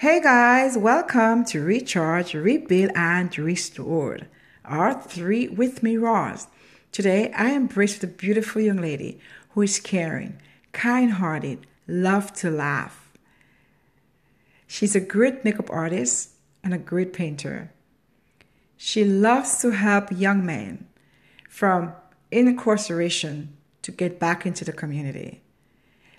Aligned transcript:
Hey 0.00 0.18
guys, 0.22 0.78
welcome 0.78 1.44
to 1.44 1.62
Recharge, 1.62 2.32
Rebuild, 2.32 2.90
and 2.94 3.38
Restored. 3.38 4.28
Our 4.64 4.94
three 4.94 5.48
with 5.48 5.82
me 5.82 5.98
Ross. 5.98 6.46
Today 6.90 7.30
I 7.36 7.50
embrace 7.50 7.98
the 7.98 8.06
beautiful 8.06 8.62
young 8.62 8.78
lady 8.78 9.20
who 9.50 9.60
is 9.60 9.78
caring, 9.78 10.40
kind 10.72 11.12
hearted, 11.12 11.66
love 11.86 12.32
to 12.36 12.50
laugh. 12.50 13.12
She's 14.66 14.96
a 14.96 15.00
great 15.00 15.44
makeup 15.44 15.68
artist 15.68 16.30
and 16.64 16.72
a 16.72 16.78
great 16.78 17.12
painter. 17.12 17.70
She 18.78 19.04
loves 19.04 19.58
to 19.58 19.72
help 19.72 20.08
young 20.10 20.46
men 20.46 20.88
from 21.46 21.92
incarceration 22.30 23.54
to 23.82 23.92
get 23.92 24.18
back 24.18 24.46
into 24.46 24.64
the 24.64 24.72
community. 24.72 25.42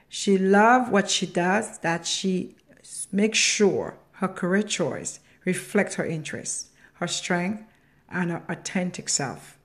She 0.07 0.37
loves 0.37 0.91
what 0.91 1.09
she 1.09 1.25
does, 1.25 1.79
that 1.79 2.05
she 2.05 2.53
makes 3.11 3.37
sure 3.37 3.97
her 4.13 4.27
career 4.27 4.63
choice 4.63 5.19
reflects 5.45 5.95
her 5.95 6.05
interests, 6.05 6.69
her 6.95 7.07
strength, 7.07 7.63
and 8.09 8.31
her 8.31 8.43
authentic 8.47 9.09
self. 9.09 9.57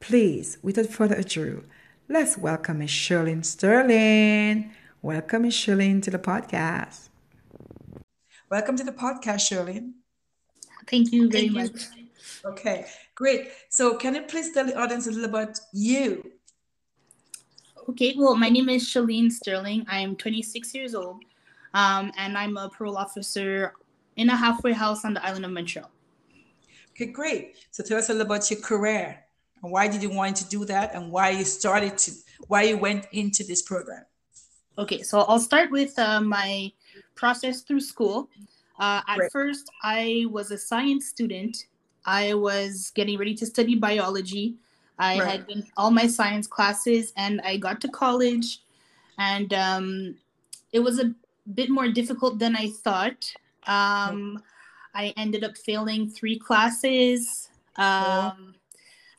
Please, 0.00 0.58
without 0.62 0.86
further 0.86 1.16
ado, 1.16 1.64
let's 2.08 2.38
welcome 2.38 2.78
Miss 2.78 2.90
Shirley 2.90 3.42
Sterling. 3.42 4.72
Welcome, 5.02 5.42
Miss 5.42 5.54
Shirley, 5.54 6.00
to 6.00 6.10
the 6.10 6.18
podcast. 6.18 7.08
Welcome 8.50 8.76
to 8.76 8.84
the 8.84 8.92
podcast, 8.92 9.48
Shirley. 9.48 9.90
Thank 10.86 11.12
you 11.12 11.28
very 11.28 11.48
Thank 11.48 11.72
much. 11.72 11.86
Okay, 12.44 12.86
great. 13.14 13.48
So, 13.68 13.96
can 13.96 14.14
you 14.14 14.22
please 14.22 14.52
tell 14.52 14.64
the 14.64 14.78
audience 14.78 15.06
a 15.06 15.10
little 15.10 15.26
about 15.26 15.58
you? 15.72 16.32
Okay, 17.88 18.14
well, 18.16 18.36
my 18.36 18.48
name 18.48 18.68
is 18.68 18.84
Shalene 18.84 19.30
Sterling. 19.30 19.84
I'm 19.88 20.14
26 20.16 20.74
years 20.74 20.94
old, 20.94 21.24
um, 21.74 22.12
and 22.16 22.36
I'm 22.36 22.56
a 22.56 22.68
parole 22.68 22.96
officer 22.96 23.74
in 24.16 24.30
a 24.30 24.36
halfway 24.36 24.72
house 24.72 25.04
on 25.04 25.14
the 25.14 25.24
island 25.24 25.44
of 25.44 25.52
Montreal. 25.52 25.90
Okay, 26.90 27.06
great. 27.06 27.56
So, 27.70 27.82
tell 27.84 27.98
us 27.98 28.08
a 28.08 28.12
little 28.12 28.26
about 28.26 28.50
your 28.50 28.60
career 28.60 29.24
and 29.62 29.72
why 29.72 29.88
did 29.88 30.02
you 30.02 30.10
want 30.10 30.36
to 30.36 30.48
do 30.48 30.64
that, 30.66 30.94
and 30.94 31.10
why 31.10 31.30
you 31.30 31.44
started 31.44 31.98
to, 31.98 32.12
why 32.46 32.62
you 32.62 32.78
went 32.78 33.06
into 33.12 33.44
this 33.44 33.62
program. 33.62 34.04
Okay, 34.78 35.02
so 35.02 35.20
I'll 35.22 35.40
start 35.40 35.70
with 35.70 35.98
uh, 35.98 36.20
my 36.20 36.72
process 37.14 37.62
through 37.62 37.80
school. 37.80 38.28
Uh, 38.78 39.00
at 39.08 39.18
first, 39.32 39.68
I 39.82 40.26
was 40.30 40.52
a 40.52 40.58
science 40.58 41.08
student. 41.08 41.66
I 42.06 42.34
was 42.34 42.92
getting 42.94 43.18
ready 43.18 43.34
to 43.34 43.46
study 43.46 43.74
biology. 43.74 44.54
I 45.00 45.18
right. 45.18 45.28
had 45.28 45.46
been 45.46 45.64
all 45.76 45.90
my 45.90 46.06
science 46.06 46.46
classes, 46.46 47.12
and 47.16 47.40
I 47.42 47.56
got 47.56 47.80
to 47.82 47.88
college, 47.88 48.62
and 49.18 49.52
um, 49.52 50.16
it 50.72 50.78
was 50.78 51.00
a 51.00 51.12
bit 51.54 51.70
more 51.70 51.88
difficult 51.88 52.38
than 52.38 52.56
I 52.56 52.70
thought. 52.70 53.32
Um, 53.66 54.42
I 54.94 55.12
ended 55.16 55.44
up 55.44 55.56
failing 55.56 56.08
three 56.08 56.38
classes. 56.38 57.50
Um, 57.76 58.54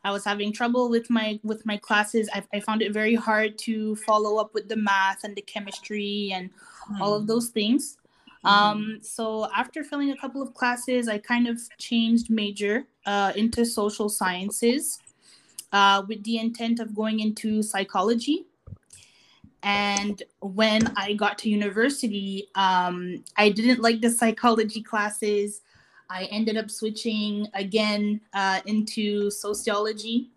I 0.03 0.11
was 0.11 0.23
having 0.23 0.53
trouble 0.53 0.89
with 0.89 1.09
my 1.09 1.39
with 1.43 1.65
my 1.65 1.77
classes. 1.77 2.29
I, 2.33 2.43
I, 2.53 2.59
found 2.59 2.81
it 2.81 2.93
very 2.93 3.15
hard 3.15 3.57
to 3.59 3.95
follow 3.97 4.37
up 4.37 4.53
with 4.53 4.69
the 4.69 4.75
math 4.75 5.23
and 5.23 5.35
the 5.35 5.41
chemistry 5.41 6.31
and 6.33 6.49
mm. 6.91 6.99
all 6.99 7.13
of 7.13 7.23
hmm. 7.23 7.27
those 7.27 7.49
things. 7.49 7.97
Mm. 8.45 8.49
Um, 8.49 8.99
so 9.01 9.49
after 9.55 9.83
failing 9.83 10.11
a 10.11 10.17
couple 10.17 10.41
of 10.41 10.53
classes, 10.53 11.07
I 11.09 11.17
kind 11.17 11.47
of 11.47 11.59
changed 11.77 12.29
major 12.29 12.85
uh, 13.05 13.33
into 13.35 13.65
social 13.65 14.09
sciences 14.09 14.99
uh, 15.73 16.03
with 16.07 16.23
the 16.23 16.37
intent 16.37 16.79
of 16.79 16.95
going 16.95 17.19
into 17.19 17.61
psychology. 17.61 18.45
And 19.63 20.23
when 20.39 20.87
I 20.95 21.13
got 21.13 21.37
to 21.39 21.49
university, 21.49 22.47
um, 22.55 23.23
I 23.37 23.49
didn't 23.49 23.81
like 23.81 24.01
the 24.01 24.09
psychology 24.09 24.81
classes. 24.81 25.61
I 26.09 26.25
ended 26.25 26.57
up 26.57 26.71
switching 26.71 27.47
again 27.53 28.21
uh, 28.33 28.61
into 28.65 29.29
sociology. 29.29 30.29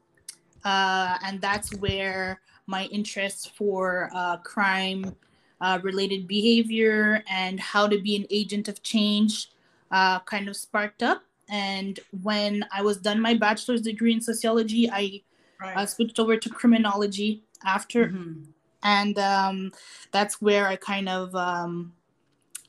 Uh, 0.65 1.19
and 1.25 1.41
that's 1.41 1.75
where 1.77 2.41
my 2.67 2.87
interest 2.87 3.55
for 3.57 4.11
uh, 4.15 4.37
crime 4.39 5.15
uh, 5.61 5.79
related 5.83 6.27
behavior 6.27 7.23
and 7.31 7.59
how 7.61 7.87
to 7.87 7.99
be 8.01 8.17
an 8.17 8.27
agent 8.31 8.69
of 8.69 8.83
change 8.83 9.51
uh, 9.93 10.19
kind 10.21 10.49
of 10.49 10.57
sparked 10.57 11.03
up. 11.03 11.23
And 11.49 12.01
when 12.23 12.65
I 12.73 12.83
was 12.83 12.97
done 12.97 13.21
my 13.21 13.35
bachelor's 13.35 13.83
degree 13.83 14.13
in 14.13 14.21
sociology, 14.21 14.91
I 14.91 15.23
right. 15.61 15.89
switched 15.89 16.19
over 16.19 16.37
to 16.37 16.49
criminology 16.49 17.45
after. 17.65 18.07
Mm-hmm. 18.07 18.43
And 18.83 19.19
um, 19.19 19.73
that's 20.11 20.41
where 20.41 20.67
I 20.67 20.77
kind 20.77 21.09
of 21.09 21.35
um, 21.35 21.93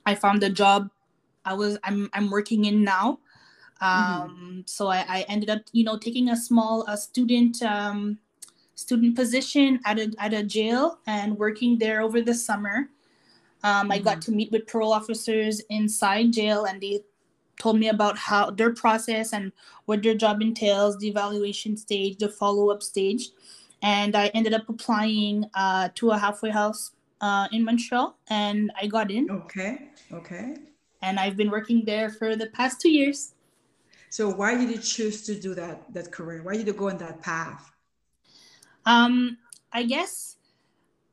I 0.06 0.16
found 0.16 0.44
a 0.44 0.50
job 0.50 0.90
I 1.46 1.54
was 1.54 1.78
I'm 1.84 2.10
I'm 2.14 2.30
working 2.30 2.66
in 2.66 2.84
now. 2.84 3.20
Mm-hmm. 3.82 4.22
Um. 4.22 4.64
So 4.66 4.88
I, 4.88 5.06
I 5.08 5.26
ended 5.28 5.50
up 5.50 5.62
you 5.72 5.84
know 5.84 5.98
taking 5.98 6.30
a 6.30 6.38
small 6.38 6.86
a 6.88 6.98
student 6.98 7.62
um, 7.64 8.18
student 8.76 9.16
position 9.16 9.80
at 9.86 10.00
a 10.00 10.14
at 10.20 10.34
a 10.34 10.44
jail 10.44 11.00
and 11.08 11.38
working 11.38 11.78
there 11.78 12.02
over 12.02 12.22
the 12.22 12.34
summer. 12.34 12.90
Um, 13.64 13.84
mm-hmm. 13.84 13.92
I 13.92 14.00
got 14.00 14.18
mm-hmm. 14.18 14.32
to 14.32 14.38
meet 14.38 14.52
with 14.52 14.68
parole 14.68 14.94
officers 14.94 15.62
inside 15.70 16.34
jail, 16.34 16.66
and 16.66 16.82
they 16.82 17.02
told 17.60 17.80
me 17.80 17.90
about 17.90 18.18
how 18.18 18.50
their 18.50 18.74
process 18.74 19.34
and 19.34 19.52
what 19.86 20.02
their 20.02 20.16
job 20.16 20.42
entails, 20.42 20.98
the 20.98 21.08
evaluation 21.08 21.78
stage, 21.78 22.18
the 22.18 22.28
follow 22.28 22.70
up 22.70 22.82
stage, 22.82 23.30
and 23.84 24.16
I 24.16 24.28
ended 24.34 24.54
up 24.56 24.68
applying 24.68 25.46
uh, 25.54 25.90
to 25.96 26.10
a 26.10 26.18
halfway 26.18 26.50
house 26.50 26.94
uh, 27.22 27.48
in 27.52 27.64
Montreal, 27.64 28.18
and 28.30 28.72
I 28.82 28.88
got 28.88 29.12
in. 29.12 29.30
Okay. 29.30 29.90
Okay 30.12 30.56
and 31.04 31.20
I've 31.20 31.38
been 31.38 31.52
working 31.52 31.84
there 31.86 32.10
for 32.10 32.36
the 32.36 32.48
past 32.48 32.82
two 32.82 32.90
years. 32.90 33.34
So 34.10 34.30
why 34.30 34.56
did 34.56 34.70
you 34.70 34.78
choose 34.78 35.24
to 35.24 35.40
do 35.40 35.54
that 35.56 35.94
that 35.94 36.12
career? 36.12 36.42
Why 36.42 36.56
did 36.56 36.66
you 36.66 36.74
go 36.74 36.90
on 36.90 36.98
that 36.98 37.22
path? 37.22 37.72
Um, 38.86 39.38
I 39.72 39.84
guess 39.84 40.38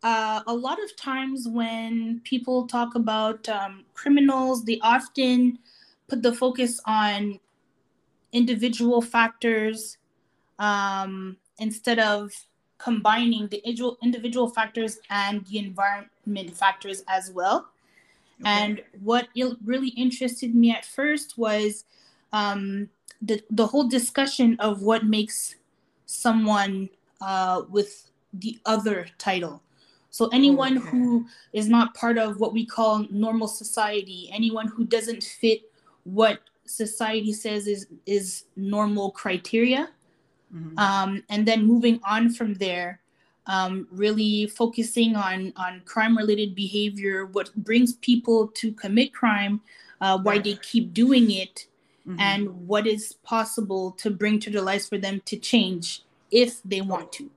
uh, 0.03 0.43
a 0.47 0.55
lot 0.55 0.83
of 0.83 0.97
times 0.97 1.49
when 1.49 2.21
people 2.25 2.67
talk 2.67 2.95
about 2.95 3.49
um, 3.49 3.85
criminals, 3.95 4.65
they 4.65 4.79
often 4.83 5.59
put 6.09 6.23
the 6.23 6.33
focus 6.33 6.81
on 6.87 7.41
individual 8.33 9.03
factors 9.03 9.99
um, 10.59 11.37
instead 11.59 11.99
of 11.99 12.33
combining 12.83 13.47
the 13.49 13.59
individual, 13.59 13.99
individual 14.03 14.49
factors 14.49 14.99
and 15.11 15.45
the 15.47 15.59
environment 15.59 16.57
factors 16.57 17.03
as 17.09 17.31
well. 17.31 17.69
And 18.45 18.83
what 19.03 19.29
really 19.65 19.89
interested 19.89 20.55
me 20.55 20.71
at 20.71 20.87
first 20.87 21.37
was 21.37 21.85
um, 22.33 22.89
the, 23.21 23.43
the 23.51 23.67
whole 23.67 23.87
discussion 23.87 24.57
of 24.61 24.83
what 24.83 25.05
makes 25.05 25.57
someone 26.07 26.89
uh, 27.21 27.63
with 27.69 28.11
the 28.33 28.59
other 28.65 29.07
title. 29.19 29.63
So, 30.11 30.29
anyone 30.33 30.79
okay. 30.79 30.89
who 30.89 31.27
is 31.53 31.69
not 31.69 31.95
part 31.95 32.19
of 32.19 32.41
what 32.41 32.53
we 32.53 32.67
call 32.67 33.07
normal 33.11 33.47
society, 33.47 34.29
anyone 34.33 34.67
who 34.67 34.85
doesn't 34.85 35.23
fit 35.23 35.71
what 36.05 36.41
society 36.67 37.33
says 37.33 37.67
is, 37.67 37.87
is 38.07 38.45
normal 38.57 39.13
criteria. 39.13 39.91
Mm-hmm. 40.55 40.79
Um, 40.79 41.23
and 41.29 41.47
then 41.47 41.65
moving 41.65 42.01
on 42.09 42.33
from 42.33 42.55
there, 42.55 43.01
um, 43.47 43.87
really 43.91 44.47
focusing 44.47 45.17
on 45.17 45.53
on 45.57 45.83
crime 45.85 46.17
related 46.17 46.55
behavior, 46.55 47.27
what 47.27 47.55
brings 47.55 47.95
people 47.95 48.49
to 48.49 48.73
commit 48.73 49.15
crime, 49.15 49.61
uh, 50.01 50.19
why 50.19 50.39
they 50.39 50.55
keep 50.55 50.93
doing 50.93 51.31
it, 51.31 51.67
mm-hmm. 52.07 52.21
and 52.21 52.49
what 52.67 52.87
is 52.87 53.15
possible 53.23 53.93
to 53.93 54.11
bring 54.11 54.39
to 54.41 54.51
their 54.51 54.63
lives 54.63 54.89
for 54.89 54.99
them 54.99 55.21
to 55.27 55.37
change 55.37 56.03
if 56.31 56.63
they 56.65 56.81
want 56.81 57.13
to. 57.13 57.31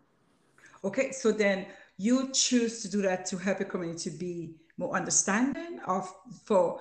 Okay, 0.84 1.12
so 1.12 1.31
then 1.31 1.66
you 1.97 2.29
choose 2.34 2.81
to 2.81 2.90
do 2.90 3.02
that 3.02 3.25
to 3.28 3.38
help 3.38 3.59
your 3.59 3.69
community 3.69 4.09
be 4.09 4.50
more 4.78 4.96
understanding 4.96 5.79
of 5.85 6.12
for 6.44 6.79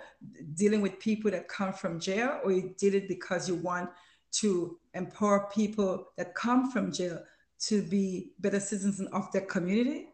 dealing 0.55 0.81
with 0.81 0.99
people 0.99 1.31
that 1.31 1.47
come 1.49 1.73
from 1.73 2.01
jail, 2.01 2.41
or 2.43 2.53
you 2.53 2.75
did 2.79 2.95
it 2.95 3.07
because 3.07 3.49
you 3.49 3.55
want 3.55 3.91
to 4.33 4.79
empower 4.95 5.49
people 5.55 6.09
that 6.17 6.35
come 6.35 6.71
from 6.71 6.93
jail 6.93 7.23
to 7.61 7.83
be 7.83 8.33
better 8.41 8.61
citizens 8.61 9.01
of 9.13 9.31
their 9.33 9.43
community? 9.43 10.09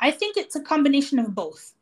I 0.00 0.10
think 0.10 0.36
it's 0.36 0.56
a 0.56 0.60
combination 0.60 1.18
of 1.18 1.34
both. 1.34 1.74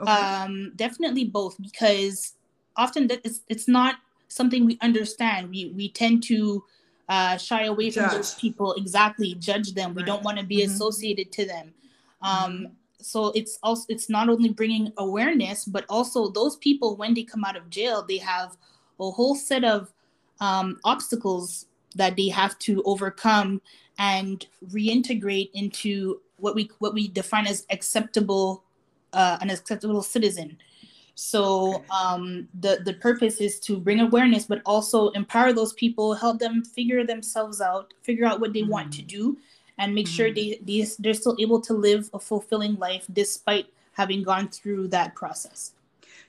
Okay. 0.00 0.10
Um, 0.10 0.72
definitely 0.76 1.24
both, 1.24 1.60
because 1.60 2.34
often 2.76 3.06
that 3.08 3.20
it's, 3.24 3.42
it's 3.48 3.68
not 3.68 3.96
something 4.28 4.64
we 4.64 4.78
understand. 4.80 5.50
We 5.50 5.72
we 5.76 5.90
tend 5.90 6.22
to 6.24 6.64
uh, 7.08 7.36
shy 7.36 7.64
away 7.64 7.90
judge. 7.90 8.08
from 8.08 8.16
those 8.16 8.34
people. 8.34 8.74
Exactly, 8.74 9.34
judge 9.34 9.74
them. 9.74 9.90
Right. 9.90 9.96
We 9.96 10.02
don't 10.04 10.22
want 10.22 10.38
to 10.38 10.44
be 10.44 10.58
mm-hmm. 10.58 10.72
associated 10.72 11.32
to 11.32 11.44
them. 11.44 11.74
Um, 12.22 12.52
mm-hmm. 12.52 12.66
So 13.02 13.32
it's 13.34 13.58
also 13.62 13.86
it's 13.88 14.08
not 14.08 14.28
only 14.28 14.50
bringing 14.50 14.92
awareness, 14.96 15.64
but 15.64 15.84
also 15.88 16.30
those 16.30 16.56
people 16.56 16.96
when 16.96 17.14
they 17.14 17.22
come 17.22 17.44
out 17.44 17.56
of 17.56 17.70
jail, 17.70 18.04
they 18.06 18.18
have 18.18 18.56
a 18.98 19.10
whole 19.10 19.34
set 19.34 19.64
of 19.64 19.92
um, 20.40 20.78
obstacles 20.84 21.66
that 21.96 22.16
they 22.16 22.28
have 22.28 22.58
to 22.60 22.82
overcome 22.84 23.60
and 23.98 24.46
reintegrate 24.68 25.50
into 25.54 26.20
what 26.36 26.54
we 26.54 26.70
what 26.78 26.94
we 26.94 27.08
define 27.08 27.46
as 27.46 27.66
acceptable 27.70 28.64
uh, 29.12 29.38
an 29.40 29.50
acceptable 29.50 30.02
citizen. 30.02 30.56
So 31.14 31.84
um, 31.90 32.48
the 32.60 32.80
the 32.84 32.94
purpose 32.94 33.40
is 33.40 33.60
to 33.60 33.76
bring 33.76 34.00
awareness, 34.00 34.46
but 34.46 34.62
also 34.64 35.10
empower 35.10 35.52
those 35.52 35.74
people, 35.74 36.14
help 36.14 36.38
them 36.38 36.64
figure 36.64 37.04
themselves 37.04 37.60
out, 37.60 37.92
figure 38.02 38.24
out 38.24 38.40
what 38.40 38.52
they 38.52 38.62
mm-hmm. 38.62 38.70
want 38.70 38.92
to 38.94 39.02
do, 39.02 39.36
and 39.78 39.94
make 39.94 40.06
mm-hmm. 40.06 40.14
sure 40.14 40.32
they, 40.32 40.60
they 40.64 40.86
they're 40.98 41.14
still 41.14 41.36
able 41.38 41.60
to 41.60 41.74
live 41.74 42.08
a 42.14 42.18
fulfilling 42.18 42.76
life 42.76 43.04
despite 43.12 43.66
having 43.92 44.22
gone 44.22 44.48
through 44.48 44.88
that 44.88 45.14
process. 45.14 45.72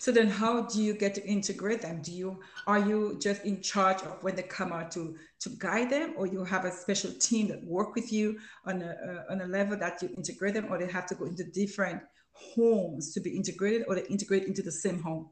So 0.01 0.11
then, 0.11 0.29
how 0.29 0.63
do 0.63 0.81
you 0.81 0.95
get 0.95 1.13
to 1.13 1.23
integrate 1.27 1.83
them? 1.83 2.01
Do 2.01 2.11
you 2.11 2.39
are 2.65 2.79
you 2.79 3.19
just 3.21 3.45
in 3.45 3.61
charge 3.61 4.01
of 4.01 4.23
when 4.23 4.35
they 4.35 4.41
come 4.41 4.73
out 4.73 4.89
to 4.93 5.15
to 5.41 5.49
guide 5.59 5.91
them, 5.91 6.15
or 6.17 6.25
you 6.25 6.43
have 6.43 6.65
a 6.65 6.71
special 6.71 7.11
team 7.11 7.49
that 7.49 7.63
work 7.63 7.93
with 7.93 8.11
you 8.11 8.39
on 8.65 8.81
a 8.81 8.95
uh, 9.09 9.31
on 9.31 9.41
a 9.41 9.45
level 9.45 9.77
that 9.77 10.01
you 10.01 10.09
integrate 10.17 10.55
them, 10.55 10.65
or 10.71 10.79
they 10.79 10.91
have 10.91 11.05
to 11.05 11.13
go 11.13 11.25
into 11.25 11.43
different 11.43 12.01
homes 12.33 13.13
to 13.13 13.19
be 13.19 13.29
integrated 13.37 13.85
or 13.87 13.93
they 13.93 14.07
integrate 14.07 14.45
into 14.45 14.63
the 14.63 14.71
same 14.71 14.99
home? 15.03 15.29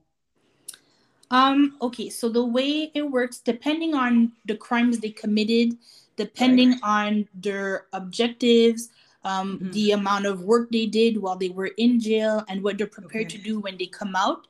Um, 1.31 1.75
okay, 1.81 2.11
so 2.11 2.29
the 2.29 2.45
way 2.45 2.91
it 2.93 3.01
works, 3.01 3.39
depending 3.39 3.95
on 3.95 4.33
the 4.45 4.55
crimes 4.55 4.99
they 4.99 5.09
committed, 5.09 5.79
depending 6.15 6.73
right. 6.73 6.83
on 6.83 7.27
their 7.33 7.87
objectives, 7.93 8.89
um, 9.23 9.57
mm-hmm. 9.57 9.71
the 9.71 9.91
amount 9.93 10.27
of 10.27 10.43
work 10.43 10.69
they 10.69 10.85
did 10.85 11.17
while 11.17 11.35
they 11.35 11.49
were 11.49 11.71
in 11.77 11.99
jail, 11.99 12.45
and 12.47 12.63
what 12.63 12.77
they're 12.77 12.85
prepared 12.85 13.25
okay. 13.25 13.37
to 13.37 13.43
do 13.43 13.59
when 13.59 13.75
they 13.75 13.87
come 13.87 14.15
out, 14.15 14.45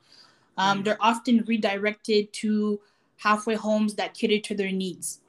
um, 0.56 0.78
mm-hmm. 0.78 0.84
they're 0.84 0.96
often 1.00 1.44
redirected 1.46 2.32
to 2.34 2.80
halfway 3.16 3.54
homes 3.54 3.94
that 3.94 4.14
cater 4.14 4.38
to 4.38 4.54
their 4.54 4.72
needs. 4.72 5.20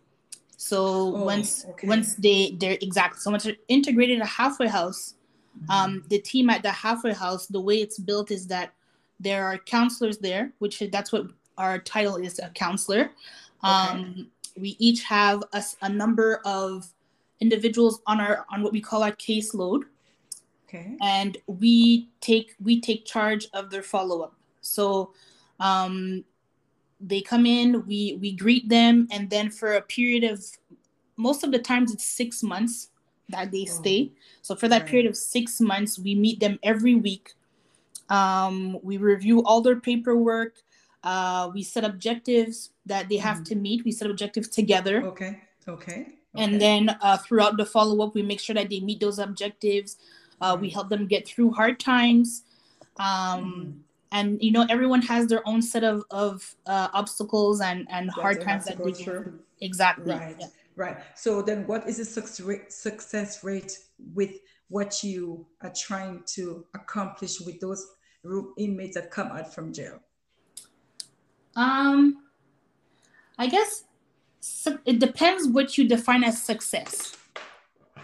So 0.58 0.86
oh, 1.16 1.24
once 1.26 1.66
okay. 1.70 1.88
once 1.88 2.16
they 2.16 2.56
they're 2.60 2.78
exact, 2.82 3.20
so 3.20 3.32
once 3.32 3.44
they're 3.44 3.56
integrated 3.68 4.18
in 4.18 4.22
a 4.22 4.28
halfway 4.28 4.68
house, 4.68 5.16
um, 5.70 6.04
the 6.10 6.20
team 6.20 6.50
at 6.50 6.64
the 6.64 6.72
halfway 6.72 7.14
house, 7.14 7.48
the 7.48 7.60
way 7.60 7.76
it's 7.82 7.98
built 7.98 8.32
is 8.32 8.48
that 8.48 8.74
there 9.20 9.46
are 9.46 9.58
counselors 9.58 10.18
there, 10.18 10.52
which 10.60 10.82
that's 10.92 11.12
what 11.12 11.28
our 11.58 11.80
title 11.80 12.18
is 12.18 12.40
a 12.40 12.50
counselor. 12.50 13.12
Um, 13.64 14.00
okay. 14.00 14.28
We 14.58 14.76
each 14.80 15.04
have 15.04 15.44
a, 15.54 15.64
a, 15.82 15.90
number 15.90 16.42
of 16.46 16.92
individuals 17.40 18.02
on 18.08 18.20
our 18.20 18.46
on 18.52 18.64
what 18.64 18.74
we 18.74 18.82
call 18.82 19.04
our 19.04 19.12
caseload. 19.12 19.84
Okay. 20.68 20.98
And 21.02 21.38
we 21.48 22.10
take 22.22 22.56
we 22.62 22.82
take 22.82 23.06
charge 23.06 23.48
of 23.54 23.70
their 23.70 23.84
follow 23.84 24.22
up. 24.22 24.36
So 24.62 25.14
um, 25.60 26.24
they 27.00 27.22
come 27.22 27.46
in, 27.46 27.86
we 27.86 28.18
we 28.22 28.32
greet 28.34 28.70
them, 28.70 29.08
and 29.12 29.30
then 29.30 29.50
for 29.50 29.74
a 29.74 29.82
period 29.82 30.24
of 30.24 30.46
most 31.18 31.44
of 31.44 31.52
the 31.52 31.60
times 31.60 31.94
it's 31.94 32.06
six 32.06 32.42
months 32.44 32.90
that 33.30 33.52
they 33.52 33.66
oh. 33.70 33.74
stay. 33.74 34.12
So 34.42 34.56
for 34.56 34.68
that 34.68 34.82
right. 34.82 34.90
period 34.90 35.10
of 35.10 35.18
six 35.18 35.60
months, 35.60 36.00
we 36.00 36.16
meet 36.16 36.40
them 36.40 36.60
every 36.64 36.96
week. 36.96 37.34
Um, 38.10 38.78
we 38.84 38.98
review 38.98 39.44
all 39.44 39.62
their 39.62 39.80
paperwork. 39.80 40.56
Uh, 41.04 41.50
we 41.54 41.64
set 41.64 41.84
objectives 41.84 42.72
that 42.86 43.10
they 43.10 43.18
have 43.18 43.38
mm. 43.38 43.46
to 43.46 43.56
meet. 43.56 43.86
We 43.86 43.92
set 43.92 44.10
objectives 44.10 44.48
together. 44.48 45.04
Okay. 45.04 45.42
Okay. 45.68 46.02
okay. 46.02 46.08
And 46.36 46.62
then 46.62 46.98
uh, 47.02 47.18
throughout 47.18 47.58
the 47.58 47.66
follow 47.66 48.06
up, 48.06 48.14
we 48.14 48.22
make 48.22 48.40
sure 48.40 48.54
that 48.56 48.70
they 48.70 48.80
meet 48.82 49.00
those 49.00 49.18
objectives. 49.18 49.98
Uh, 50.40 50.58
we 50.60 50.70
help 50.70 50.90
them 50.90 51.08
get 51.08 51.28
through 51.28 51.52
hard 51.52 51.80
times. 51.80 52.44
Um, 52.98 53.06
mm. 53.06 53.91
And 54.12 54.42
you 54.42 54.52
know, 54.52 54.66
everyone 54.70 55.02
has 55.04 55.28
their 55.28 55.48
own 55.48 55.62
set 55.62 55.84
of 55.84 56.04
of 56.12 56.56
uh, 56.66 56.90
obstacles 56.94 57.62
and 57.62 57.88
and 57.90 58.10
hard 58.10 58.42
times 58.42 58.66
that 58.66 58.78
they 58.78 58.84
go 58.84 58.94
through. 58.94 59.40
Exactly. 59.62 60.14
Right. 60.16 60.36
Yeah. 60.40 60.48
Right. 60.76 60.98
So 61.16 61.42
then, 61.42 61.68
what 61.68 61.88
is 61.88 61.98
the 61.98 62.06
success 62.06 63.44
rate 63.44 63.78
with 64.14 64.40
what 64.70 65.04
you 65.04 65.46
are 65.62 65.74
trying 65.76 66.24
to 66.36 66.66
accomplish 66.74 67.40
with 67.42 67.60
those 67.60 67.86
inmates 68.58 68.96
that 68.96 69.12
come 69.12 69.28
out 69.28 69.54
from 69.54 69.74
jail? 69.74 70.00
Um, 71.56 72.24
I 73.38 73.48
guess 73.48 73.84
it 74.86 75.00
depends 75.00 75.48
what 75.48 75.78
you 75.78 75.88
define 75.88 76.24
as 76.24 76.42
success. 76.42 77.16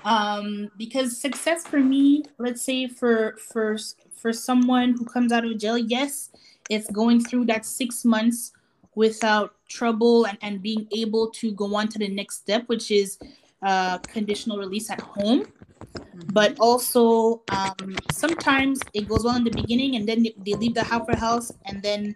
Um, 0.03 0.71
because 0.77 1.19
success 1.19 1.65
for 1.65 1.79
me, 1.79 2.23
let's 2.37 2.61
say 2.61 2.87
for 2.87 3.35
for 3.37 3.77
for 4.17 4.33
someone 4.33 4.95
who 4.97 5.05
comes 5.05 5.31
out 5.31 5.45
of 5.45 5.57
jail, 5.57 5.77
yes, 5.77 6.31
it's 6.69 6.89
going 6.91 7.23
through 7.23 7.45
that 7.45 7.65
six 7.65 8.03
months 8.03 8.51
without 8.95 9.53
trouble 9.69 10.25
and, 10.25 10.37
and 10.41 10.61
being 10.61 10.87
able 10.95 11.29
to 11.29 11.51
go 11.51 11.75
on 11.75 11.87
to 11.87 11.99
the 11.99 12.07
next 12.07 12.37
step, 12.37 12.63
which 12.67 12.89
is 12.91 13.19
uh, 13.61 13.99
conditional 13.99 14.57
release 14.57 14.89
at 14.89 14.99
home. 14.99 15.45
But 16.33 16.59
also, 16.59 17.43
um, 17.51 17.95
sometimes 18.11 18.81
it 18.93 19.07
goes 19.07 19.23
well 19.23 19.35
in 19.35 19.43
the 19.43 19.51
beginning 19.51 19.95
and 19.95 20.07
then 20.07 20.23
they, 20.23 20.53
leave 20.53 20.73
the 20.73 20.83
halfway 20.83 21.15
house 21.15 21.51
and 21.65 21.81
then 21.81 22.15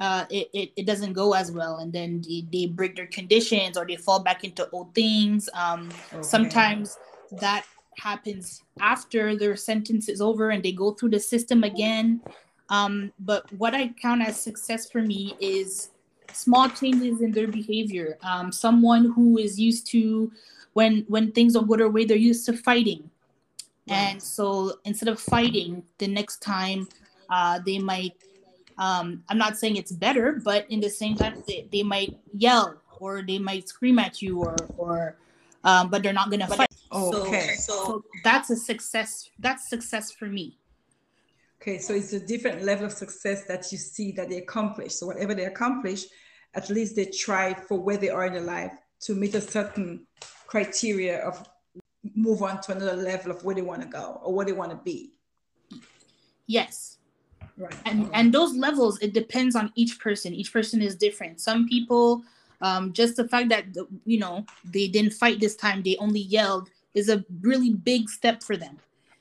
uh, 0.00 0.24
it, 0.28 0.50
it, 0.52 0.72
it, 0.76 0.86
doesn't 0.86 1.12
go 1.12 1.34
as 1.34 1.52
well. 1.52 1.78
And 1.78 1.92
then 1.92 2.22
they, 2.26 2.44
they 2.52 2.66
break 2.66 2.96
their 2.96 3.06
conditions 3.06 3.78
or 3.78 3.86
they 3.86 3.96
fall 3.96 4.20
back 4.20 4.42
into 4.42 4.68
old 4.70 4.94
things. 4.94 5.48
Um, 5.54 5.88
okay. 6.12 6.22
Sometimes 6.22 6.98
that 7.40 7.64
happens 7.98 8.62
after 8.80 9.36
their 9.36 9.56
sentence 9.56 10.08
is 10.08 10.20
over 10.20 10.50
and 10.50 10.62
they 10.62 10.72
go 10.72 10.92
through 10.92 11.10
the 11.10 11.20
system 11.20 11.64
again. 11.64 12.20
Um, 12.70 13.12
but 13.18 13.50
what 13.54 13.74
I 13.74 13.88
count 13.88 14.22
as 14.22 14.40
success 14.40 14.90
for 14.90 15.02
me 15.02 15.34
is 15.40 15.90
small 16.32 16.68
changes 16.68 17.20
in 17.22 17.32
their 17.32 17.48
behavior. 17.48 18.18
Um, 18.22 18.52
someone 18.52 19.12
who 19.12 19.38
is 19.38 19.58
used 19.58 19.86
to 19.88 20.30
when 20.74 21.04
when 21.08 21.32
things 21.32 21.54
don't 21.54 21.66
go 21.66 21.76
their 21.76 21.88
way, 21.88 22.04
they're 22.04 22.16
used 22.16 22.46
to 22.46 22.52
fighting, 22.52 23.10
right. 23.88 23.96
and 23.96 24.22
so 24.22 24.78
instead 24.84 25.08
of 25.08 25.18
fighting, 25.18 25.82
the 25.98 26.06
next 26.06 26.40
time 26.42 26.88
uh, 27.30 27.60
they 27.64 27.78
might. 27.78 28.14
Um, 28.76 29.24
I'm 29.28 29.38
not 29.38 29.58
saying 29.58 29.74
it's 29.74 29.90
better, 29.90 30.40
but 30.44 30.70
in 30.70 30.78
the 30.78 30.88
same 30.88 31.16
time, 31.16 31.42
they, 31.48 31.66
they 31.72 31.82
might 31.82 32.16
yell 32.32 32.80
or 33.00 33.22
they 33.22 33.36
might 33.36 33.68
scream 33.68 33.98
at 33.98 34.22
you 34.22 34.38
or 34.38 34.54
or 34.76 35.16
um, 35.64 35.90
but 35.90 36.02
they're 36.02 36.12
not 36.12 36.30
gonna 36.30 36.46
fight. 36.46 36.68
Okay. 36.90 37.54
So, 37.58 37.72
so 37.72 38.04
that's 38.24 38.50
a 38.50 38.56
success. 38.56 39.30
That's 39.38 39.68
success 39.68 40.12
for 40.12 40.26
me. 40.26 40.58
Okay, 41.60 41.78
so 41.78 41.92
it's 41.92 42.12
a 42.12 42.20
different 42.20 42.62
level 42.62 42.86
of 42.86 42.92
success 42.92 43.44
that 43.46 43.70
you 43.72 43.78
see 43.78 44.12
that 44.12 44.28
they 44.28 44.38
accomplish. 44.38 44.94
So 44.94 45.06
whatever 45.06 45.34
they 45.34 45.46
accomplish, 45.46 46.04
at 46.54 46.70
least 46.70 46.94
they 46.94 47.06
try 47.06 47.52
for 47.52 47.78
where 47.78 47.96
they 47.96 48.08
are 48.10 48.26
in 48.26 48.32
their 48.32 48.42
life 48.42 48.72
to 49.00 49.14
meet 49.14 49.34
a 49.34 49.40
certain 49.40 50.06
criteria 50.46 51.18
of 51.20 51.46
move 52.14 52.42
on 52.42 52.60
to 52.62 52.72
another 52.72 52.96
level 52.96 53.32
of 53.32 53.44
where 53.44 53.54
they 53.54 53.62
want 53.62 53.82
to 53.82 53.88
go 53.88 54.20
or 54.22 54.32
where 54.32 54.46
they 54.46 54.52
want 54.52 54.70
to 54.70 54.76
be. 54.76 55.12
Yes. 56.46 56.98
Right. 57.56 57.74
And 57.86 58.04
right. 58.04 58.10
and 58.14 58.32
those 58.32 58.54
levels, 58.54 58.98
it 59.00 59.12
depends 59.12 59.56
on 59.56 59.72
each 59.74 59.98
person. 59.98 60.32
Each 60.32 60.52
person 60.52 60.80
is 60.80 60.94
different. 60.94 61.40
Some 61.40 61.68
people, 61.68 62.22
um, 62.60 62.92
just 62.92 63.16
the 63.16 63.28
fact 63.28 63.48
that 63.50 63.64
you 64.04 64.18
know 64.18 64.44
they 64.64 64.88
didn't 64.88 65.12
fight 65.12 65.40
this 65.40 65.56
time, 65.56 65.82
they 65.82 65.96
only 65.98 66.20
yelled, 66.20 66.70
is 66.94 67.08
a 67.08 67.24
really 67.40 67.72
big 67.72 68.08
step 68.08 68.42
for 68.42 68.56
them. 68.56 68.78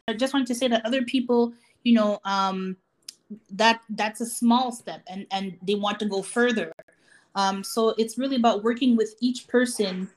I 0.08 0.14
just 0.14 0.34
wanted 0.34 0.48
to 0.48 0.56
say 0.56 0.68
that 0.68 0.86
other 0.86 1.04
people 1.04 1.54
you 1.84 1.94
know 1.94 2.20
um, 2.26 2.78
that 3.52 3.82
that's 3.90 4.22
a 4.22 4.26
small 4.26 4.72
step 4.72 5.02
and 5.08 5.26
and 5.32 5.58
they 5.62 5.76
want 5.76 6.00
to 6.00 6.06
go 6.06 6.22
further. 6.22 6.74
Um, 7.36 7.64
so 7.64 7.90
it's 8.00 8.18
really 8.18 8.36
about 8.36 8.64
working 8.64 8.96
with 8.96 9.14
each 9.22 9.48
person 9.48 10.10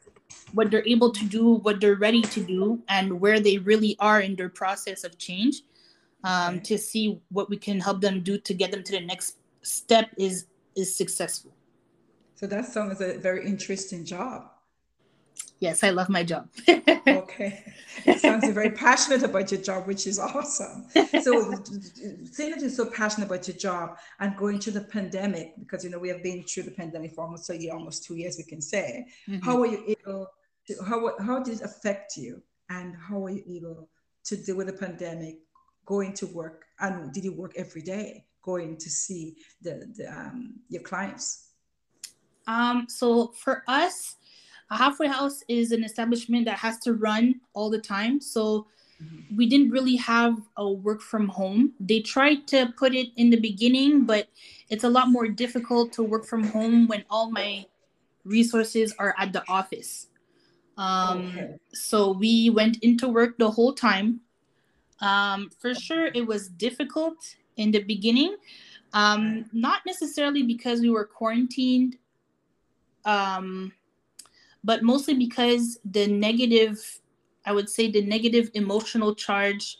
what 0.52 0.70
they're 0.70 0.86
able 0.86 1.10
to 1.12 1.24
do 1.24 1.54
what 1.54 1.80
they're 1.80 1.96
ready 1.96 2.22
to 2.22 2.40
do 2.42 2.80
and 2.88 3.20
where 3.20 3.40
they 3.40 3.58
really 3.58 3.96
are 4.00 4.20
in 4.20 4.36
their 4.36 4.48
process 4.48 5.04
of 5.04 5.18
change 5.18 5.62
um, 6.24 6.60
to 6.60 6.78
see 6.78 7.20
what 7.30 7.48
we 7.50 7.56
can 7.56 7.80
help 7.80 8.00
them 8.00 8.20
do 8.20 8.38
to 8.38 8.54
get 8.54 8.70
them 8.70 8.82
to 8.82 8.92
the 8.92 9.00
next 9.00 9.36
step 9.62 10.10
is 10.16 10.46
is 10.76 10.94
successful 10.94 11.52
so 12.40 12.46
that 12.46 12.64
sounds 12.64 13.02
a 13.02 13.18
very 13.18 13.46
interesting 13.46 14.02
job 14.06 14.50
Yes, 15.58 15.84
I 15.84 15.90
love 15.90 16.08
my 16.08 16.24
job. 16.24 16.48
okay. 17.06 17.62
It 18.06 18.18
sounds 18.18 18.44
you're 18.44 18.54
very 18.54 18.70
passionate 18.70 19.22
about 19.22 19.52
your 19.52 19.60
job, 19.60 19.86
which 19.86 20.06
is 20.06 20.18
awesome. 20.18 20.86
So 21.22 21.52
saying 22.32 22.52
that 22.52 22.60
you're 22.60 22.70
so 22.70 22.86
passionate 22.86 23.26
about 23.26 23.46
your 23.46 23.58
job 23.58 23.98
and 24.20 24.34
going 24.38 24.58
through 24.58 24.72
the 24.72 24.84
pandemic, 24.84 25.52
because 25.58 25.84
you 25.84 25.90
know 25.90 25.98
we 25.98 26.08
have 26.08 26.22
been 26.22 26.44
through 26.44 26.62
the 26.62 26.70
pandemic 26.70 27.12
for 27.12 27.24
almost 27.24 27.50
a 27.50 27.60
year, 27.60 27.74
almost 27.74 28.04
two 28.04 28.16
years, 28.16 28.38
we 28.38 28.44
can 28.44 28.62
say. 28.62 29.06
Mm-hmm. 29.28 29.44
How 29.44 29.58
were 29.58 29.66
you 29.66 29.84
able 29.86 30.28
to 30.68 30.74
how 30.82 31.12
how 31.18 31.42
did 31.42 31.60
it 31.60 31.62
affect 31.62 32.16
you 32.16 32.42
and 32.70 32.96
how 32.96 33.18
were 33.18 33.30
you 33.30 33.44
able 33.46 33.90
to 34.24 34.36
deal 34.38 34.56
with 34.56 34.68
the 34.68 34.72
pandemic, 34.72 35.40
going 35.84 36.14
to 36.14 36.26
work 36.28 36.64
and 36.80 37.12
did 37.12 37.24
you 37.24 37.34
work 37.34 37.52
every 37.56 37.82
day 37.82 38.24
going 38.42 38.74
to 38.78 38.88
see 38.88 39.36
the, 39.60 39.92
the 39.96 40.06
um, 40.10 40.54
your 40.70 40.82
clients? 40.82 41.49
Um, 42.46 42.86
so 42.88 43.28
for 43.28 43.62
us, 43.68 44.16
a 44.70 44.76
halfway 44.76 45.08
house 45.08 45.42
is 45.48 45.72
an 45.72 45.84
establishment 45.84 46.44
that 46.46 46.58
has 46.58 46.78
to 46.80 46.94
run 46.94 47.40
all 47.54 47.70
the 47.70 47.80
time. 47.80 48.20
So 48.20 48.66
mm-hmm. 49.02 49.36
we 49.36 49.46
didn't 49.46 49.70
really 49.70 49.96
have 49.96 50.38
a 50.56 50.68
work 50.70 51.00
from 51.00 51.28
home. 51.28 51.72
They 51.80 52.00
tried 52.00 52.46
to 52.48 52.72
put 52.76 52.94
it 52.94 53.08
in 53.16 53.30
the 53.30 53.40
beginning, 53.40 54.04
but 54.04 54.28
it's 54.68 54.84
a 54.84 54.88
lot 54.88 55.08
more 55.10 55.28
difficult 55.28 55.92
to 55.94 56.02
work 56.02 56.24
from 56.24 56.44
home 56.44 56.86
when 56.86 57.04
all 57.10 57.30
my 57.30 57.66
resources 58.24 58.94
are 58.98 59.14
at 59.18 59.32
the 59.32 59.42
office. 59.48 60.06
Um, 60.76 61.28
okay. 61.28 61.54
So 61.72 62.12
we 62.12 62.50
went 62.50 62.78
into 62.82 63.08
work 63.08 63.38
the 63.38 63.50
whole 63.50 63.72
time. 63.72 64.20
Um, 65.00 65.50
for 65.58 65.74
sure, 65.74 66.06
it 66.06 66.26
was 66.26 66.48
difficult 66.48 67.16
in 67.56 67.70
the 67.70 67.82
beginning, 67.82 68.36
Um, 68.92 69.46
not 69.52 69.86
necessarily 69.86 70.42
because 70.42 70.80
we 70.80 70.90
were 70.90 71.04
quarantined, 71.04 71.96
um, 73.04 73.72
but 74.62 74.82
mostly 74.82 75.14
because 75.14 75.78
the 75.84 76.06
negative, 76.06 77.00
I 77.44 77.52
would 77.52 77.68
say, 77.68 77.90
the 77.90 78.02
negative 78.02 78.50
emotional 78.54 79.14
charge 79.14 79.78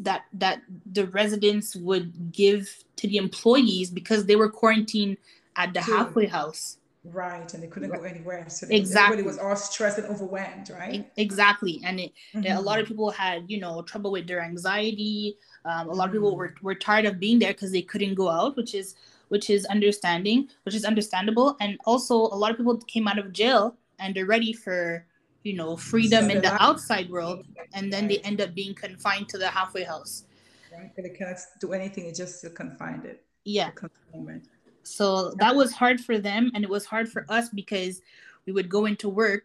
that 0.00 0.22
that 0.32 0.62
the 0.92 1.06
residents 1.08 1.74
would 1.74 2.32
give 2.32 2.84
to 2.96 3.08
the 3.08 3.16
employees 3.16 3.90
because 3.90 4.26
they 4.26 4.36
were 4.36 4.48
quarantined 4.48 5.16
at 5.56 5.74
the 5.74 5.80
halfway 5.80 6.26
house. 6.26 6.78
Right, 7.04 7.52
and 7.54 7.62
they 7.62 7.68
couldn't 7.68 7.90
go 7.90 8.02
anywhere. 8.02 8.44
So 8.48 8.66
exactly. 8.70 9.18
everybody 9.18 9.22
was 9.22 9.38
all 9.38 9.56
stressed 9.56 9.98
and 9.98 10.06
overwhelmed, 10.08 10.70
right? 10.70 11.10
Exactly, 11.16 11.80
and 11.84 12.00
it, 12.00 12.12
mm-hmm. 12.34 12.56
a 12.56 12.60
lot 12.60 12.78
of 12.78 12.86
people 12.86 13.10
had, 13.10 13.44
you 13.48 13.58
know, 13.58 13.82
trouble 13.82 14.10
with 14.10 14.26
their 14.26 14.42
anxiety. 14.42 15.36
Um, 15.64 15.88
a 15.88 15.92
lot 15.92 16.08
of 16.08 16.12
people 16.12 16.30
mm-hmm. 16.30 16.38
were, 16.38 16.54
were 16.62 16.74
tired 16.74 17.06
of 17.06 17.18
being 17.18 17.38
there 17.38 17.52
because 17.52 17.72
they 17.72 17.82
couldn't 17.82 18.14
go 18.14 18.28
out, 18.28 18.56
which 18.56 18.74
is 18.74 18.94
which 19.28 19.50
is 19.50 19.64
understanding, 19.66 20.48
which 20.64 20.74
is 20.74 20.84
understandable. 20.84 21.56
And 21.60 21.78
also, 21.84 22.14
a 22.14 22.36
lot 22.36 22.50
of 22.50 22.56
people 22.56 22.76
came 22.78 23.08
out 23.08 23.18
of 23.18 23.32
jail 23.32 23.76
and 23.98 24.14
they're 24.14 24.26
ready 24.26 24.52
for, 24.52 25.06
you 25.42 25.54
know, 25.54 25.76
freedom 25.76 26.24
so 26.24 26.30
in 26.30 26.42
the 26.42 26.62
outside 26.62 27.10
world, 27.10 27.46
and 27.74 27.92
then 27.92 28.08
they 28.08 28.18
end 28.18 28.40
up 28.40 28.54
being 28.54 28.74
confined 28.74 29.28
to 29.30 29.38
the 29.38 29.48
halfway 29.48 29.84
house. 29.84 30.24
Right, 30.72 30.92
they 30.96 31.08
cannot 31.10 31.38
do 31.60 31.72
anything; 31.72 32.06
it 32.06 32.14
just 32.14 32.38
still 32.38 32.50
confined 32.50 33.04
it. 33.04 33.24
Yeah. 33.44 33.70
Confinement. 33.70 34.44
So 34.82 35.30
that 35.38 35.54
was 35.54 35.72
hard 35.72 36.00
for 36.00 36.18
them, 36.18 36.50
and 36.54 36.64
it 36.64 36.70
was 36.70 36.86
hard 36.86 37.08
for 37.08 37.26
us 37.28 37.48
because 37.48 38.02
we 38.46 38.52
would 38.52 38.68
go 38.68 38.86
into 38.86 39.08
work, 39.08 39.44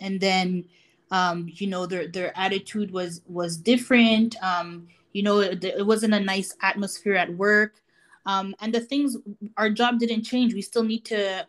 and 0.00 0.20
then, 0.20 0.64
um, 1.10 1.48
you 1.52 1.66
know, 1.66 1.86
their 1.86 2.08
their 2.08 2.36
attitude 2.36 2.90
was 2.90 3.22
was 3.26 3.56
different. 3.56 4.36
Um, 4.42 4.88
you 5.12 5.22
know, 5.22 5.38
it, 5.38 5.62
it 5.62 5.86
wasn't 5.86 6.14
a 6.14 6.20
nice 6.20 6.54
atmosphere 6.62 7.14
at 7.14 7.32
work, 7.36 7.74
um, 8.26 8.54
and 8.60 8.72
the 8.72 8.80
things 8.80 9.16
our 9.56 9.70
job 9.70 9.98
didn't 9.98 10.24
change. 10.24 10.54
We 10.54 10.62
still 10.62 10.84
need 10.84 11.04
to 11.06 11.46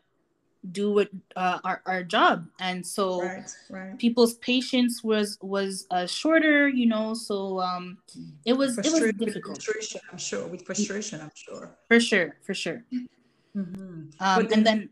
do 0.72 0.92
what 0.92 1.10
uh, 1.36 1.60
our, 1.64 1.82
our 1.86 2.04
job 2.04 2.48
and 2.60 2.84
so 2.84 3.22
right, 3.22 3.56
right. 3.70 4.00
people's 4.00 4.34
patience 4.38 5.04
was 5.04 5.38
was 5.44 5.86
uh, 5.92 6.08
shorter 6.08 6.68
you 6.68 6.88
know 6.88 7.14
so 7.14 7.62
um 7.62 8.00
it 8.46 8.54
was 8.54 8.76
it 8.80 8.92
was 8.92 9.14
difficult 9.14 9.62
frustration 9.62 10.02
i'm 10.12 10.18
sure 10.18 10.48
with 10.48 10.66
frustration 10.66 11.22
i'm 11.22 11.30
sure 11.36 11.70
for 11.88 12.00
sure 12.00 12.36
for 12.42 12.56
sure 12.56 12.84
Mm-hmm. 13.56 14.10
Um, 14.20 14.48
then, 14.48 14.54
and 14.54 14.68
then, 14.68 14.90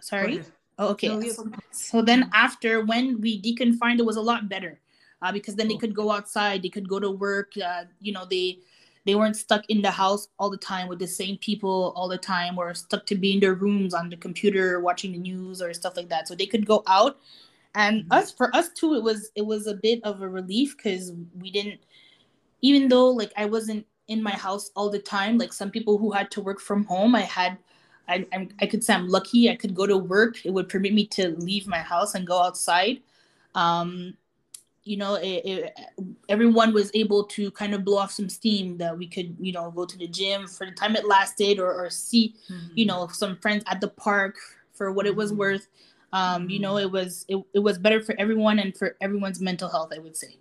sorry. 0.00 0.42
Oh, 0.78 0.88
okay. 0.88 1.08
No, 1.08 1.22
so, 1.70 2.02
then 2.02 2.30
after 2.34 2.84
when 2.84 3.20
we 3.20 3.40
deconfined, 3.40 3.98
it 3.98 4.04
was 4.04 4.16
a 4.16 4.20
lot 4.20 4.48
better 4.48 4.80
uh, 5.22 5.32
because 5.32 5.54
then 5.54 5.68
they 5.68 5.76
could 5.76 5.94
go 5.94 6.10
outside, 6.10 6.62
they 6.62 6.68
could 6.68 6.88
go 6.88 6.98
to 7.00 7.10
work. 7.10 7.52
Uh, 7.56 7.84
you 8.00 8.12
know, 8.12 8.26
they 8.28 8.58
they 9.06 9.14
weren't 9.14 9.36
stuck 9.36 9.64
in 9.68 9.82
the 9.82 9.90
house 9.90 10.28
all 10.38 10.48
the 10.48 10.56
time 10.56 10.88
with 10.88 10.98
the 10.98 11.06
same 11.06 11.36
people 11.38 11.92
all 11.96 12.08
the 12.08 12.18
time, 12.18 12.58
or 12.58 12.74
stuck 12.74 13.06
to 13.06 13.14
be 13.14 13.34
in 13.34 13.40
their 13.40 13.54
rooms 13.54 13.94
on 13.94 14.08
the 14.08 14.16
computer 14.16 14.80
watching 14.80 15.12
the 15.12 15.18
news 15.18 15.60
or 15.60 15.72
stuff 15.74 15.96
like 15.96 16.08
that. 16.08 16.26
So 16.28 16.34
they 16.34 16.46
could 16.46 16.66
go 16.66 16.82
out. 16.86 17.18
And 17.74 18.02
mm-hmm. 18.02 18.12
us, 18.12 18.30
for 18.30 18.54
us 18.54 18.70
too, 18.70 18.94
it 18.94 19.02
was 19.02 19.30
it 19.34 19.44
was 19.44 19.66
a 19.66 19.74
bit 19.74 20.00
of 20.04 20.22
a 20.22 20.28
relief 20.28 20.76
because 20.76 21.12
we 21.40 21.50
didn't, 21.50 21.80
even 22.62 22.88
though 22.88 23.10
like 23.10 23.32
I 23.36 23.44
wasn't 23.44 23.86
in 24.08 24.22
my 24.22 24.32
house 24.32 24.70
all 24.76 24.90
the 24.90 24.98
time. 24.98 25.38
Like 25.38 25.52
some 25.52 25.70
people 25.70 25.98
who 25.98 26.10
had 26.12 26.30
to 26.32 26.40
work 26.40 26.60
from 26.60 26.84
home, 26.84 27.14
I 27.14 27.22
had 27.22 27.58
I, 28.08 28.26
I'm, 28.32 28.50
I 28.60 28.66
could 28.66 28.84
say 28.84 28.94
I'm 28.94 29.08
lucky. 29.08 29.50
I 29.50 29.56
could 29.56 29.74
go 29.74 29.86
to 29.86 29.96
work. 29.96 30.44
It 30.44 30.50
would 30.50 30.68
permit 30.68 30.92
me 30.92 31.06
to 31.08 31.30
leave 31.38 31.66
my 31.66 31.78
house 31.78 32.14
and 32.14 32.26
go 32.26 32.42
outside. 32.42 33.00
Um, 33.54 34.16
you 34.84 34.96
know, 34.98 35.14
it, 35.14 35.42
it, 35.44 35.78
everyone 36.28 36.74
was 36.74 36.90
able 36.94 37.24
to 37.24 37.50
kind 37.52 37.74
of 37.74 37.84
blow 37.84 37.98
off 37.98 38.12
some 38.12 38.28
steam 38.28 38.76
that 38.78 38.96
we 38.96 39.06
could, 39.06 39.34
you 39.40 39.52
know, 39.52 39.70
go 39.70 39.86
to 39.86 39.96
the 39.96 40.06
gym 40.06 40.46
for 40.46 40.66
the 40.66 40.72
time 40.72 40.94
it 40.94 41.06
lasted 41.06 41.58
or, 41.58 41.72
or 41.72 41.88
see, 41.90 42.34
mm-hmm. 42.50 42.66
you 42.74 42.86
know, 42.86 43.06
some 43.08 43.36
friends 43.38 43.64
at 43.66 43.80
the 43.80 43.88
park 43.88 44.36
for 44.72 44.92
what 44.92 45.06
it 45.06 45.16
was 45.16 45.30
mm-hmm. 45.30 45.40
worth. 45.40 45.68
Um, 46.12 46.48
you 46.48 46.60
know, 46.60 46.76
it 46.78 46.90
was 46.90 47.24
it, 47.28 47.42
it 47.54 47.58
was 47.58 47.78
better 47.78 48.00
for 48.00 48.14
everyone 48.18 48.58
and 48.58 48.76
for 48.76 48.96
everyone's 49.00 49.40
mental 49.40 49.68
health, 49.68 49.92
I 49.94 49.98
would 49.98 50.16
say. 50.16 50.38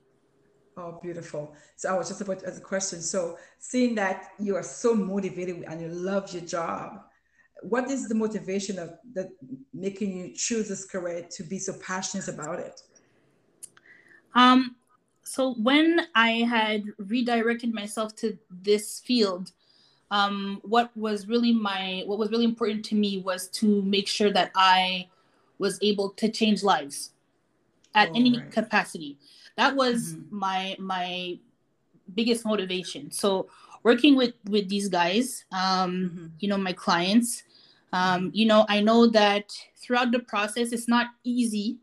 Oh, 0.75 1.00
beautiful. 1.01 1.55
So 1.75 1.93
I 1.93 1.97
was 1.97 2.09
just 2.09 2.21
about 2.21 2.43
as 2.43 2.57
a 2.57 2.62
question. 2.62 3.01
So 3.01 3.38
seeing 3.59 3.95
that 3.95 4.31
you 4.39 4.55
are 4.55 4.63
so 4.63 4.93
motivated 4.93 5.63
and 5.67 5.81
you 5.81 5.88
love 5.88 6.33
your 6.33 6.43
job, 6.43 7.01
what 7.62 7.89
is 7.89 8.07
the 8.07 8.15
motivation 8.15 8.77
of 8.77 8.95
that 9.13 9.29
making 9.73 10.17
you 10.17 10.33
choose 10.33 10.67
this 10.67 10.85
career 10.85 11.25
to 11.31 11.43
be 11.43 11.59
so 11.59 11.73
passionate 11.85 12.27
about 12.27 12.59
it? 12.59 12.81
Um, 14.35 14.75
so 15.23 15.53
when 15.55 16.07
I 16.15 16.31
had 16.31 16.83
redirected 16.97 17.73
myself 17.73 18.15
to 18.17 18.37
this 18.49 18.99
field, 18.99 19.51
um, 20.11 20.61
what 20.63 20.95
was 20.95 21.27
really 21.27 21.53
my 21.53 22.03
what 22.05 22.19
was 22.19 22.29
really 22.29 22.45
important 22.45 22.85
to 22.85 22.95
me 22.95 23.19
was 23.19 23.47
to 23.49 23.81
make 23.81 24.07
sure 24.07 24.31
that 24.31 24.51
I 24.55 25.07
was 25.57 25.79
able 25.81 26.09
to 26.11 26.29
change 26.29 26.61
lives 26.61 27.11
at 27.95 28.09
oh, 28.09 28.15
any 28.15 28.37
right. 28.37 28.51
capacity. 28.51 29.17
That 29.57 29.75
was 29.75 30.13
mm-hmm. 30.13 30.37
my 30.37 30.75
my 30.77 31.39
biggest 32.13 32.45
motivation. 32.45 33.11
So 33.11 33.47
working 33.81 34.15
with 34.15 34.33
with 34.49 34.69
these 34.69 34.89
guys, 34.89 35.45
um, 35.51 35.59
mm-hmm. 35.59 36.27
you 36.39 36.47
know, 36.47 36.57
my 36.57 36.73
clients, 36.73 37.43
um, 37.91 38.31
you 38.33 38.45
know, 38.45 38.65
I 38.69 38.81
know 38.81 39.07
that 39.07 39.53
throughout 39.77 40.11
the 40.11 40.19
process, 40.19 40.71
it's 40.71 40.87
not 40.87 41.07
easy. 41.23 41.77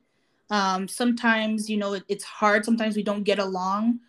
Um, 0.51 0.89
sometimes, 0.89 1.71
you 1.71 1.77
know, 1.77 1.95
it, 1.95 2.05
it's 2.09 2.25
hard. 2.25 2.65
Sometimes 2.65 2.97
we 2.97 3.03
don't 3.03 3.23
get 3.23 3.39
along. 3.39 4.01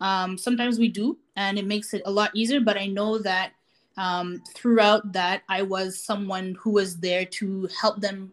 Um, 0.00 0.38
sometimes 0.38 0.78
we 0.78 0.88
do, 0.88 1.18
and 1.36 1.58
it 1.58 1.66
makes 1.66 1.92
it 1.92 2.02
a 2.06 2.10
lot 2.10 2.30
easier. 2.34 2.60
But 2.60 2.76
I 2.76 2.86
know 2.86 3.18
that 3.18 3.52
um, 3.96 4.42
throughout 4.54 5.12
that, 5.12 5.42
I 5.48 5.62
was 5.62 6.02
someone 6.02 6.56
who 6.60 6.70
was 6.70 6.98
there 6.98 7.24
to 7.24 7.68
help 7.80 8.00
them 8.00 8.32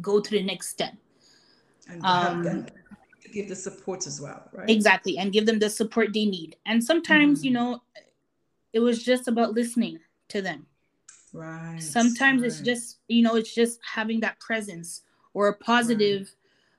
go 0.00 0.20
to 0.20 0.30
the 0.30 0.42
next 0.42 0.68
step. 0.68 0.92
And 1.88 2.04
help 2.04 2.42
them 2.42 2.58
um, 2.58 2.66
give 3.32 3.48
the 3.48 3.56
support 3.56 4.06
as 4.06 4.20
well, 4.20 4.48
right? 4.52 4.68
Exactly, 4.68 5.18
and 5.18 5.32
give 5.32 5.46
them 5.46 5.58
the 5.58 5.70
support 5.70 6.12
they 6.12 6.26
need. 6.26 6.56
And 6.66 6.82
sometimes, 6.82 7.38
mm-hmm. 7.38 7.46
you 7.46 7.52
know, 7.52 7.82
it 8.72 8.80
was 8.80 9.02
just 9.02 9.28
about 9.28 9.54
listening 9.54 10.00
to 10.28 10.42
them 10.42 10.66
Right. 11.36 11.82
Sometimes 11.82 12.40
right. 12.40 12.46
it's 12.46 12.60
just, 12.60 12.98
you 13.08 13.22
know, 13.22 13.36
it's 13.36 13.54
just 13.54 13.78
having 13.84 14.20
that 14.20 14.40
presence 14.40 15.02
or 15.34 15.48
a 15.48 15.54
positive. 15.54 16.34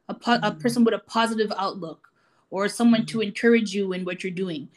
A, 0.10 0.14
po- 0.14 0.32
mm-hmm. 0.32 0.46
a 0.46 0.52
person 0.52 0.84
with 0.84 0.94
a 0.94 1.00
positive 1.00 1.52
outlook 1.58 2.10
or 2.50 2.68
someone 2.68 3.02
mm-hmm. 3.02 3.20
to 3.20 3.22
encourage 3.22 3.74
you 3.74 3.94
in 3.94 4.06
what 4.06 4.24
you're 4.24 4.32
doing. 4.32 4.70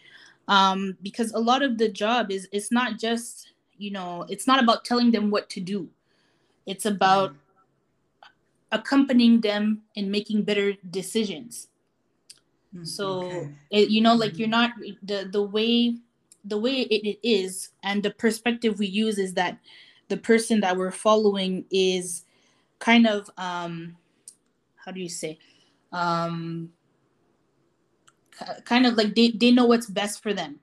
Um, 0.49 0.97
because 1.03 1.33
a 1.33 1.39
lot 1.39 1.63
of 1.63 1.79
the 1.79 1.89
job 1.89 2.31
is, 2.31 2.49
it's 2.53 2.73
not 2.73 2.99
just, 2.99 3.53
you 3.79 3.91
know, 3.91 4.27
it's 4.29 4.47
not 4.47 4.63
about 4.63 4.85
telling 4.85 5.11
them 5.11 5.31
what 5.31 5.49
to 5.51 5.61
do. 5.61 5.89
It's 6.67 6.87
about 6.87 7.35
accompanying 8.73 9.41
them 9.41 9.83
in 9.95 10.11
making 10.11 10.43
better 10.43 10.75
decisions. 10.91 11.69
So, 12.85 13.25
okay. 13.25 13.51
it, 13.71 13.91
you 13.91 14.01
know, 14.01 14.15
like 14.15 14.33
mm-hmm. 14.33 14.41
you're 14.41 14.49
not 14.49 14.73
the 15.03 15.29
the 15.31 15.43
way 15.43 15.97
the 16.45 16.57
way 16.57 16.83
it, 16.83 17.05
it 17.05 17.19
is 17.23 17.71
and 17.83 18.03
the 18.03 18.11
perspective 18.11 18.79
we 18.79 18.87
use 18.87 19.19
is 19.19 19.35
that 19.35 19.59
the 20.09 20.17
person 20.17 20.61
that 20.61 20.77
we're 20.77 20.91
following 20.91 21.65
is 21.71 22.25
kind 22.79 23.07
of 23.07 23.29
um 23.37 23.97
how 24.85 24.93
do 24.93 25.01
you 25.01 25.09
say? 25.09 25.39
Um 25.93 26.71
kind 28.65 28.87
of 28.87 28.95
like 28.95 29.15
they, 29.15 29.31
they 29.31 29.51
know 29.51 29.67
what's 29.67 29.87
best 29.87 30.23
for 30.23 30.33
them. 30.33 30.61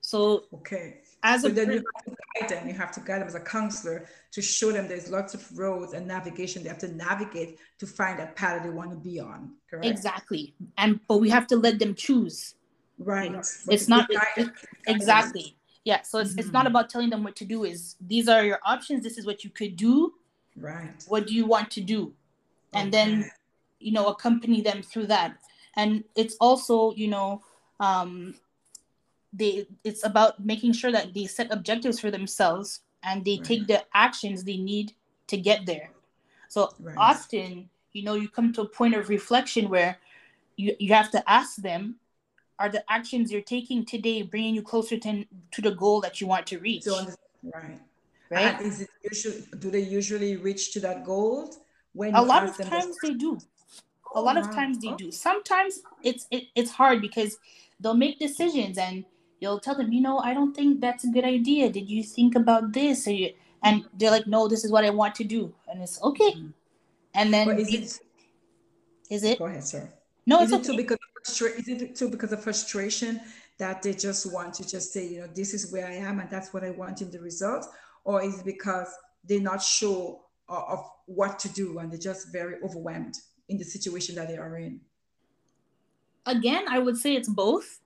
So 0.00 0.44
okay. 0.54 1.00
as 1.22 1.42
so 1.42 1.48
a 1.48 1.50
then 1.50 1.70
you 1.70 1.84
have 1.94 2.04
to 2.04 2.16
guide 2.40 2.48
them. 2.48 2.68
You 2.68 2.74
have 2.74 2.92
to 2.92 3.00
guide 3.00 3.20
them 3.20 3.28
as 3.28 3.34
a 3.34 3.40
counselor 3.40 4.06
to 4.32 4.42
show 4.42 4.72
them 4.72 4.88
there's 4.88 5.10
lots 5.10 5.34
of 5.34 5.58
roads 5.58 5.92
and 5.92 6.06
navigation 6.06 6.62
they 6.62 6.68
have 6.68 6.78
to 6.78 6.94
navigate 6.94 7.58
to 7.78 7.86
find 7.86 8.18
that 8.18 8.36
path 8.36 8.62
they 8.62 8.70
want 8.70 8.90
to 8.90 8.96
be 8.96 9.20
on 9.20 9.52
correct? 9.68 9.86
Exactly. 9.86 10.54
And 10.76 11.00
but 11.08 11.18
we 11.18 11.28
have 11.30 11.46
to 11.48 11.56
let 11.56 11.78
them 11.78 11.94
choose. 11.94 12.54
Right. 12.98 13.34
It's 13.68 13.88
not 13.88 14.08
it, 14.36 14.48
exactly. 14.86 15.56
Yeah 15.84 16.02
so 16.02 16.18
it's, 16.18 16.30
mm-hmm. 16.30 16.40
it's 16.40 16.52
not 16.52 16.60
mm-hmm. 16.60 16.68
about 16.68 16.90
telling 16.90 17.10
them 17.10 17.22
what 17.22 17.36
to 17.36 17.44
do 17.44 17.64
is 17.64 17.96
these 18.00 18.28
are 18.28 18.44
your 18.44 18.60
options 18.64 19.02
this 19.02 19.18
is 19.18 19.26
what 19.26 19.44
you 19.44 19.50
could 19.50 19.76
do. 19.76 20.14
Right. 20.56 21.04
What 21.06 21.26
do 21.26 21.34
you 21.34 21.46
want 21.46 21.70
to 21.72 21.80
do 21.80 22.12
and 22.74 22.92
then 22.92 23.30
you 23.80 23.92
know 23.92 24.06
accompany 24.08 24.60
them 24.60 24.82
through 24.82 25.06
that. 25.06 25.38
And 25.76 26.04
it's 26.16 26.36
also 26.40 26.92
you 26.94 27.08
know 27.08 27.42
um 27.80 28.34
they 29.32 29.66
it's 29.84 30.04
about 30.04 30.44
making 30.44 30.72
sure 30.72 30.92
that 30.92 31.14
they 31.14 31.26
set 31.26 31.52
objectives 31.52 32.00
for 32.00 32.10
themselves 32.10 32.80
and 33.02 33.24
they 33.24 33.36
right. 33.36 33.44
take 33.44 33.66
the 33.66 33.84
actions 33.94 34.44
they 34.44 34.56
need 34.56 34.92
to 35.28 35.36
get 35.36 35.66
there. 35.66 35.90
So 36.48 36.70
right. 36.80 36.96
often 36.96 37.68
you 37.92 38.02
know 38.02 38.14
you 38.14 38.28
come 38.28 38.52
to 38.54 38.62
a 38.62 38.68
point 38.68 38.94
of 38.94 39.08
reflection 39.08 39.68
where 39.68 39.98
you, 40.56 40.74
you 40.78 40.92
have 40.92 41.10
to 41.12 41.30
ask 41.30 41.56
them 41.56 41.96
are 42.58 42.68
the 42.68 42.82
actions 42.90 43.30
you're 43.30 43.40
taking 43.40 43.84
today 43.84 44.22
bringing 44.22 44.54
you 44.54 44.62
closer 44.62 44.98
to, 44.98 45.24
to 45.52 45.62
the 45.62 45.70
goal 45.70 46.00
that 46.00 46.20
you 46.20 46.26
want 46.26 46.46
to 46.48 46.58
reach? 46.58 46.82
So, 46.82 47.06
right. 47.54 47.78
Right? 48.30 48.56
And 48.56 48.66
is 48.66 48.82
it 48.82 48.90
usually 49.02 49.44
do 49.58 49.70
they 49.70 49.80
usually 49.80 50.36
reach 50.36 50.72
to 50.72 50.80
that 50.80 51.04
goal 51.04 51.54
when 51.98 52.14
a 52.14 52.22
lot 52.22 52.42
of 52.48 52.56
times 52.56 52.96
they 53.02 53.14
do 53.14 53.32
a 54.14 54.18
oh, 54.18 54.22
lot 54.22 54.36
of 54.36 54.46
times 54.58 54.78
they 54.78 54.92
do 55.02 55.10
sometimes 55.10 55.80
it's 56.02 56.26
it, 56.30 56.44
it's 56.54 56.70
hard 56.70 57.00
because 57.00 57.38
they'll 57.80 58.02
make 58.06 58.18
decisions 58.18 58.78
and 58.78 59.04
you'll 59.40 59.60
tell 59.60 59.76
them, 59.76 59.92
you 59.92 60.00
know, 60.00 60.18
I 60.18 60.34
don't 60.34 60.54
think 60.54 60.80
that's 60.80 61.04
a 61.04 61.08
good 61.08 61.24
idea. 61.24 61.70
Did 61.70 61.88
you 61.88 62.02
think 62.02 62.34
about 62.34 62.72
this? 62.72 63.06
And 63.06 63.84
they're 63.94 64.10
like, 64.10 64.26
no, 64.26 64.48
this 64.48 64.64
is 64.64 64.72
what 64.72 64.84
I 64.84 64.90
want 64.90 65.14
to 65.16 65.24
do. 65.24 65.54
And 65.68 65.82
it's 65.82 66.02
okay. 66.02 66.32
Mm-hmm. 66.32 66.48
And 67.14 67.32
then 67.32 67.50
is 67.58 67.74
it, 67.74 68.00
is 69.10 69.24
it? 69.24 69.38
Go 69.38 69.46
ahead, 69.46 69.64
sir. 69.64 69.88
No, 70.26 70.42
is 70.42 70.52
it's 70.52 70.68
it 70.68 70.70
okay. 70.70 70.76
too 70.76 70.76
because 70.76 70.98
of, 70.98 71.58
is 71.58 71.68
it 71.68 71.96
too 71.96 72.08
because 72.10 72.32
of 72.32 72.42
frustration 72.42 73.20
that 73.58 73.82
they 73.82 73.94
just 73.94 74.32
want 74.32 74.54
to 74.54 74.68
just 74.68 74.92
say, 74.92 75.08
you 75.08 75.20
know, 75.20 75.28
this 75.34 75.54
is 75.54 75.72
where 75.72 75.86
I 75.86 75.94
am 75.94 76.20
and 76.20 76.30
that's 76.30 76.52
what 76.52 76.62
I 76.62 76.70
want 76.70 77.02
in 77.02 77.10
the 77.10 77.18
results, 77.18 77.68
or 78.04 78.22
is 78.22 78.38
it 78.38 78.44
because 78.44 78.88
they're 79.24 79.40
not 79.40 79.62
sure 79.62 80.20
of, 80.48 80.64
of 80.68 80.90
what 81.06 81.38
to 81.40 81.48
do 81.48 81.78
and 81.78 81.90
they're 81.90 81.98
just 81.98 82.32
very 82.32 82.56
overwhelmed 82.62 83.16
in 83.48 83.58
the 83.58 83.64
situation 83.64 84.14
that 84.16 84.28
they 84.28 84.36
are 84.36 84.56
in? 84.56 84.80
Again, 86.26 86.64
I 86.68 86.78
would 86.78 86.96
say 86.96 87.14
it's 87.14 87.28
both. 87.28 87.80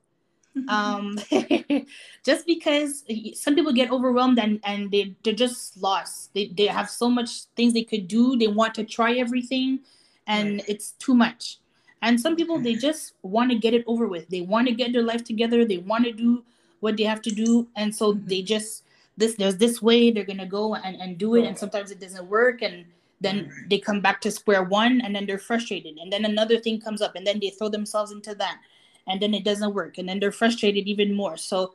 um, 0.69 1.19
just 2.25 2.47
because 2.47 3.05
some 3.35 3.55
people 3.55 3.73
get 3.73 3.91
overwhelmed 3.91 4.39
and, 4.39 4.61
and 4.65 4.91
they, 4.91 5.15
they're 5.25 5.33
just 5.33 5.79
lost. 5.79 6.35
They, 6.35 6.49
they 6.49 6.67
have 6.67 6.91
so 6.91 7.09
much 7.09 7.45
things 7.57 7.73
they 7.73 7.85
could 7.85 8.07
do. 8.07 8.37
They 8.37 8.49
want 8.49 8.75
to 8.75 8.85
try 8.85 9.15
everything 9.15 9.81
and 10.27 10.57
right. 10.57 10.69
it's 10.69 10.93
too 10.93 11.15
much. 11.15 11.59
And 12.03 12.21
some 12.21 12.37
people, 12.37 12.59
they 12.59 12.75
just 12.89 13.15
want 13.23 13.51
to 13.51 13.57
get 13.57 13.75
it 13.75 13.85
over 13.87 14.07
with. 14.07 14.29
They 14.29 14.41
want 14.43 14.69
to 14.69 14.75
get 14.75 14.93
their 14.93 15.03
life 15.03 15.25
together. 15.25 15.65
They 15.65 15.79
want 15.79 16.05
to 16.05 16.13
do 16.13 16.45
what 16.81 16.97
they 16.97 17.05
have 17.05 17.23
to 17.23 17.31
do. 17.31 17.69
And 17.77 17.95
so 17.95 18.13
mm-hmm. 18.13 18.27
they 18.27 18.43
just, 18.43 18.82
this, 19.17 19.35
there's 19.35 19.57
this 19.57 19.83
way 19.83 20.11
they're 20.11 20.25
going 20.25 20.39
to 20.39 20.47
go 20.47 20.75
and, 20.75 20.97
and 20.97 21.19
do 21.19 21.35
it. 21.37 21.45
And 21.45 21.57
sometimes 21.57 21.91
it 21.91 22.01
doesn't 22.01 22.29
work. 22.29 22.63
And 22.63 22.85
then 23.21 23.67
they 23.69 23.79
come 23.79 24.01
back 24.01 24.21
to 24.23 24.31
square 24.31 24.63
one 24.65 25.01
and 25.03 25.15
then 25.15 25.27
they're 25.27 25.39
frustrated. 25.39 25.97
And 25.99 26.13
then 26.13 26.25
another 26.25 26.59
thing 26.59 26.81
comes 26.81 27.03
up 27.03 27.15
and 27.15 27.27
then 27.27 27.39
they 27.41 27.51
throw 27.51 27.69
themselves 27.69 28.11
into 28.11 28.35
that 28.37 28.59
and 29.07 29.21
then 29.21 29.35
it 29.35 29.45
doesn't 29.45 29.75
work 29.75 29.99
and 29.99 30.09
then 30.09 30.21
they're 30.21 30.33
frustrated 30.33 30.87
even 30.87 31.15
more 31.15 31.37
so 31.37 31.75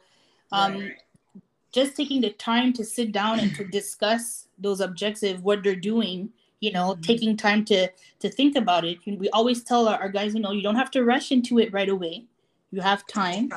um, 0.52 0.80
right. 0.80 0.94
just 1.72 1.96
taking 1.96 2.22
the 2.22 2.32
time 2.32 2.74
to 2.74 2.84
sit 2.84 3.12
down 3.12 3.40
and 3.40 3.56
to 3.56 3.66
discuss 3.72 4.48
those 4.58 4.82
objectives 4.82 5.42
what 5.42 5.64
they're 5.64 5.76
doing 5.76 6.30
you 6.60 6.72
know 6.72 6.92
mm-hmm. 6.92 7.02
taking 7.02 7.38
time 7.38 7.64
to 7.66 7.88
to 8.20 8.30
think 8.30 8.56
about 8.56 8.86
it 8.86 8.98
we 9.06 9.30
always 9.30 9.64
tell 9.64 9.88
our, 9.88 10.00
our, 10.00 10.10
guys 10.10 10.34
you 10.34 10.40
know 10.40 10.52
you 10.52 10.62
don't 10.62 10.76
have 10.76 10.92
to 10.92 11.04
rush 11.04 11.32
into 11.32 11.60
it 11.60 11.72
right 11.74 11.90
away 11.90 12.26
you 12.72 12.82
have 12.82 13.08
time, 13.08 13.50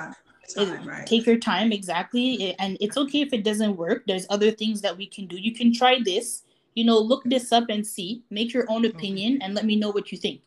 time, 0.55 0.83
it, 0.83 0.87
right. 0.87 1.07
take 1.07 1.27
your 1.27 1.39
time 1.39 1.73
exactly 1.73 2.55
and 2.59 2.77
it's 2.81 2.97
okay 2.97 3.21
if 3.21 3.33
it 3.33 3.45
doesn't 3.45 3.77
work 3.77 4.03
there's 4.07 4.27
other 4.31 4.51
things 4.51 4.81
that 4.81 4.97
we 4.97 5.07
can 5.07 5.27
do 5.27 5.37
you 5.37 5.55
can 5.55 5.73
try 5.73 5.99
this 6.05 6.43
you 6.75 6.85
know 6.85 6.99
look 6.99 7.23
this 7.25 7.53
up 7.53 7.65
and 7.69 7.87
see 7.87 8.23
make 8.31 8.53
your 8.53 8.65
own 8.69 8.85
opinion 8.85 9.37
okay. 9.37 9.45
and 9.45 9.55
let 9.55 9.65
me 9.65 9.77
know 9.77 9.91
what 9.91 10.13
you 10.13 10.19
think 10.19 10.41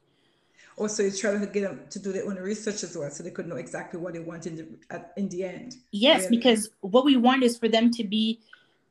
also 0.77 1.03
you're 1.03 1.11
trying 1.11 1.39
to 1.39 1.47
get 1.47 1.61
them 1.61 1.81
to 1.89 1.99
do 1.99 2.11
their 2.11 2.25
own 2.25 2.35
research 2.35 2.83
as 2.83 2.97
well 2.97 3.09
so 3.09 3.23
they 3.23 3.31
could 3.31 3.47
know 3.47 3.57
exactly 3.57 3.99
what 3.99 4.13
they 4.13 4.19
want 4.19 4.47
in 4.47 4.55
the 4.55 4.67
at, 4.89 5.13
in 5.17 5.29
the 5.29 5.43
end 5.43 5.77
yes 5.91 6.23
really. 6.23 6.37
because 6.37 6.69
what 6.81 7.05
we 7.05 7.17
want 7.17 7.43
is 7.43 7.57
for 7.57 7.67
them 7.67 7.91
to 7.91 8.03
be 8.03 8.39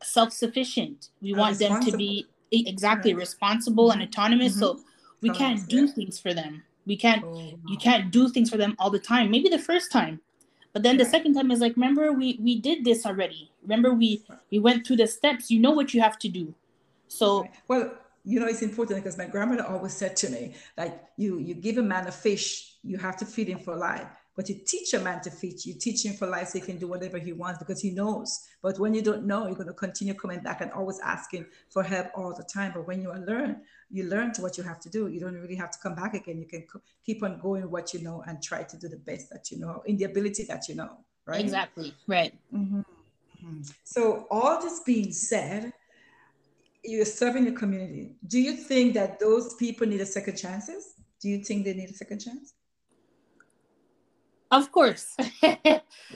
self-sufficient 0.03 1.09
we 1.21 1.33
want 1.33 1.59
them 1.59 1.81
to 1.81 1.97
be 1.97 2.27
exactly 2.51 3.15
right. 3.15 3.21
responsible 3.21 3.91
mm-hmm. 3.91 4.01
and 4.01 4.09
autonomous 4.09 4.53
mm-hmm. 4.53 4.79
so 4.79 4.81
we 5.21 5.31
can't 5.31 5.69
do 5.69 5.85
yeah. 5.87 5.93
things 5.93 6.19
for 6.19 6.35
them 6.35 6.63
we 6.87 6.97
can't 6.97 7.25
oh, 7.25 7.31
wow. 7.31 7.53
you 7.67 7.77
can't 7.77 8.11
do 8.11 8.29
things 8.29 8.51
for 8.51 8.57
them 8.57 8.75
all 8.79 8.91
the 8.91 8.99
time 8.99 9.31
maybe 9.31 9.49
the 9.49 9.59
first 9.59 9.91
time 9.91 10.21
but 10.73 10.83
then 10.83 10.97
the 10.97 11.05
second 11.05 11.35
time 11.35 11.51
is 11.51 11.61
like 11.61 11.77
remember 11.77 12.13
we 12.13 12.39
we 12.41 12.61
did 12.61 12.85
this 12.85 13.05
already. 13.05 13.51
Remember 13.63 13.93
we 13.95 14.25
we 14.51 14.59
went 14.59 14.87
through 14.87 14.97
the 14.97 15.07
steps. 15.07 15.51
You 15.51 15.61
know 15.61 15.73
what 15.73 15.95
you 15.95 16.01
have 16.01 16.19
to 16.21 16.29
do. 16.29 16.55
So 17.09 17.47
well 17.69 17.93
you 18.25 18.39
know 18.41 18.47
it's 18.47 18.63
important 18.63 19.03
because 19.03 19.19
my 19.19 19.27
grandmother 19.27 19.67
always 19.67 19.93
said 19.93 20.17
to 20.17 20.31
me 20.31 20.55
like 20.77 21.03
you 21.17 21.39
you 21.39 21.55
give 21.55 21.79
a 21.79 21.83
man 21.83 22.07
a 22.07 22.13
fish 22.13 22.77
you 22.85 22.97
have 22.97 23.17
to 23.17 23.27
feed 23.27 23.49
him 23.49 23.59
for 23.59 23.75
life 23.75 24.07
but 24.35 24.49
you 24.49 24.57
teach 24.67 24.95
a 24.95 24.99
man 25.01 25.21
to 25.21 25.31
fish 25.31 25.67
you 25.67 25.75
teach 25.75 26.05
him 26.05 26.15
for 26.15 26.27
life 26.27 26.49
so 26.49 26.59
he 26.59 26.65
can 26.65 26.79
do 26.79 26.87
whatever 26.87 27.19
he 27.19 27.33
wants 27.33 27.59
because 27.59 27.81
he 27.81 27.91
knows 27.91 28.41
but 28.63 28.79
when 28.79 28.95
you 28.95 29.03
don't 29.03 29.25
know 29.25 29.47
you're 29.47 29.55
going 29.55 29.67
to 29.67 29.75
continue 29.75 30.15
coming 30.15 30.41
back 30.41 30.61
and 30.61 30.71
always 30.73 30.99
asking 31.01 31.45
for 31.71 31.83
help 31.83 32.07
all 32.15 32.35
the 32.35 32.45
time 32.45 32.73
but 32.75 32.87
when 32.87 33.01
you 33.01 33.13
learn 33.13 33.61
you 33.91 34.05
learn 34.05 34.33
to 34.33 34.43
what 34.43 34.57
you 34.57 34.65
have 34.65 34.81
to 34.81 34.89
do 34.89 35.09
you 35.09 35.21
don't 35.21 35.35
really 35.35 35.57
have 35.57 35.71
to 35.71 35.79
come 35.83 35.95
back 35.95 36.15
again 36.15 36.39
you 36.39 36.47
can 36.47 36.65
keep 37.05 37.23
on 37.23 37.39
going 37.41 37.71
what 37.71 37.93
you 37.93 38.03
know 38.03 38.23
and 38.27 38.43
try 38.43 38.63
to 38.63 38.77
do 38.77 38.89
the 38.89 38.97
best 38.97 39.31
that 39.31 39.51
you 39.51 39.59
know 39.59 39.83
in 39.87 39.97
the 39.97 40.05
ability 40.05 40.45
that 40.45 40.69
you 40.69 40.75
know 40.75 40.99
right 41.27 41.41
exactly 41.41 41.95
right 42.07 42.35
mm-hmm. 42.55 42.81
Mm-hmm. 42.81 43.63
so 43.85 44.27
all 44.31 44.61
this 44.61 44.81
being 44.81 45.13
said 45.13 45.73
you're 46.85 47.05
serving 47.05 47.45
the 47.45 47.53
community. 47.53 48.17
Do 48.27 48.41
you 48.41 48.55
think 48.55 48.95
that 48.95 49.21
those 49.21 49.55
people 49.55 49.87
need 49.87 50.01
a 50.01 50.07
second 50.07 50.37
chances? 50.37 50.95
Do 51.21 51.29
you 51.29 51.45
think 51.45 51.65
they 51.65 51.75
need 51.75 51.91
a 51.91 51.95
second 51.95 52.21
chance? 52.21 52.55
Of 54.53 54.71
course. 54.71 55.17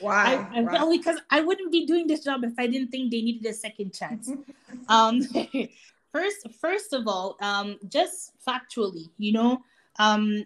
Why? 0.01 0.47
I, 0.55 0.61
Well, 0.61 0.91
because 0.91 1.19
I 1.31 1.41
wouldn't 1.41 1.73
be 1.73 1.87
doing 1.87 2.07
this 2.07 2.23
job 2.23 2.45
if 2.45 2.53
I 2.59 2.67
didn't 2.67 2.89
think 2.89 3.11
they 3.11 3.23
needed 3.23 3.47
a 3.47 3.55
second 3.55 3.95
chance. 3.95 4.31
um, 4.89 5.23
first, 6.13 6.47
first 6.61 6.93
of 6.93 7.09
all, 7.09 7.37
um, 7.41 7.79
just 7.89 8.33
factually, 8.47 9.09
you 9.17 9.33
know, 9.33 9.63
um, 9.99 10.45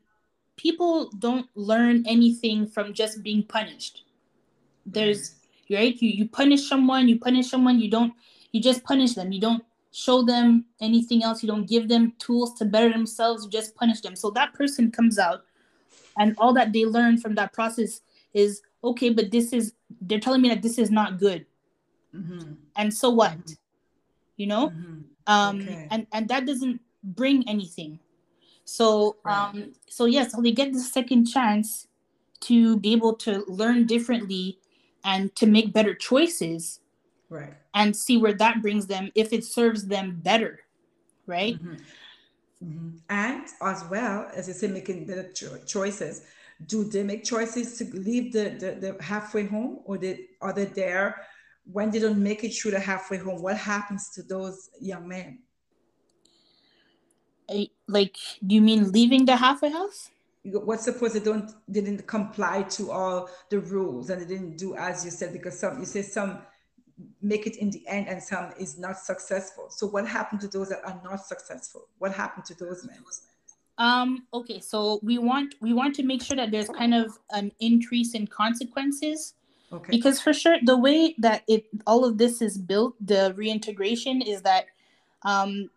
people 0.56 1.10
don't 1.18 1.48
learn 1.56 2.04
anything 2.06 2.68
from 2.68 2.94
just 2.94 3.24
being 3.24 3.42
punished. 3.42 4.04
There's 4.86 5.34
right, 5.68 6.00
you 6.00 6.10
you 6.10 6.28
punish 6.28 6.68
someone, 6.68 7.08
you 7.08 7.18
punish 7.18 7.50
someone, 7.50 7.80
you 7.80 7.90
don't, 7.90 8.14
you 8.52 8.62
just 8.62 8.84
punish 8.84 9.14
them. 9.14 9.32
You 9.32 9.40
don't 9.40 9.64
show 9.90 10.22
them 10.22 10.64
anything 10.80 11.24
else. 11.24 11.42
You 11.42 11.48
don't 11.48 11.68
give 11.68 11.88
them 11.88 12.12
tools 12.20 12.54
to 12.58 12.64
better 12.64 12.90
themselves. 12.90 13.44
You 13.44 13.50
just 13.50 13.74
punish 13.74 14.00
them. 14.00 14.14
So 14.14 14.30
that 14.30 14.54
person 14.54 14.92
comes 14.92 15.18
out, 15.18 15.44
and 16.20 16.36
all 16.38 16.52
that 16.52 16.72
they 16.72 16.84
learn 16.84 17.18
from 17.18 17.34
that 17.34 17.52
process 17.52 18.02
is 18.32 18.62
okay. 18.84 19.10
But 19.10 19.32
this 19.32 19.52
is 19.52 19.72
they're 20.02 20.20
telling 20.20 20.42
me 20.42 20.50
that 20.50 20.62
this 20.62 20.78
is 20.78 20.90
not 20.90 21.18
good. 21.18 21.46
Mm-hmm. 22.14 22.52
And 22.76 22.94
so 22.94 23.10
what? 23.10 23.32
Mm-hmm. 23.32 23.52
You 24.36 24.46
know, 24.46 24.68
mm-hmm. 24.68 25.00
um, 25.26 25.60
okay. 25.60 25.88
and 25.90 26.06
and 26.12 26.28
that 26.28 26.46
doesn't 26.46 26.80
bring 27.02 27.48
anything. 27.48 27.98
So 28.64 29.16
um, 29.24 29.72
so 29.88 30.04
yes, 30.04 30.32
so 30.32 30.40
they 30.40 30.52
get 30.52 30.72
the 30.72 30.78
second 30.78 31.26
chance 31.26 31.88
to 32.40 32.78
be 32.78 32.92
able 32.92 33.14
to 33.14 33.44
learn 33.48 33.86
differently 33.86 34.58
and 35.04 35.34
to 35.36 35.46
make 35.46 35.72
better 35.72 35.94
choices 35.94 36.80
right 37.28 37.54
and 37.74 37.96
see 37.96 38.16
where 38.16 38.32
that 38.34 38.60
brings 38.60 38.86
them 38.86 39.10
if 39.14 39.32
it 39.32 39.44
serves 39.44 39.86
them 39.86 40.20
better 40.22 40.60
right 41.26 41.58
mm-hmm. 42.62 42.96
And 43.08 43.46
as 43.62 43.84
well 43.90 44.30
as 44.34 44.48
you 44.48 44.54
say 44.54 44.68
making 44.68 45.06
better 45.06 45.30
cho- 45.32 45.58
choices 45.66 46.22
do 46.66 46.84
they 46.84 47.02
make 47.02 47.24
choices 47.24 47.78
to 47.78 47.84
leave 47.96 48.32
the, 48.32 48.50
the, 48.50 48.94
the 48.94 49.02
halfway 49.02 49.46
home 49.46 49.80
or 49.84 49.98
they 49.98 50.26
are 50.40 50.52
they 50.52 50.66
there? 50.66 51.26
When 51.70 51.90
they 51.90 51.98
don't 51.98 52.22
make 52.22 52.44
it 52.44 52.50
through 52.50 52.72
the 52.72 52.80
halfway 52.80 53.18
home 53.18 53.42
what 53.42 53.56
happens 53.56 54.10
to 54.10 54.22
those 54.22 54.70
young 54.80 55.08
men? 55.08 55.38
Like 57.88 58.16
do 58.46 58.54
you 58.54 58.60
mean 58.60 58.92
leaving 58.92 59.24
the 59.24 59.36
halfway 59.36 59.70
house? 59.70 60.10
What 60.42 60.80
suppose 60.80 61.12
they 61.12 61.20
don't 61.20 61.50
they 61.68 61.80
didn't 61.80 62.06
comply 62.06 62.62
to 62.62 62.90
all 62.90 63.28
the 63.50 63.60
rules 63.60 64.10
and 64.10 64.20
they 64.20 64.26
didn't 64.26 64.56
do 64.56 64.74
as 64.74 65.04
you 65.04 65.10
said 65.10 65.32
because 65.32 65.58
some 65.58 65.78
you 65.78 65.84
say 65.84 66.02
some 66.02 66.38
make 67.22 67.46
it 67.46 67.56
in 67.56 67.70
the 67.70 67.86
end 67.86 68.08
and 68.08 68.22
some 68.22 68.52
is 68.58 68.78
not 68.78 68.98
successful. 68.98 69.66
So 69.70 69.86
what 69.86 70.06
happened 70.06 70.40
to 70.42 70.48
those 70.48 70.68
that 70.70 70.84
are 70.84 71.00
not 71.04 71.24
successful? 71.24 71.88
What 71.98 72.12
happened 72.12 72.44
to 72.46 72.54
those 72.54 72.86
men? 72.86 72.98
Um, 73.78 74.26
okay, 74.34 74.60
so 74.60 75.00
we 75.02 75.18
want 75.18 75.54
we 75.60 75.72
want 75.72 75.94
to 75.96 76.02
make 76.02 76.22
sure 76.22 76.36
that 76.36 76.50
there's 76.50 76.68
kind 76.68 76.94
of 76.94 77.18
an 77.30 77.50
increase 77.60 78.14
in 78.14 78.26
consequences. 78.26 79.34
Okay. 79.72 79.90
Because 79.90 80.20
for 80.20 80.32
sure 80.32 80.56
the 80.62 80.76
way 80.76 81.14
that 81.18 81.44
it 81.48 81.66
all 81.86 82.04
of 82.04 82.18
this 82.18 82.42
is 82.42 82.58
built, 82.58 82.94
the 83.04 83.32
reintegration 83.36 84.20
is 84.20 84.42
that 84.42 84.66
um 85.22 85.70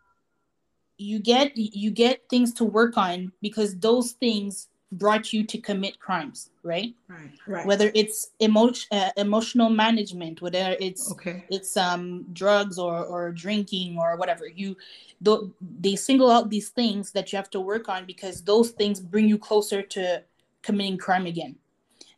you 0.98 1.20
get 1.20 1.56
you 1.56 1.92
get 1.92 2.24
things 2.30 2.54
to 2.56 2.66
work 2.66 2.98
on 2.98 3.32
because 3.42 3.78
those 3.80 4.12
things 4.14 4.68
brought 4.98 5.34
you 5.34 5.44
to 5.46 5.58
commit 5.58 6.00
crimes, 6.00 6.50
right? 6.64 6.94
Right. 7.08 7.32
Right. 7.48 7.66
Whether 7.66 7.92
it's 7.94 8.32
emotion, 8.40 8.88
uh, 8.92 9.12
emotional 9.18 9.70
management, 9.70 10.42
whether 10.42 10.76
it's 10.80 11.12
okay. 11.12 11.44
it's 11.50 11.76
um 11.78 12.26
drugs 12.34 12.80
or 12.80 13.04
or 13.04 13.32
drinking 13.32 13.98
or 13.98 14.16
whatever, 14.18 14.48
you 14.48 14.78
th- 15.24 15.52
they 15.80 15.96
single 15.96 16.32
out 16.32 16.50
these 16.50 16.70
things 16.70 17.12
that 17.12 17.32
you 17.32 17.38
have 17.38 17.50
to 17.52 17.60
work 17.60 17.90
on 17.90 18.06
because 18.06 18.42
those 18.44 18.72
things 18.72 19.00
bring 19.00 19.28
you 19.28 19.38
closer 19.38 19.82
to 19.82 20.24
committing 20.62 20.98
crime 20.98 21.26
again, 21.26 21.56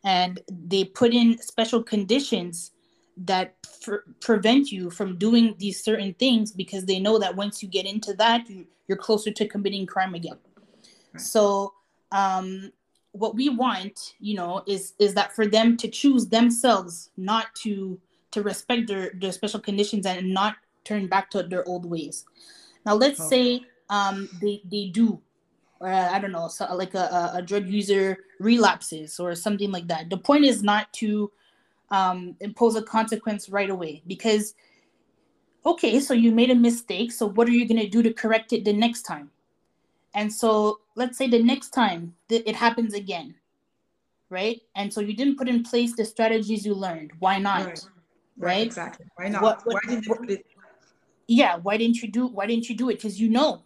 and 0.04 0.40
they 0.48 0.84
put 0.84 1.12
in 1.12 1.38
special 1.38 1.82
conditions 1.82 2.72
that 3.16 3.56
prevent 4.20 4.70
you 4.70 4.90
from 4.90 5.16
doing 5.16 5.54
these 5.58 5.82
certain 5.82 6.12
things 6.14 6.52
because 6.52 6.84
they 6.84 6.98
know 6.98 7.18
that 7.18 7.34
once 7.34 7.62
you 7.62 7.68
get 7.68 7.86
into 7.86 8.12
that, 8.14 8.48
you, 8.48 8.66
you're 8.88 8.98
closer 8.98 9.30
to 9.30 9.48
committing 9.48 9.86
crime 9.86 10.14
again. 10.14 10.36
Right. 11.14 11.20
So 11.20 11.72
um, 12.12 12.72
what 13.12 13.34
we 13.34 13.48
want, 13.48 14.14
you 14.20 14.36
know, 14.36 14.62
is 14.66 14.94
is 14.98 15.14
that 15.14 15.34
for 15.34 15.46
them 15.46 15.76
to 15.78 15.88
choose 15.88 16.28
themselves, 16.28 17.10
not 17.16 17.54
to 17.62 17.98
to 18.32 18.42
respect 18.42 18.88
their 18.88 19.12
their 19.20 19.32
special 19.32 19.60
conditions 19.60 20.06
and 20.06 20.32
not 20.32 20.56
turn 20.84 21.06
back 21.06 21.30
to 21.30 21.42
their 21.42 21.66
old 21.66 21.86
ways. 21.86 22.24
Now, 22.84 22.94
let's 22.94 23.26
say 23.28 23.62
um, 23.90 24.28
they 24.40 24.62
they 24.70 24.88
do, 24.88 25.20
uh, 25.80 26.10
I 26.12 26.18
don't 26.18 26.32
know, 26.32 26.48
so 26.48 26.72
like 26.74 26.94
a, 26.94 27.32
a 27.34 27.42
drug 27.42 27.66
user 27.68 28.18
relapses 28.38 29.18
or 29.18 29.34
something 29.34 29.72
like 29.72 29.88
that. 29.88 30.10
The 30.10 30.18
point 30.18 30.44
is 30.44 30.62
not 30.62 30.92
to 30.94 31.32
um, 31.90 32.36
impose 32.40 32.76
a 32.76 32.82
consequence 32.82 33.48
right 33.48 33.70
away 33.70 34.02
because 34.06 34.54
okay 35.64 36.00
so 36.00 36.14
you 36.14 36.32
made 36.32 36.50
a 36.50 36.54
mistake 36.54 37.10
so 37.12 37.26
what 37.26 37.48
are 37.48 37.52
you 37.52 37.66
going 37.66 37.80
to 37.80 37.88
do 37.88 38.02
to 38.02 38.12
correct 38.12 38.52
it 38.52 38.64
the 38.64 38.72
next 38.72 39.02
time 39.02 39.30
and 40.14 40.32
so 40.32 40.80
let's 40.96 41.16
say 41.16 41.28
the 41.28 41.42
next 41.42 41.70
time 41.70 42.14
that 42.28 42.48
it 42.48 42.56
happens 42.56 42.94
again 42.94 43.34
right? 44.30 44.60
And 44.74 44.92
so 44.92 45.00
you 45.00 45.14
didn't 45.14 45.36
put 45.36 45.48
in 45.48 45.62
place 45.62 45.94
the 45.94 46.04
strategies 46.04 46.66
you 46.66 46.74
learned. 46.74 47.12
Why 47.18 47.38
not? 47.38 47.66
Right, 47.66 47.80
right? 48.36 48.66
exactly. 48.66 49.06
Why 49.16 49.28
not? 49.28 49.42
What, 49.42 49.66
what, 49.66 49.74
why 49.74 49.80
didn't 49.88 50.06
you 50.06 50.14
put 50.14 50.30
it? 50.30 50.46
Yeah 51.28 51.56
why 51.56 51.76
didn't 51.76 52.02
you 52.02 52.08
do 52.08 52.28
why 52.28 52.46
didn't 52.46 52.68
you 52.68 52.76
do 52.76 52.90
it? 52.90 52.94
Because 52.96 53.20
you 53.20 53.28
know. 53.28 53.62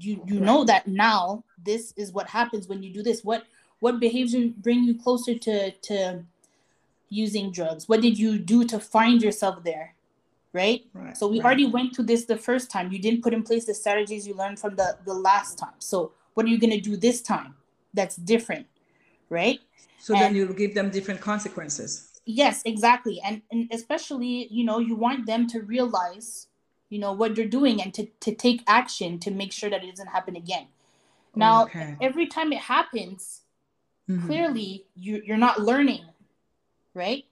You 0.00 0.22
you 0.26 0.36
right. 0.36 0.44
know 0.44 0.64
that 0.64 0.88
now 0.88 1.44
this 1.64 1.94
is 1.96 2.12
what 2.12 2.28
happens 2.28 2.66
when 2.66 2.82
you 2.82 2.92
do 2.92 3.02
this. 3.02 3.22
What 3.22 3.44
what 3.78 4.00
behavior 4.00 4.50
bring 4.56 4.82
you 4.82 4.98
closer 4.98 5.38
to 5.38 5.70
to 5.70 6.24
using 7.10 7.52
drugs? 7.52 7.88
What 7.88 8.00
did 8.00 8.18
you 8.18 8.38
do 8.38 8.64
to 8.64 8.80
find 8.80 9.22
yourself 9.22 9.62
there? 9.62 9.94
Right, 10.52 10.84
right 10.94 11.16
so 11.16 11.28
we 11.28 11.38
right. 11.38 11.44
already 11.44 11.66
went 11.66 11.94
through 11.94 12.06
this 12.06 12.24
the 12.24 12.36
first 12.36 12.72
time. 12.72 12.90
You 12.90 12.98
didn't 12.98 13.22
put 13.22 13.34
in 13.34 13.44
place 13.44 13.66
the 13.66 13.74
strategies 13.74 14.26
you 14.26 14.34
learned 14.34 14.58
from 14.58 14.74
the 14.74 14.96
the 15.04 15.14
last 15.14 15.58
time. 15.58 15.78
So 15.78 16.10
what 16.34 16.46
are 16.46 16.48
you 16.48 16.58
going 16.58 16.72
to 16.72 16.80
do 16.80 16.96
this 16.96 17.22
time 17.22 17.54
that's 17.94 18.16
different 18.16 18.66
right 19.30 19.60
so 19.98 20.14
and, 20.14 20.22
then 20.22 20.36
you'll 20.36 20.52
give 20.52 20.74
them 20.74 20.90
different 20.90 21.20
consequences 21.20 22.20
yes 22.26 22.62
exactly 22.64 23.20
and 23.24 23.42
and 23.50 23.68
especially 23.72 24.48
you 24.50 24.64
know 24.64 24.78
you 24.78 24.94
want 24.94 25.26
them 25.26 25.46
to 25.46 25.60
realize 25.62 26.48
you 26.90 26.98
know 26.98 27.12
what 27.12 27.34
they're 27.34 27.46
doing 27.46 27.82
and 27.82 27.92
to, 27.94 28.06
to 28.20 28.34
take 28.34 28.62
action 28.66 29.18
to 29.18 29.30
make 29.30 29.52
sure 29.52 29.70
that 29.70 29.82
it 29.82 29.90
doesn't 29.90 30.08
happen 30.08 30.36
again 30.36 30.66
now 31.34 31.64
okay. 31.64 31.96
every 32.00 32.26
time 32.26 32.52
it 32.52 32.60
happens 32.60 33.42
mm-hmm. 34.08 34.26
clearly 34.26 34.84
you, 34.94 35.22
you're 35.24 35.36
not 35.36 35.60
learning 35.60 36.04
right 36.94 37.24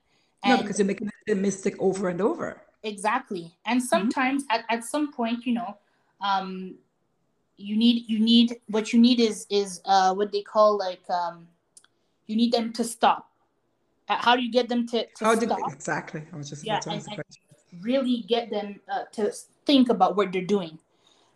and 0.45 0.57
no 0.57 0.63
because 0.63 0.79
you're 0.79 0.87
making 0.87 1.11
the 1.27 1.35
mistake 1.35 1.77
over 1.79 2.09
and 2.09 2.21
over 2.21 2.61
exactly 2.83 3.55
and 3.67 3.81
mm-hmm. 3.81 3.87
sometimes 3.87 4.43
mm-hmm. 4.45 4.61
at, 4.71 4.79
at 4.79 4.85
some 4.85 5.13
point 5.13 5.47
you 5.47 5.55
know 5.55 5.77
um 6.21 6.75
you 7.63 7.77
need 7.77 8.09
you 8.09 8.19
need 8.19 8.57
what 8.69 8.93
you 8.93 9.01
need 9.01 9.21
is 9.21 9.47
is 9.51 9.81
uh 9.85 10.15
what 10.15 10.33
they 10.33 10.43
call 10.43 10.77
like 10.77 11.03
um 11.11 11.47
you 12.27 12.37
need 12.37 12.53
them 12.53 12.73
to 12.73 12.85
stop. 12.85 13.31
Uh, 14.09 14.17
how 14.17 14.35
do 14.37 14.43
you 14.43 14.51
get 14.51 14.69
them 14.69 14.87
to, 14.89 15.05
to 15.05 15.25
how 15.25 15.35
stop? 15.35 15.59
Did, 15.59 15.75
exactly. 15.75 16.23
I 16.33 16.37
was 16.37 16.49
just 16.49 16.65
yeah, 16.65 16.81
and, 16.87 17.05
and 17.11 17.23
really 17.81 18.25
get 18.29 18.51
them 18.51 18.81
uh, 18.91 19.05
to 19.13 19.33
think 19.67 19.89
about 19.89 20.17
what 20.17 20.33
they're 20.33 20.43
doing. 20.43 20.79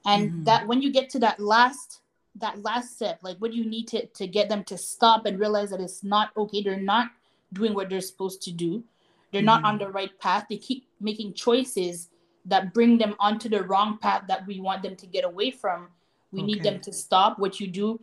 And 0.04 0.30
mm-hmm. 0.30 0.44
that 0.44 0.66
when 0.66 0.82
you 0.82 0.92
get 0.92 1.10
to 1.10 1.18
that 1.20 1.40
last 1.40 2.00
that 2.38 2.62
last 2.62 2.96
step 2.96 3.18
like 3.22 3.38
what 3.38 3.50
do 3.50 3.56
you 3.56 3.64
need 3.64 3.88
to 3.88 4.04
to 4.04 4.26
get 4.26 4.50
them 4.50 4.62
to 4.62 4.76
stop 4.76 5.24
and 5.24 5.40
realize 5.40 5.70
that 5.70 5.80
it's 5.80 6.04
not 6.04 6.30
okay? 6.36 6.62
They're 6.62 6.80
not 6.80 7.10
doing 7.52 7.74
what 7.74 7.88
they're 7.88 8.00
supposed 8.00 8.42
to 8.42 8.52
do. 8.52 8.84
They're 9.32 9.40
mm-hmm. 9.40 9.46
not 9.46 9.64
on 9.64 9.78
the 9.78 9.88
right 9.88 10.16
path. 10.20 10.46
They 10.48 10.58
keep 10.58 10.86
making 11.00 11.34
choices 11.34 12.08
that 12.46 12.72
bring 12.72 12.96
them 12.98 13.14
onto 13.18 13.48
the 13.48 13.62
wrong 13.64 13.98
path 13.98 14.22
that 14.28 14.46
we 14.46 14.60
want 14.60 14.82
them 14.82 14.96
to 14.96 15.06
get 15.06 15.24
away 15.24 15.50
from 15.50 15.88
we 16.32 16.40
okay. 16.40 16.46
need 16.46 16.62
them 16.62 16.80
to 16.80 16.92
stop. 16.92 17.38
What 17.38 17.60
you 17.60 17.68
do 17.68 18.00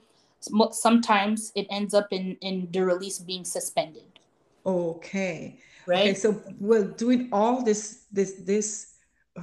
sometimes 0.71 1.51
it 1.55 1.67
ends 1.69 1.93
up 1.93 2.07
in 2.11 2.37
in 2.41 2.67
the 2.71 2.83
release 2.83 3.19
being 3.19 3.45
suspended. 3.45 4.19
Okay. 4.65 5.59
Right? 5.85 5.99
okay, 5.99 6.13
so 6.13 6.41
well 6.59 6.83
doing 6.83 7.29
all 7.31 7.61
this 7.63 8.05
this 8.11 8.33
this 8.45 8.93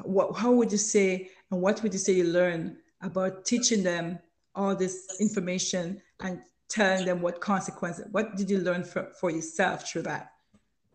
what, 0.05 0.37
how 0.37 0.53
would 0.53 0.73
you 0.73 0.79
say 0.79 1.31
and 1.51 1.61
what 1.61 1.83
would 1.83 1.93
you 1.93 1.99
say 1.99 2.13
you 2.15 2.25
learn 2.25 2.79
about 3.03 3.45
teaching 3.45 3.83
them 3.83 4.19
all 4.55 4.75
this 4.75 5.17
information 5.21 6.01
and 6.21 6.41
telling 6.69 7.05
them 7.05 7.21
what 7.21 7.41
consequences 7.41 8.07
what 8.13 8.37
did 8.37 8.49
you 8.49 8.59
learn 8.59 8.85
for, 8.85 9.11
for 9.19 9.31
yourself 9.31 9.91
through 9.91 10.03
that 10.03 10.33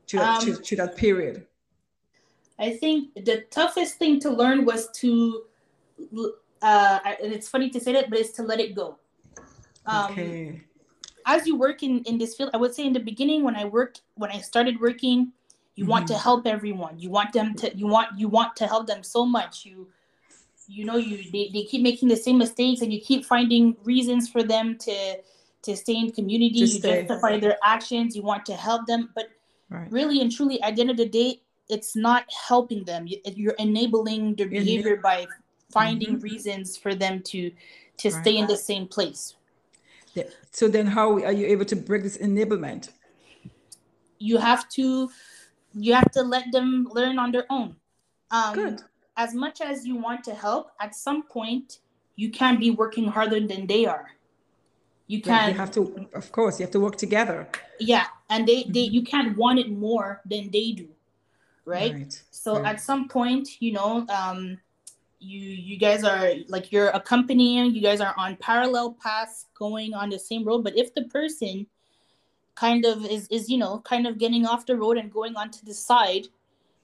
through 0.08 0.20
that, 0.20 0.38
um, 0.38 0.42
through, 0.42 0.56
through 0.56 0.78
that 0.78 0.96
period? 0.98 1.46
I 2.58 2.72
think 2.78 3.14
the 3.14 3.46
toughest 3.52 3.98
thing 3.98 4.20
to 4.22 4.30
learn 4.30 4.66
was 4.66 4.90
to 5.02 5.44
uh, 6.62 7.00
and 7.22 7.34
it's 7.34 7.48
funny 7.48 7.70
to 7.70 7.80
say 7.80 7.94
that 7.94 8.10
but 8.10 8.20
it's 8.20 8.32
to 8.32 8.44
let 8.44 8.60
it 8.60 8.76
go 8.76 8.98
um, 9.86 10.12
okay. 10.12 10.62
as 11.26 11.46
you 11.46 11.56
work 11.56 11.84
in 11.84 12.04
in 12.04 12.18
this 12.18 12.36
field 12.36 12.50
i 12.54 12.58
would 12.58 12.74
say 12.74 12.86
in 12.86 12.94
the 12.94 13.00
beginning 13.00 13.44
when 13.44 13.56
i 13.56 13.66
worked 13.66 14.02
when 14.16 14.32
i 14.32 14.40
started 14.40 14.80
working 14.80 15.32
you 15.76 15.84
mm-hmm. 15.84 15.92
want 15.92 16.08
to 16.08 16.14
mm-hmm. 16.14 16.24
help 16.24 16.48
everyone 16.48 16.98
you 16.98 17.10
want 17.10 17.32
them 17.34 17.54
to 17.54 17.76
you 17.76 17.88
want 17.88 18.08
you 18.18 18.28
want 18.28 18.56
to 18.56 18.68
help 18.68 18.88
them 18.88 19.04
so 19.04 19.26
much 19.26 19.66
you 19.66 19.88
you 20.68 20.86
know 20.86 20.98
you 20.98 21.18
they, 21.32 21.50
they 21.54 21.64
keep 21.64 21.82
making 21.82 22.10
the 22.10 22.16
same 22.16 22.38
mistakes 22.38 22.82
and 22.82 22.92
you 22.92 23.00
keep 23.00 23.26
finding 23.26 23.76
reasons 23.84 24.30
for 24.30 24.44
them 24.44 24.78
to 24.78 25.18
to 25.62 25.76
stay 25.76 25.96
in 25.96 26.12
community 26.12 26.60
you 26.60 26.80
justify 26.80 27.40
their 27.40 27.58
actions 27.64 28.16
you 28.16 28.22
want 28.22 28.46
to 28.46 28.54
help 28.54 28.86
them 28.88 29.10
but 29.16 29.30
right. 29.70 29.92
really 29.92 30.22
and 30.22 30.32
truly 30.32 30.62
at 30.62 30.76
the 30.76 30.82
end 30.82 30.90
of 30.90 30.98
the 30.98 31.08
day 31.08 31.42
it's 31.70 31.96
not 31.96 32.26
helping 32.48 32.84
them 32.84 33.08
you're 33.08 33.54
enabling 33.54 34.36
their 34.36 34.48
behavior 34.48 34.98
by 34.98 35.26
finding 35.76 36.14
mm-hmm. 36.16 36.30
reasons 36.32 36.78
for 36.84 36.96
them 37.04 37.22
to 37.32 37.52
to 38.02 38.08
right. 38.10 38.22
stay 38.22 38.36
in 38.42 38.48
the 38.48 38.60
same 38.70 38.86
place 38.96 39.36
yeah. 40.16 40.24
so 40.52 40.68
then 40.76 40.88
how 40.88 41.08
are 41.30 41.36
you 41.40 41.46
able 41.56 41.68
to 41.74 41.76
break 41.76 42.02
this 42.04 42.18
enablement 42.18 42.84
you 44.20 44.38
have 44.38 44.68
to 44.70 45.10
you 45.86 45.94
have 45.94 46.12
to 46.12 46.22
let 46.36 46.46
them 46.52 46.88
learn 46.98 47.20
on 47.20 47.32
their 47.32 47.46
own 47.50 47.76
um, 48.32 48.54
Good. 48.56 48.82
as 49.18 49.34
much 49.34 49.62
as 49.62 49.86
you 49.86 49.96
want 49.96 50.24
to 50.24 50.34
help 50.34 50.72
at 50.80 50.96
some 50.96 51.24
point 51.24 51.80
you 52.16 52.30
can't 52.32 52.60
be 52.60 52.72
working 52.72 53.08
harder 53.08 53.40
than 53.52 53.68
they 53.68 53.86
are 53.86 54.08
you 55.08 55.22
can't 55.22 55.44
yeah, 55.44 55.50
you 55.50 55.58
have 55.64 55.72
to 55.72 55.82
of 56.14 56.32
course 56.32 56.60
you 56.60 56.64
have 56.66 56.72
to 56.72 56.80
work 56.80 56.98
together 56.98 57.48
yeah 57.80 58.08
and 58.30 58.48
they 58.48 58.64
they 58.70 58.86
you 58.96 59.04
can't 59.04 59.38
want 59.38 59.60
it 59.60 59.70
more 59.70 60.22
than 60.26 60.50
they 60.52 60.72
do 60.72 60.88
right, 61.66 61.94
right. 61.94 62.24
so 62.32 62.56
right. 62.56 62.66
at 62.74 62.82
some 62.82 63.08
point 63.08 63.62
you 63.62 63.72
know 63.72 64.06
um 64.10 64.58
you 65.20 65.40
you 65.40 65.78
guys 65.78 66.04
are 66.04 66.34
like 66.48 66.72
you're 66.72 66.90
accompanying 66.90 67.74
you 67.74 67.82
guys 67.82 68.02
are 68.02 68.14
on 68.18 68.36
parallel 68.38 68.94
paths 69.02 69.46
going 69.54 69.94
on 69.94 70.10
the 70.10 70.20
same 70.20 70.44
road 70.44 70.64
but 70.64 70.78
if 70.78 70.94
the 70.94 71.04
person 71.06 71.66
kind 72.56 72.86
of 72.86 73.06
is 73.06 73.28
is 73.28 73.50
you 73.50 73.58
know 73.58 73.80
kind 73.80 74.08
of 74.08 74.18
getting 74.18 74.46
off 74.46 74.66
the 74.66 74.76
road 74.76 74.98
and 74.98 75.12
going 75.12 75.36
onto 75.36 75.66
the 75.66 75.74
side 75.74 76.28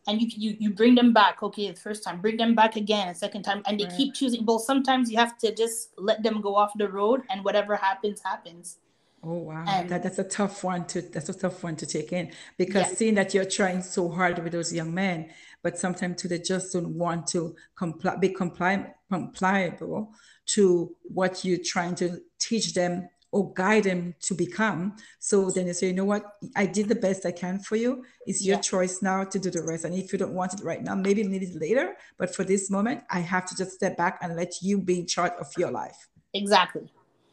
and 0.08 0.22
you 0.22 0.28
you, 0.36 0.58
you 0.60 0.74
bring 0.74 0.96
them 0.96 1.14
back 1.14 1.44
okay 1.44 1.70
the 1.70 1.80
first 1.80 2.04
time 2.04 2.20
bring 2.20 2.38
them 2.38 2.56
back 2.56 2.76
again 2.76 3.10
a 3.10 3.16
second 3.16 3.44
time 3.44 3.62
and 3.66 3.80
they 3.80 3.86
right. 3.86 3.98
keep 3.98 4.14
choosing 4.14 4.46
well 4.46 4.60
sometimes 4.60 5.12
you 5.12 5.18
have 5.18 5.38
to 5.38 5.54
just 5.54 5.90
let 5.98 6.24
them 6.24 6.42
go 6.42 6.56
off 6.56 6.72
the 6.78 6.88
road 6.88 7.22
and 7.30 7.44
whatever 7.44 7.76
happens 7.76 8.22
happens 8.22 8.78
oh 9.24 9.34
wow 9.34 9.64
and, 9.68 9.90
that, 9.90 10.04
that's 10.04 10.20
a 10.20 10.24
tough 10.24 10.64
one 10.64 10.86
to 10.86 11.02
that's 11.02 11.30
a 11.30 11.34
tough 11.34 11.64
one 11.64 11.76
to 11.76 11.86
take 11.86 12.12
in 12.12 12.32
because 12.58 12.88
yeah. 12.90 12.96
seeing 12.96 13.14
that 13.14 13.34
you're 13.34 13.46
trying 13.46 13.82
so 13.82 14.10
hard 14.10 14.40
with 14.44 14.52
those 14.52 14.74
young 14.74 14.94
men 14.94 15.30
but 15.64 15.78
sometimes 15.78 16.22
too 16.22 16.28
they 16.28 16.40
just 16.40 16.74
don't 16.74 16.96
want 16.98 17.28
to 17.28 17.56
comply 17.76 18.16
be 18.16 18.30
compliant 18.30 18.88
compliable 19.10 20.14
to 20.46 20.96
what 21.04 21.46
you're 21.46 21.60
trying 21.64 21.96
to 21.96 22.20
teach 22.40 22.74
them 22.74 23.08
or 23.32 23.54
guide 23.54 23.86
them 23.86 24.14
to 24.20 24.34
become. 24.34 24.94
So 25.20 25.50
then 25.50 25.68
you 25.68 25.74
say, 25.74 25.88
you 25.88 25.94
know 25.94 26.06
what, 26.06 26.36
I 26.56 26.66
did 26.66 26.90
the 26.90 26.96
best 26.96 27.26
I 27.26 27.32
can 27.32 27.60
for 27.60 27.78
you. 27.78 28.04
It's 28.28 28.44
your 28.44 28.58
yeah. 28.58 28.62
choice 28.62 29.02
now 29.02 29.24
to 29.24 29.40
do 29.40 29.50
the 29.50 29.64
rest. 29.64 29.86
And 29.86 29.96
if 29.96 30.12
you 30.12 30.20
don't 30.20 30.34
want 30.34 30.54
it 30.54 30.64
right 30.64 30.84
now, 30.84 30.96
maybe 30.96 31.24
need 31.24 31.44
it 31.44 31.60
later. 31.60 31.96
But 32.18 32.36
for 32.36 32.44
this 32.44 32.70
moment, 32.70 33.04
I 33.10 33.20
have 33.20 33.46
to 33.46 33.56
just 33.56 33.72
step 33.72 33.96
back 33.96 34.20
and 34.22 34.36
let 34.36 34.62
you 34.62 34.80
be 34.80 35.00
in 35.00 35.08
charge 35.08 35.32
of 35.40 35.48
your 35.58 35.72
life. 35.72 36.10
Exactly. 36.34 36.92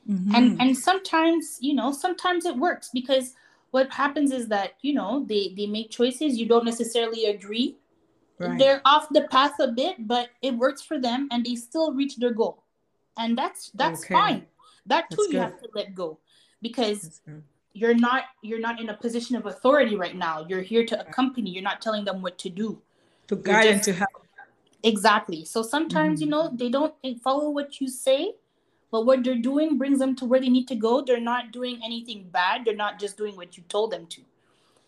Mm-hmm. 0.08 0.34
And 0.34 0.60
and 0.62 0.76
sometimes, 0.76 1.58
you 1.60 1.74
know, 1.74 1.92
sometimes 1.92 2.46
it 2.46 2.56
works 2.56 2.90
because 2.94 3.34
what 3.72 3.92
happens 3.92 4.32
is 4.32 4.48
that, 4.48 4.74
you 4.80 4.94
know, 4.94 5.26
they 5.28 5.52
they 5.56 5.66
make 5.66 5.90
choices 5.90 6.38
you 6.38 6.46
don't 6.46 6.64
necessarily 6.64 7.26
agree. 7.26 7.76
Right. 8.38 8.58
They're 8.58 8.80
off 8.84 9.08
the 9.10 9.22
path 9.30 9.58
a 9.60 9.68
bit, 9.68 10.06
but 10.06 10.28
it 10.42 10.54
works 10.54 10.82
for 10.82 11.00
them 11.00 11.28
and 11.32 11.44
they 11.44 11.56
still 11.56 11.92
reach 11.92 12.16
their 12.16 12.32
goal. 12.32 12.62
And 13.16 13.36
that's 13.36 13.70
that's 13.70 14.04
okay. 14.04 14.14
fine 14.14 14.46
that 14.88 15.10
too 15.10 15.16
That's 15.16 15.26
you 15.28 15.32
good. 15.34 15.42
have 15.42 15.60
to 15.60 15.68
let 15.74 15.94
go 15.94 16.18
because 16.62 17.20
you're 17.72 17.94
not 17.94 18.24
you're 18.42 18.58
not 18.58 18.80
in 18.80 18.88
a 18.88 18.94
position 18.94 19.36
of 19.36 19.46
authority 19.46 19.94
right 19.94 20.16
now 20.16 20.44
you're 20.48 20.62
here 20.62 20.84
to 20.84 21.00
accompany 21.00 21.50
you're 21.50 21.62
not 21.62 21.80
telling 21.80 22.04
them 22.04 22.22
what 22.22 22.38
to 22.38 22.48
do 22.48 22.80
to 23.28 23.36
guide 23.36 23.64
just, 23.64 23.72
and 23.72 23.82
to 23.84 23.92
help 23.92 24.26
exactly 24.82 25.44
so 25.44 25.62
sometimes 25.62 26.20
mm-hmm. 26.20 26.24
you 26.24 26.30
know 26.30 26.50
they 26.54 26.68
don't 26.68 26.94
follow 27.22 27.50
what 27.50 27.80
you 27.80 27.88
say 27.88 28.32
but 28.90 29.04
what 29.04 29.22
they're 29.22 29.36
doing 29.36 29.76
brings 29.76 29.98
them 29.98 30.16
to 30.16 30.24
where 30.24 30.40
they 30.40 30.48
need 30.48 30.66
to 30.66 30.74
go 30.74 31.02
they're 31.02 31.20
not 31.20 31.52
doing 31.52 31.78
anything 31.84 32.26
bad 32.32 32.64
they're 32.64 32.74
not 32.74 32.98
just 32.98 33.16
doing 33.16 33.36
what 33.36 33.56
you 33.56 33.62
told 33.68 33.90
them 33.90 34.06
to 34.06 34.22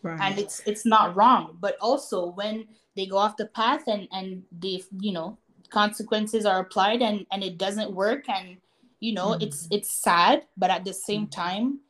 right. 0.03 0.19
and 0.21 0.39
it's 0.39 0.63
it's 0.67 0.87
not 0.87 1.15
wrong 1.15 1.57
but 1.61 1.77
also 1.81 2.27
when 2.27 2.67
they 3.01 3.07
go 3.07 3.17
off 3.17 3.37
the 3.37 3.47
path 3.47 3.85
and 3.87 4.07
and 4.13 4.43
they 4.61 4.83
you 5.01 5.13
know 5.13 5.39
consequences 5.71 6.45
are 6.45 6.61
applied 6.61 7.01
and 7.01 7.25
and 7.33 7.43
it 7.43 7.57
doesn't 7.57 7.91
work 7.93 8.29
and 8.29 8.59
you 9.01 9.15
know 9.15 9.29
mm-hmm. 9.29 9.45
it's 9.45 9.67
it's 9.71 9.91
sad 9.91 10.45
but 10.59 10.69
at 10.71 10.85
the 10.85 10.93
same 10.93 11.23
mm-hmm. 11.23 11.41
time 11.43 11.81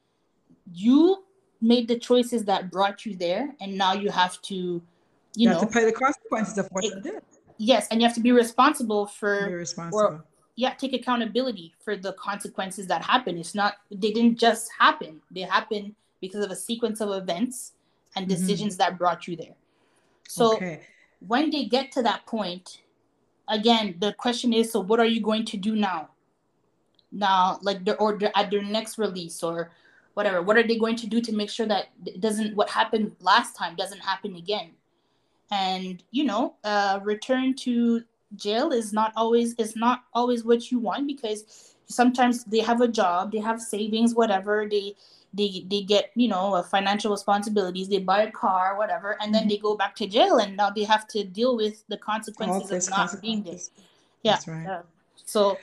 you 0.73 1.25
made 1.61 1.89
the 1.89 1.99
choices 1.99 2.45
that 2.45 2.71
brought 2.71 3.05
you 3.05 3.17
there 3.17 3.55
and 3.61 3.77
now 3.77 3.93
you 3.93 4.09
have 4.09 4.41
to 4.43 4.55
you, 4.55 4.83
you 5.35 5.49
know 5.49 5.61
to 5.61 5.67
pay 5.67 5.85
the 5.85 5.93
consequences 5.93 6.57
of 6.59 6.69
what 6.71 6.85
it, 6.85 6.95
you 6.95 7.01
did 7.01 7.23
yes 7.59 7.89
and 7.91 8.01
you 8.01 8.07
have 8.07 8.15
to 8.15 8.21
be 8.29 8.33
responsible 8.33 9.07
for 9.07 9.49
be 9.49 9.55
responsible. 9.55 9.99
Or, 9.99 10.25
yeah 10.55 10.75
take 10.75 10.93
accountability 10.93 11.75
for 11.85 11.97
the 11.97 12.13
consequences 12.13 12.87
that 12.87 13.03
happen 13.03 13.37
it's 13.37 13.55
not 13.55 13.75
they 13.91 14.13
didn't 14.13 14.39
just 14.39 14.71
happen 14.79 15.21
they 15.31 15.43
happen 15.43 15.97
because 16.21 16.45
of 16.45 16.51
a 16.51 16.57
sequence 16.57 17.01
of 17.01 17.11
events 17.11 17.73
and 18.17 18.27
mm-hmm. 18.27 18.41
decisions 18.41 18.75
mm-hmm. 18.75 18.91
that 18.91 18.99
brought 18.99 19.27
you 19.27 19.37
there. 19.37 19.55
So 20.29 20.55
okay. 20.55 20.81
When 21.27 21.51
they 21.51 21.65
get 21.65 21.93
to 21.93 22.03
that 22.03 22.27
point, 22.27 22.83
again, 23.49 23.97
the 23.99 24.13
question 24.15 24.53
is, 24.53 24.73
so 24.73 24.81
what 24.81 25.01
are 25.01 25.07
you 25.07 25.21
going 25.21 25.45
to 25.47 25.57
do 25.57 25.77
now? 25.77 26.11
Now, 27.13 27.59
like 27.63 27.85
the 27.85 27.97
or 27.97 28.19
at 28.37 28.51
their 28.51 28.63
next 28.63 28.97
release 28.99 29.43
or 29.43 29.71
whatever, 30.15 30.43
what 30.43 30.57
are 30.57 30.67
they 30.67 30.79
going 30.79 30.97
to 30.97 31.07
do 31.07 31.21
to 31.21 31.33
make 31.33 31.51
sure 31.51 31.67
that 31.67 31.89
doesn't 32.21 32.55
what 32.57 32.71
happened 32.71 33.17
last 33.21 33.57
time 33.57 33.75
doesn't 33.75 34.01
happen 34.01 34.37
again? 34.37 34.71
And 35.51 36.03
you 36.13 36.25
know, 36.25 36.55
uh, 36.63 37.01
return 37.03 37.55
to 37.57 38.05
jail 38.37 38.71
is 38.71 38.93
not 38.93 39.13
always 39.17 39.55
is 39.55 39.75
not 39.75 40.05
always 40.15 40.45
what 40.45 40.71
you 40.71 40.79
want 40.79 41.09
because 41.09 41.75
sometimes 41.87 42.45
they 42.45 42.61
have 42.61 42.81
a 42.81 42.89
job, 42.89 43.33
they 43.33 43.41
have 43.41 43.61
savings, 43.61 44.15
whatever 44.15 44.69
they 44.71 44.95
they 45.33 45.65
they 45.69 45.83
get 45.83 46.11
you 46.15 46.29
know 46.29 46.63
financial 46.71 47.11
responsibilities 47.11 47.89
they 47.89 47.99
buy 47.99 48.23
a 48.23 48.31
car 48.31 48.77
whatever 48.77 49.17
and 49.21 49.35
then 49.35 49.43
mm-hmm. 49.43 49.51
they 49.51 49.57
go 49.59 49.77
back 49.77 49.95
to 49.95 50.07
jail 50.07 50.39
and 50.39 50.57
now 50.57 50.71
they 50.71 50.85
have 50.85 51.07
to 51.07 51.25
deal 51.25 51.57
with 51.57 51.85
the 51.89 51.97
consequences 51.97 52.89
of 52.89 52.91
not 52.91 53.23
being 53.23 53.43
there 53.43 53.59
yeah 54.23 54.39
right. 54.47 54.67
uh, 54.67 54.83
so 55.15 55.57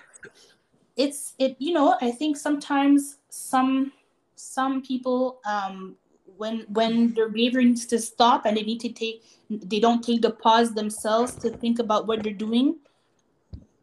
it's 0.96 1.34
it 1.38 1.56
you 1.60 1.74
know 1.74 1.98
i 2.02 2.10
think 2.10 2.38
sometimes 2.38 3.18
some 3.30 3.92
some 4.36 4.82
people 4.82 5.40
um 5.46 5.96
when 6.38 6.66
when 6.70 7.14
their 7.14 7.30
behavior 7.30 7.62
needs 7.62 7.86
to 7.86 8.00
stop 8.00 8.46
and 8.46 8.56
they 8.56 8.64
need 8.64 8.80
to 8.80 8.90
take 8.90 9.24
they 9.50 9.80
don't 9.80 10.04
take 10.04 10.22
the 10.22 10.30
pause 10.30 10.74
themselves 10.74 11.36
to 11.36 11.50
think 11.50 11.80
about 11.80 12.08
what 12.08 12.24
they're 12.24 12.34
doing 12.34 12.78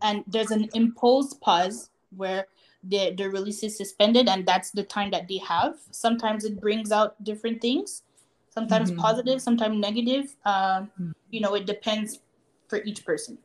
and 0.03 0.25
there's 0.27 0.51
an 0.51 0.69
imposed 0.75 1.41
pause 1.41 1.91
where 2.17 2.47
their, 2.85 3.15
their 3.15 3.31
release 3.31 3.63
is 3.63 3.77
suspended 3.77 4.29
and 4.29 4.47
that's 4.47 4.71
the 4.71 4.83
time 4.83 5.11
that 5.11 5.29
they 5.29 5.39
have. 5.39 5.77
Sometimes 5.91 6.45
it 6.45 6.61
brings 6.61 6.93
out 6.93 7.23
different 7.25 7.61
things. 7.61 8.03
Sometimes 8.51 8.91
mm-hmm. 8.91 9.01
positive 9.01 9.41
sometimes 9.41 9.79
negative. 9.79 10.37
Uh, 10.45 10.81
mm-hmm. 10.81 11.11
you 11.31 11.41
know 11.41 11.55
it 11.55 11.67
depends 11.67 12.21
for 12.69 12.83
each 12.85 13.05
person. 13.05 13.39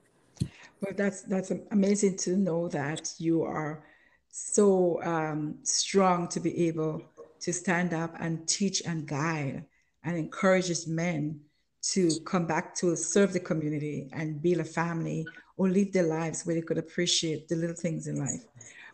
Well 0.82 0.94
that's 0.96 1.24
that's 1.24 1.52
amazing 1.72 2.18
to 2.18 2.38
know 2.38 2.68
that 2.70 3.14
you 3.18 3.44
are 3.44 3.84
so 4.32 5.02
um, 5.04 5.56
strong 5.64 6.28
to 6.30 6.40
be 6.40 6.68
able 6.68 7.02
to 7.42 7.54
stand 7.54 7.94
up 7.94 8.14
and 8.20 8.48
teach 8.48 8.84
and 8.86 9.08
guide 9.08 9.66
and 10.04 10.18
encourages 10.18 10.88
men 10.88 11.40
to 11.82 12.10
come 12.26 12.46
back 12.46 12.76
to 12.76 12.96
serve 12.96 13.34
the 13.34 13.40
community 13.40 14.10
and 14.14 14.42
build 14.42 14.60
a 14.60 14.64
family 14.64 15.26
or 15.58 15.70
live 15.70 15.92
their 15.92 16.04
lives 16.04 16.46
where 16.46 16.56
they 16.56 16.62
could 16.62 16.78
appreciate 16.78 17.48
the 17.48 17.56
little 17.56 17.76
things 17.76 18.08
in 18.08 18.20
life 18.20 18.46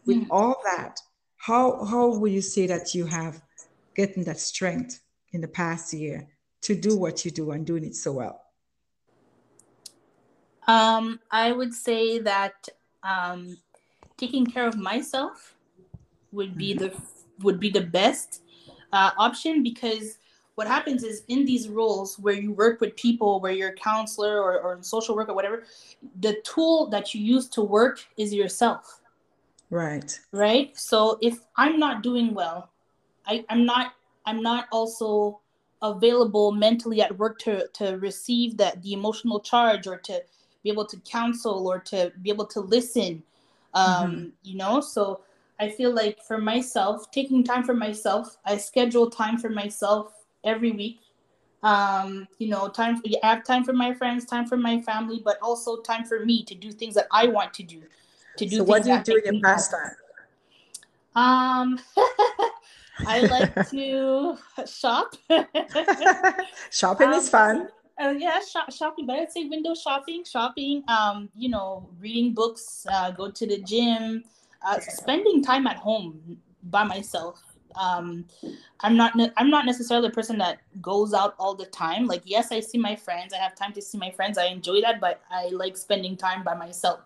with 0.06 0.18
mm. 0.18 0.28
all 0.30 0.62
that, 0.64 1.00
how 1.38 1.84
how 1.86 2.08
would 2.08 2.32
you 2.32 2.42
say 2.42 2.68
that 2.68 2.94
you 2.96 3.06
have 3.06 3.42
gotten 3.96 4.24
that 4.24 4.40
strength 4.40 5.02
in 5.32 5.42
the 5.42 5.48
past 5.48 5.94
year 5.94 6.28
to 6.62 6.76
do 6.76 6.98
what 6.98 7.26
you 7.26 7.32
do 7.32 7.52
and 7.52 7.66
doing 7.66 7.84
it 7.84 7.96
so 7.96 8.14
well? 8.14 8.42
Um, 10.68 11.20
I 11.32 11.52
would 11.52 11.74
say 11.74 12.20
that 12.20 12.68
um, 13.04 13.58
taking 14.18 14.46
care 14.46 14.68
of 14.68 14.78
myself 14.78 15.56
would 16.32 16.58
be 16.58 16.74
mm-hmm. 16.74 16.86
the 16.86 17.02
would 17.44 17.60
be 17.60 17.70
the 17.70 17.82
best 17.82 18.42
uh, 18.94 19.12
option 19.18 19.62
because 19.62 20.18
what 20.56 20.68
happens 20.68 21.04
is 21.04 21.24
in 21.28 21.46
these 21.46 21.68
roles 21.68 22.18
where 22.18 22.34
you 22.34 22.54
work 22.54 22.80
with 22.80 22.96
people 22.96 23.42
where 23.42 23.52
you're 23.52 23.70
a 23.70 23.76
counselor 23.76 24.42
or, 24.42 24.60
or 24.62 24.78
social 24.82 25.16
worker 25.16 25.34
whatever 25.34 25.64
the 26.22 26.40
tool 26.44 26.88
that 26.88 27.14
you 27.14 27.22
use 27.22 27.50
to 27.50 27.62
work 27.62 28.06
is 28.18 28.34
yourself 28.34 29.02
Right. 29.70 30.20
Right. 30.32 30.78
So 30.78 31.18
if 31.22 31.40
I'm 31.56 31.80
not 31.80 32.04
doing 32.04 32.34
well, 32.34 32.70
I, 33.28 33.46
I'm 33.50 33.66
not 33.66 33.94
I'm 34.26 34.42
not 34.42 34.68
also 34.72 35.40
available 35.82 36.52
mentally 36.52 37.02
at 37.02 37.18
work 37.18 37.40
to 37.40 37.68
to 37.74 37.98
receive 37.98 38.58
that 38.58 38.82
the 38.82 38.94
emotional 38.94 39.40
charge 39.40 39.88
or 39.88 39.98
to 39.98 40.22
be 40.64 40.70
able 40.70 40.86
to 40.86 40.98
counsel 41.02 41.68
or 41.68 41.80
to 41.80 42.12
be 42.22 42.30
able 42.30 42.46
to 42.48 42.60
listen. 42.60 43.24
Um, 43.74 44.12
mm-hmm. 44.12 44.26
you 44.44 44.58
know, 44.58 44.82
so 44.82 45.22
I 45.60 45.70
feel 45.70 45.94
like 45.94 46.22
for 46.24 46.38
myself, 46.38 47.12
taking 47.12 47.44
time 47.44 47.64
for 47.64 47.74
myself, 47.74 48.38
I 48.46 48.58
schedule 48.58 49.10
time 49.10 49.38
for 49.38 49.50
myself 49.50 50.14
every 50.44 50.72
week. 50.72 51.00
Um, 51.64 52.28
you 52.38 52.48
know, 52.48 52.68
time 52.70 52.98
for 52.98 53.04
I 53.24 53.28
have 53.28 53.44
time 53.44 53.64
for 53.64 53.74
my 53.74 53.94
friends, 53.94 54.26
time 54.26 54.46
for 54.46 54.58
my 54.58 54.80
family, 54.82 55.22
but 55.24 55.40
also 55.42 55.82
time 55.82 56.06
for 56.06 56.24
me 56.24 56.44
to 56.44 56.56
do 56.56 56.72
things 56.72 56.94
that 56.96 57.08
I 57.12 57.28
want 57.28 57.54
to 57.56 57.64
do 57.64 57.82
to 58.38 58.46
do. 58.46 58.58
So 58.58 58.64
what 58.64 58.84
do 58.84 58.92
you 58.92 59.02
do 59.04 59.16
in 59.16 59.36
your 59.36 59.44
pastime? 59.44 59.92
Um, 61.16 61.80
I 63.06 63.22
like 63.22 63.70
to 63.70 64.38
shop. 64.66 65.16
shopping 66.72 67.08
um, 67.08 67.14
is 67.14 67.30
fun. 67.30 67.70
Uh, 68.02 68.14
yeah, 68.18 68.40
shop, 68.42 68.72
shopping, 68.72 69.06
but 69.06 69.18
I'd 69.18 69.32
say 69.32 69.46
window 69.46 69.74
shopping, 69.74 70.24
shopping. 70.26 70.84
Um, 70.88 71.30
you 71.36 71.50
know, 71.50 71.90
reading 72.00 72.34
books, 72.34 72.86
uh, 72.92 73.12
go 73.12 73.32
to 73.32 73.48
the 73.48 73.60
gym, 73.60 74.24
uh, 74.66 74.80
spending 74.80 75.42
time 75.44 75.66
at 75.68 75.78
home 75.78 76.38
by 76.64 76.84
myself. 76.84 77.42
Um, 77.76 78.26
I'm 78.82 78.96
not 78.96 79.14
I'm 79.38 79.50
not 79.50 79.66
necessarily 79.66 80.08
a 80.08 80.12
person 80.12 80.38
that 80.38 80.60
goes 80.82 81.14
out 81.14 81.36
all 81.40 81.56
the 81.56 81.66
time. 81.66 82.06
Like, 82.06 82.22
yes, 82.26 82.52
I 82.52 82.60
see 82.60 82.78
my 82.78 82.96
friends. 82.96 83.34
I 83.34 83.38
have 83.38 83.56
time 83.56 83.74
to 83.74 83.82
see 83.82 83.98
my 83.98 84.12
friends. 84.12 84.38
I 84.38 84.46
enjoy 84.46 84.82
that, 84.82 85.00
but 85.00 85.22
I 85.30 85.48
like 85.48 85.78
spending 85.78 86.16
time 86.16 86.44
by 86.44 86.56
myself. 86.56 87.02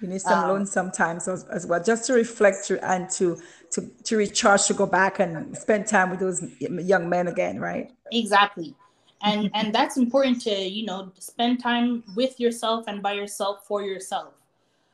You 0.00 0.08
need 0.08 0.20
some 0.20 0.44
um, 0.44 0.48
loans 0.48 0.70
sometimes 0.70 1.26
as, 1.26 1.44
as, 1.46 1.66
well, 1.66 1.82
just 1.82 2.04
to 2.06 2.12
reflect 2.12 2.66
to, 2.68 2.84
and 2.88 3.10
to, 3.10 3.36
to 3.72 3.90
to 4.04 4.16
recharge, 4.16 4.66
to 4.66 4.74
go 4.74 4.86
back 4.86 5.18
and 5.18 5.56
spend 5.56 5.88
time 5.88 6.10
with 6.10 6.20
those 6.20 6.42
young 6.60 7.08
men 7.08 7.26
again, 7.26 7.58
right? 7.58 7.90
Exactly, 8.12 8.76
and 9.22 9.50
and 9.54 9.74
that's 9.74 9.96
important 9.96 10.40
to 10.42 10.50
you 10.50 10.86
know 10.86 11.10
spend 11.18 11.60
time 11.60 12.04
with 12.14 12.38
yourself 12.38 12.84
and 12.86 13.02
by 13.02 13.12
yourself 13.12 13.66
for 13.66 13.82
yourself. 13.82 14.34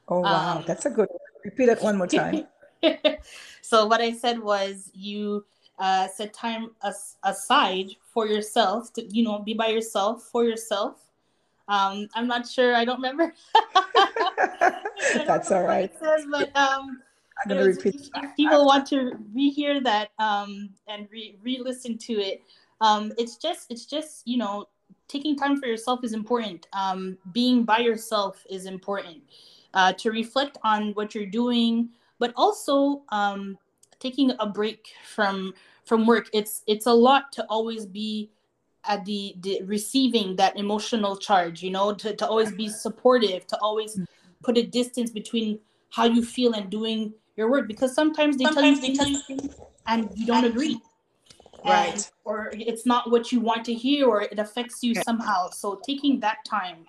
Oh 0.09 0.21
wow, 0.21 0.59
um, 0.59 0.65
that's 0.67 0.87
a 0.87 0.91
good. 0.91 1.09
Repeat 1.45 1.69
it 1.69 1.83
one 1.83 1.99
more 1.99 2.07
time. 2.07 2.47
so 3.61 3.85
what 3.85 4.01
I 4.01 4.13
said 4.13 4.39
was 4.39 4.91
you 4.95 5.45
uh, 5.79 6.09
set 6.09 6.33
time 6.33 6.71
as, 6.83 7.17
aside 7.23 7.91
for 8.13 8.27
yourself 8.27 8.93
to 8.95 9.05
you 9.15 9.23
know 9.23 9.41
be 9.41 9.53
by 9.53 9.67
yourself 9.69 10.23
for 10.23 10.45
yourself 10.45 10.97
um, 11.69 12.09
I'm 12.15 12.27
not 12.27 12.47
sure. 12.47 12.75
I 12.75 12.85
don't 12.85 12.97
remember. 12.97 13.33
That's 15.27 15.51
all 15.51 15.63
right. 15.63 15.93
Says, 15.99 16.27
but 16.31 16.55
um, 16.57 17.03
I'm 17.43 17.49
gonna 17.49 17.65
repeat. 17.65 18.11
If 18.15 18.37
people 18.37 18.67
want 18.67 18.87
to 18.89 19.13
rehear 19.35 19.83
that 19.85 20.11
um, 20.19 20.71
and 20.89 21.09
re 21.11 21.37
re-listen 21.43 21.99
to 21.99 22.15
it, 22.15 22.43
um, 22.81 23.13
it's 23.19 23.37
just 23.37 23.71
it's 23.71 23.87
just 23.87 24.27
you 24.27 24.37
know 24.39 24.67
taking 25.09 25.37
time 25.37 25.59
for 25.59 25.67
yourself 25.67 26.05
is 26.05 26.13
important. 26.13 26.67
Um, 26.73 27.19
being 27.33 27.65
by 27.65 27.79
yourself 27.79 28.45
is 28.49 28.67
important. 28.67 29.23
Uh, 29.73 29.93
to 29.95 30.13
reflect 30.13 30.57
on 30.63 30.93
what 30.93 31.17
you're 31.17 31.27
doing, 31.27 31.89
but 32.21 32.33
also 32.37 33.03
um, 33.09 33.59
taking 33.99 34.33
a 34.39 34.47
break 34.47 34.93
from 35.05 35.53
from 35.85 36.07
work. 36.07 36.29
It's 36.33 36.63
it's 36.67 36.87
a 36.87 36.93
lot 36.93 37.33
to 37.33 37.45
always 37.47 37.85
be 37.85 38.31
at 38.87 39.05
the, 39.05 39.35
the 39.41 39.63
receiving 39.65 40.37
that 40.37 40.57
emotional 40.59 41.17
charge 41.17 41.63
you 41.63 41.71
know 41.71 41.95
to, 41.95 42.15
to 42.15 42.27
always 42.27 42.53
be 42.53 42.69
supportive 42.69 43.47
to 43.47 43.59
always 43.61 43.95
mm-hmm. 43.95 44.05
put 44.43 44.59
a 44.59 44.63
distance 44.63 45.11
between 45.11 45.59
how 45.91 46.05
you 46.05 46.23
feel 46.25 46.55
and 46.55 46.71
doing 46.71 47.15
your 47.37 47.51
work 47.51 47.67
because 47.69 47.95
sometimes 47.95 48.37
they 48.37 48.45
sometimes 48.45 48.81
tell 48.81 48.89
you 48.89 48.97
they 48.97 49.05
tell 49.05 49.09
you 49.09 49.51
and 49.87 50.11
you 50.15 50.27
don't 50.27 50.45
agree. 50.45 50.81
right. 51.65 51.95
and, 51.95 52.11
or 52.25 52.51
it's 52.53 52.87
not 52.87 53.11
what 53.11 53.33
you 53.33 53.41
want 53.41 53.65
to 53.65 53.75
hear 53.75 54.07
or 54.07 54.23
it 54.23 54.39
affects 54.39 54.83
you 54.83 54.95
somehow. 54.95 55.51
So 55.51 55.81
taking 55.87 56.21
that 56.21 56.39
time 56.45 56.87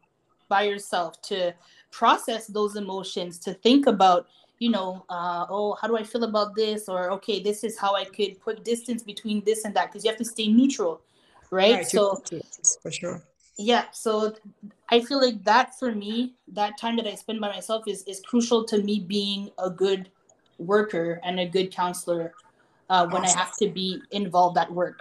by 0.47 0.63
yourself 0.63 1.21
to 1.23 1.53
process 1.91 2.47
those 2.47 2.75
emotions 2.75 3.39
to 3.39 3.53
think 3.53 3.87
about 3.87 4.27
you 4.59 4.69
know 4.69 5.05
uh, 5.09 5.45
oh 5.49 5.75
how 5.81 5.87
do 5.87 5.97
i 5.97 6.03
feel 6.03 6.23
about 6.23 6.55
this? 6.55 6.87
Or 6.87 7.11
okay 7.11 7.41
this 7.41 7.63
is 7.63 7.77
how 7.77 7.95
i 7.95 8.05
could 8.05 8.39
put 8.39 8.63
distance 8.63 9.03
between 9.03 9.43
this 9.43 9.65
and 9.65 9.73
that 9.75 9.91
because 9.91 10.03
you 10.03 10.11
have 10.11 10.19
to 10.19 10.25
stay 10.25 10.47
neutral 10.47 11.01
right? 11.51 11.75
right 11.75 11.87
so 11.87 12.21
for 12.81 12.91
sure. 12.91 13.23
Yeah, 13.57 13.85
so 13.91 14.35
I 14.89 14.99
feel 14.99 15.21
like 15.21 15.43
that 15.45 15.79
for 15.79 15.93
me, 15.93 16.35
that 16.49 16.77
time 16.77 16.97
that 16.97 17.07
I 17.07 17.15
spend 17.15 17.39
by 17.39 17.49
myself 17.49 17.87
is 17.87 18.03
is 18.03 18.21
crucial 18.21 18.65
to 18.65 18.81
me 18.81 18.99
being 18.99 19.49
a 19.57 19.69
good 19.69 20.09
worker 20.57 21.19
and 21.23 21.39
a 21.39 21.45
good 21.45 21.71
counselor 21.73 22.33
uh, 22.89 23.07
when 23.07 23.23
awesome. 23.23 23.37
I 23.37 23.41
have 23.41 23.55
to 23.57 23.69
be 23.69 24.01
involved 24.11 24.57
at 24.57 24.71
work. 24.71 24.99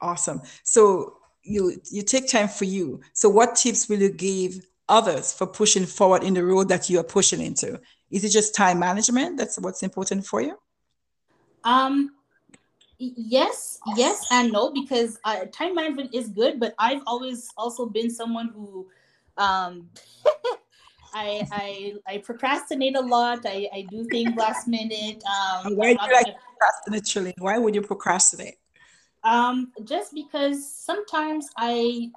Awesome. 0.00 0.40
So 0.64 1.18
you 1.42 1.80
you 1.90 2.02
take 2.02 2.28
time 2.28 2.48
for 2.48 2.64
you. 2.64 3.00
So 3.12 3.28
what 3.28 3.56
tips 3.56 3.88
will 3.88 4.00
you 4.00 4.10
give 4.10 4.64
others 4.88 5.32
for 5.32 5.46
pushing 5.46 5.86
forward 5.86 6.22
in 6.22 6.34
the 6.34 6.44
road 6.44 6.68
that 6.68 6.88
you 6.88 6.98
are 6.98 7.04
pushing 7.04 7.40
into? 7.40 7.80
Is 8.10 8.24
it 8.24 8.30
just 8.30 8.54
time 8.54 8.78
management? 8.78 9.38
That's 9.38 9.58
what's 9.58 9.82
important 9.82 10.26
for 10.26 10.40
you. 10.40 10.56
Um, 11.64 12.10
yes 13.16 13.80
yes 13.96 14.26
and 14.30 14.52
no 14.52 14.70
because 14.70 15.18
uh, 15.24 15.44
time 15.52 15.74
management 15.74 16.14
is 16.14 16.28
good 16.28 16.60
but 16.60 16.74
i've 16.78 17.02
always 17.06 17.48
also 17.56 17.86
been 17.86 18.10
someone 18.10 18.48
who 18.54 18.86
um 19.38 19.88
I, 21.14 21.46
I 21.52 21.94
I 22.06 22.18
procrastinate 22.18 22.96
a 22.96 23.00
lot. 23.00 23.40
I, 23.44 23.68
I 23.74 23.82
do 23.82 24.04
things 24.04 24.34
last 24.34 24.66
minute. 24.66 25.22
Um, 25.24 25.76
why 25.76 25.92
do 25.92 25.98
you 26.06 26.12
like 26.14 26.34
procrastinate, 26.58 27.34
Why 27.38 27.58
would 27.58 27.74
you 27.74 27.82
procrastinate? 27.82 28.56
Um, 29.24 29.72
just 29.84 30.14
because 30.14 30.66
sometimes 30.66 31.48
I 31.56 32.10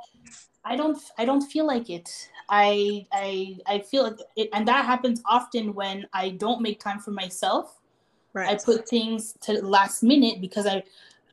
I 0.63 0.75
don't 0.75 0.97
I 1.17 1.25
don't 1.25 1.41
feel 1.41 1.67
like 1.67 1.89
it. 1.89 2.09
I 2.49 3.05
I 3.11 3.57
I 3.67 3.79
feel 3.79 4.15
it, 4.35 4.49
and 4.53 4.67
that 4.67 4.85
happens 4.85 5.21
often 5.25 5.73
when 5.73 6.07
I 6.13 6.29
don't 6.29 6.61
make 6.61 6.79
time 6.79 6.99
for 6.99 7.11
myself. 7.11 7.79
Right. 8.35 8.49
I 8.49 8.55
put 8.55 8.87
things 8.87 9.33
to 9.43 9.53
last 9.65 10.03
minute 10.03 10.41
because 10.41 10.67
I 10.67 10.83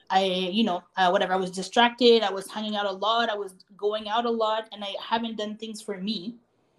I 0.08 0.22
you 0.22 0.62
know 0.62 0.84
uh, 0.96 1.10
whatever 1.10 1.32
I 1.32 1.36
was 1.36 1.50
distracted. 1.50 2.22
I 2.22 2.30
was 2.30 2.48
hanging 2.48 2.76
out 2.76 2.86
a 2.86 2.92
lot. 2.92 3.28
I 3.28 3.34
was 3.34 3.54
going 3.76 4.08
out 4.08 4.24
a 4.24 4.30
lot, 4.30 4.68
and 4.72 4.84
I 4.84 4.94
haven't 5.02 5.36
done 5.36 5.56
things 5.56 5.82
for 5.82 5.98
me. 5.98 6.36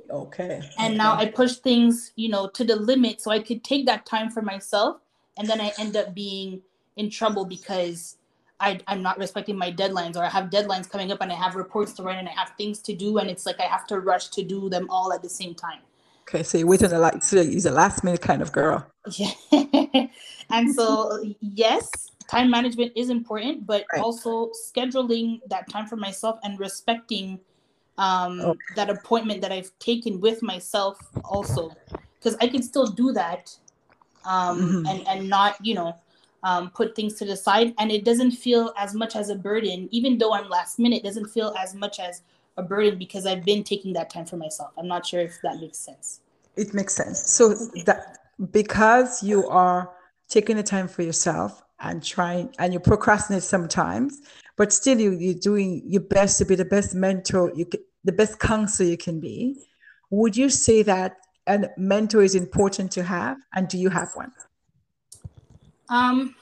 Okay. 0.10 0.62
And 0.80 0.94
okay. 0.94 0.96
now 0.96 1.16
I 1.16 1.26
push 1.26 1.58
things 1.58 2.14
you 2.16 2.30
know 2.30 2.48
to 2.48 2.64
the 2.64 2.78
limit 2.78 3.20
so 3.20 3.32
I 3.32 3.40
could 3.40 3.66
take 3.66 3.86
that 3.86 4.06
time 4.06 4.32
for 4.32 4.42
myself, 4.42 5.02
and 5.38 5.46
then 5.46 5.60
I 5.60 5.74
end 5.78 5.98
up 5.98 6.16
being 6.16 6.62
in 6.96 7.10
trouble 7.10 7.44
because 7.44 8.16
I, 8.62 8.80
I'm 8.88 9.02
not 9.02 9.18
respecting 9.18 9.58
my 9.58 9.74
deadlines 9.74 10.16
or 10.16 10.24
I 10.24 10.30
have 10.30 10.50
deadlines 10.50 10.90
coming 10.90 11.12
up 11.12 11.20
and 11.20 11.32
I 11.32 11.36
have 11.36 11.56
reports 11.56 11.92
to 11.94 12.04
write 12.04 12.20
and 12.20 12.30
I 12.30 12.32
have 12.32 12.52
things 12.58 12.80
to 12.84 12.94
do 12.94 13.18
and 13.18 13.30
it's 13.30 13.46
like 13.46 13.60
I 13.60 13.64
have 13.64 13.88
to 13.88 14.00
rush 14.00 14.28
to 14.30 14.44
do 14.44 14.70
them 14.70 14.88
all 14.90 15.12
at 15.12 15.22
the 15.22 15.28
same 15.28 15.54
time. 15.56 15.80
Okay, 16.22 16.44
so 16.44 16.58
you're 16.58 16.68
waiting 16.68 16.94
a 16.94 17.00
lot. 17.00 17.24
So 17.24 17.42
you're 17.42 17.72
a 17.72 17.76
last 17.76 18.04
minute 18.04 18.22
kind 18.22 18.42
of 18.42 18.52
girl. 18.52 18.88
Yeah. 19.18 19.32
and 20.50 20.74
so 20.74 21.24
yes, 21.42 21.90
time 22.30 22.50
management 22.50 22.92
is 22.96 23.10
important, 23.10 23.66
but 23.66 23.86
right. 23.94 24.02
also 24.02 24.52
scheduling 24.68 25.40
that 25.50 25.70
time 25.70 25.88
for 25.88 25.96
myself 25.96 26.40
and 26.44 26.60
respecting 26.60 27.40
um, 27.98 28.42
okay. 28.42 28.60
that 28.76 28.90
appointment 28.90 29.42
that 29.42 29.52
I've 29.52 29.72
taken 29.80 30.20
with 30.20 30.42
myself 30.42 31.00
also, 31.24 31.72
because 32.20 32.36
I 32.42 32.48
can 32.48 32.64
still 32.64 32.88
do 32.88 33.12
that 33.14 33.56
um, 34.26 34.60
mm-hmm. 34.60 34.86
and 34.88 35.08
and 35.08 35.30
not 35.30 35.56
you 35.66 35.76
know 35.76 35.96
um, 36.44 36.70
put 36.72 36.96
things 36.96 37.14
to 37.16 37.26
the 37.26 37.38
side 37.38 37.74
and 37.80 37.92
it 37.92 38.04
doesn't 38.04 38.32
feel 38.32 38.74
as 38.78 38.94
much 38.94 39.16
as 39.16 39.30
a 39.30 39.36
burden 39.36 39.88
even 39.92 40.18
though 40.18 40.34
i'm 40.34 40.50
last 40.50 40.80
minute 40.80 41.04
doesn't 41.04 41.28
feel 41.28 41.54
as 41.58 41.74
much 41.74 42.00
as 42.00 42.22
a 42.58 42.64
burden 42.64 42.98
because 42.98 43.26
i've 43.26 43.46
been 43.46 43.64
taking 43.64 43.94
that 43.94 44.10
time 44.10 44.26
for 44.26 44.38
myself 44.38 44.72
i'm 44.78 44.88
not 44.88 45.06
sure 45.06 45.22
if 45.22 45.40
that 45.42 45.60
makes 45.60 45.78
sense 45.78 46.22
it 46.56 46.74
makes 46.74 46.94
sense 46.94 47.30
so 47.30 47.54
that 47.86 48.20
because 48.52 49.24
you 49.24 49.48
are 49.50 49.92
taking 50.30 50.58
the 50.58 50.64
time 50.64 50.88
for 50.88 51.04
yourself 51.04 51.62
and 51.80 52.04
trying 52.04 52.54
and 52.60 52.74
you 52.74 52.80
procrastinate 52.80 53.44
sometimes 53.44 54.22
but 54.56 54.72
still 54.72 55.00
you, 55.00 55.12
you're 55.12 55.34
doing 55.34 55.82
your 55.86 56.02
best 56.02 56.38
to 56.38 56.46
be 56.46 56.56
the 56.56 56.66
best 56.66 56.96
mentor 56.96 57.52
you 57.56 57.66
can, 57.66 57.80
the 58.04 58.12
best 58.12 58.40
counselor 58.40 58.90
you 58.90 58.98
can 58.98 59.20
be 59.20 59.56
would 60.10 60.36
you 60.36 60.50
say 60.50 60.82
that 60.82 61.18
a 61.48 61.68
mentor 61.78 62.24
is 62.24 62.36
important 62.36 62.92
to 62.92 63.04
have 63.04 63.38
and 63.54 63.68
do 63.68 63.78
you 63.78 63.90
have 63.90 64.10
one 64.16 64.32
um, 65.90 66.36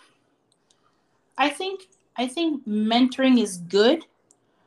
I 1.37 1.49
think 1.49 1.87
I 2.17 2.27
think 2.27 2.65
mentoring 2.67 3.41
is 3.41 3.57
good. 3.57 4.05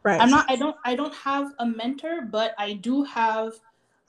Right. 0.02 0.20
I'm 0.20 0.30
not. 0.30 0.50
I 0.50 0.56
don't. 0.56 0.76
I 0.84 0.94
don't 0.94 1.14
have 1.14 1.52
a 1.58 1.66
mentor, 1.66 2.22
but 2.22 2.54
I 2.58 2.74
do 2.74 3.04
have 3.04 3.54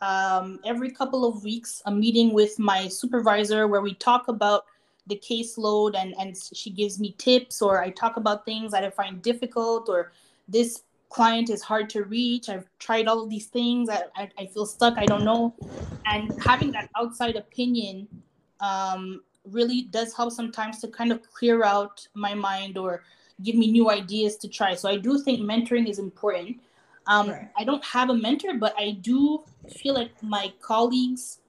um, 0.01 0.59
every 0.65 0.91
couple 0.91 1.25
of 1.25 1.43
weeks 1.43 1.81
a 1.85 1.91
meeting 1.91 2.33
with 2.33 2.59
my 2.59 2.87
supervisor 2.87 3.67
where 3.67 3.81
we 3.81 3.93
talk 3.95 4.27
about 4.27 4.65
the 5.07 5.15
caseload 5.17 5.95
and 5.95 6.15
and 6.19 6.35
she 6.53 6.69
gives 6.69 6.99
me 6.99 7.13
tips 7.17 7.61
or 7.61 7.81
I 7.81 7.91
talk 7.91 8.17
about 8.17 8.43
things 8.45 8.71
that 8.71 8.83
I 8.83 8.89
find 8.89 9.21
difficult 9.21 9.87
or 9.87 10.11
this 10.47 10.83
client 11.09 11.49
is 11.49 11.61
hard 11.61 11.89
to 11.91 12.03
reach. 12.03 12.49
I've 12.49 12.67
tried 12.79 13.07
all 13.07 13.23
of 13.23 13.29
these 13.29 13.45
things. 13.45 13.89
I, 13.89 14.03
I, 14.15 14.29
I 14.37 14.45
feel 14.47 14.65
stuck. 14.65 14.97
I 14.97 15.05
don't 15.05 15.23
know. 15.23 15.53
And 16.05 16.31
having 16.43 16.71
that 16.73 16.89
outside 16.97 17.35
opinion 17.35 18.07
um, 18.59 19.23
really 19.49 19.83
does 19.83 20.13
help 20.13 20.33
sometimes 20.33 20.79
to 20.81 20.87
kind 20.87 21.11
of 21.11 21.21
clear 21.31 21.63
out 21.63 22.05
my 22.15 22.33
mind 22.33 22.77
or 22.77 23.03
give 23.43 23.55
me 23.55 23.71
new 23.71 23.89
ideas 23.89 24.35
to 24.37 24.47
try. 24.47 24.75
So 24.75 24.89
I 24.89 24.97
do 24.97 25.19
think 25.19 25.39
mentoring 25.39 25.87
is 25.87 25.99
important. 25.99 26.59
Um, 27.07 27.29
right. 27.29 27.49
I 27.57 27.63
don't 27.63 27.83
have 27.85 28.09
a 28.09 28.13
mentor, 28.13 28.55
but 28.55 28.73
I 28.77 28.91
do 29.01 29.43
feel 29.69 29.93
like 29.93 30.11
my 30.23 30.53
colleagues 30.61 31.39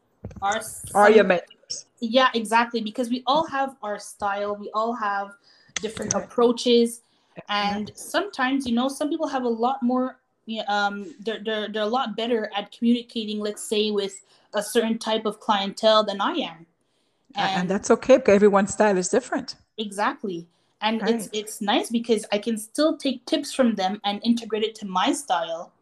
are 0.43 0.61
some, 0.61 0.91
are 0.95 1.11
your 1.11 1.25
mentors. 1.25 1.87
Yeah, 2.01 2.29
exactly. 2.35 2.81
Because 2.81 3.09
we 3.09 3.23
all 3.27 3.47
have 3.47 3.77
our 3.83 3.99
style. 3.99 4.57
We 4.57 4.71
all 4.75 4.93
have 4.95 5.33
different 5.81 6.15
approaches, 6.15 7.03
and 7.49 7.91
sometimes 7.95 8.67
you 8.67 8.75
know 8.75 8.89
some 8.89 9.09
people 9.09 9.29
have 9.29 9.45
a 9.45 9.49
lot 9.49 9.83
more. 9.83 10.19
Um, 10.69 11.15
they're 11.21 11.43
they're 11.43 11.69
they're 11.69 11.83
a 11.83 11.87
lot 11.87 12.17
better 12.17 12.51
at 12.55 12.71
communicating. 12.71 13.41
Let's 13.41 13.63
say 13.63 13.91
with 13.91 14.23
a 14.55 14.63
certain 14.63 14.99
type 14.99 15.27
of 15.27 15.41
clientele 15.41 16.05
than 16.05 16.21
I 16.21 16.33
am 16.33 16.67
and, 17.37 17.61
and 17.61 17.71
that's 17.71 17.91
okay 17.91 18.17
because 18.17 18.35
everyone's 18.35 18.73
style 18.73 18.97
is 18.97 19.09
different 19.09 19.57
exactly 19.79 20.47
and 20.81 21.03
right. 21.03 21.15
it's 21.15 21.29
it's 21.33 21.61
nice 21.61 21.91
because 21.91 22.27
i 22.33 22.39
can 22.39 22.57
still 22.57 22.97
take 22.97 23.25
tips 23.27 23.53
from 23.53 23.75
them 23.75 24.01
and 24.05 24.21
integrate 24.25 24.63
it 24.63 24.75
to 24.75 24.87
my 24.87 25.13
style 25.13 25.73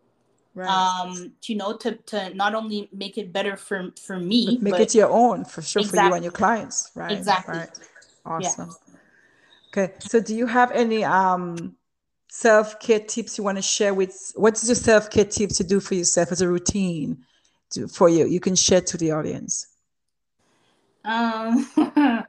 right. 0.54 0.68
um 0.68 1.32
to, 1.40 1.52
you 1.52 1.58
know 1.58 1.76
to 1.76 1.96
to 2.06 2.32
not 2.34 2.54
only 2.54 2.88
make 2.92 3.18
it 3.18 3.32
better 3.32 3.56
for 3.56 3.90
for 4.00 4.18
me 4.18 4.54
but 4.54 4.62
make 4.62 4.72
but 4.72 4.80
it 4.80 4.94
your 4.94 5.10
own 5.10 5.44
for 5.44 5.62
sure 5.62 5.80
exactly. 5.80 5.98
for 5.98 6.06
you 6.06 6.14
and 6.14 6.24
your 6.24 6.32
clients 6.32 6.90
right 6.94 7.12
exactly 7.12 7.58
right 7.58 7.78
awesome 8.26 8.70
yeah. 8.70 9.82
okay 9.84 9.94
so 9.98 10.20
do 10.20 10.34
you 10.34 10.46
have 10.46 10.70
any 10.72 11.04
um 11.04 11.74
self-care 12.28 13.00
tips 13.00 13.38
you 13.38 13.44
want 13.44 13.56
to 13.56 13.62
share 13.62 13.94
with 13.94 14.32
what's 14.34 14.66
your 14.66 14.74
self-care 14.74 15.24
tips 15.24 15.56
to 15.56 15.64
do 15.64 15.78
for 15.78 15.94
yourself 15.94 16.32
as 16.32 16.40
a 16.40 16.48
routine 16.48 17.16
to, 17.70 17.86
for 17.86 18.08
you 18.08 18.26
you 18.26 18.40
can 18.40 18.56
share 18.56 18.80
to 18.80 18.96
the 18.96 19.10
audience 19.10 19.68
um, 21.04 21.68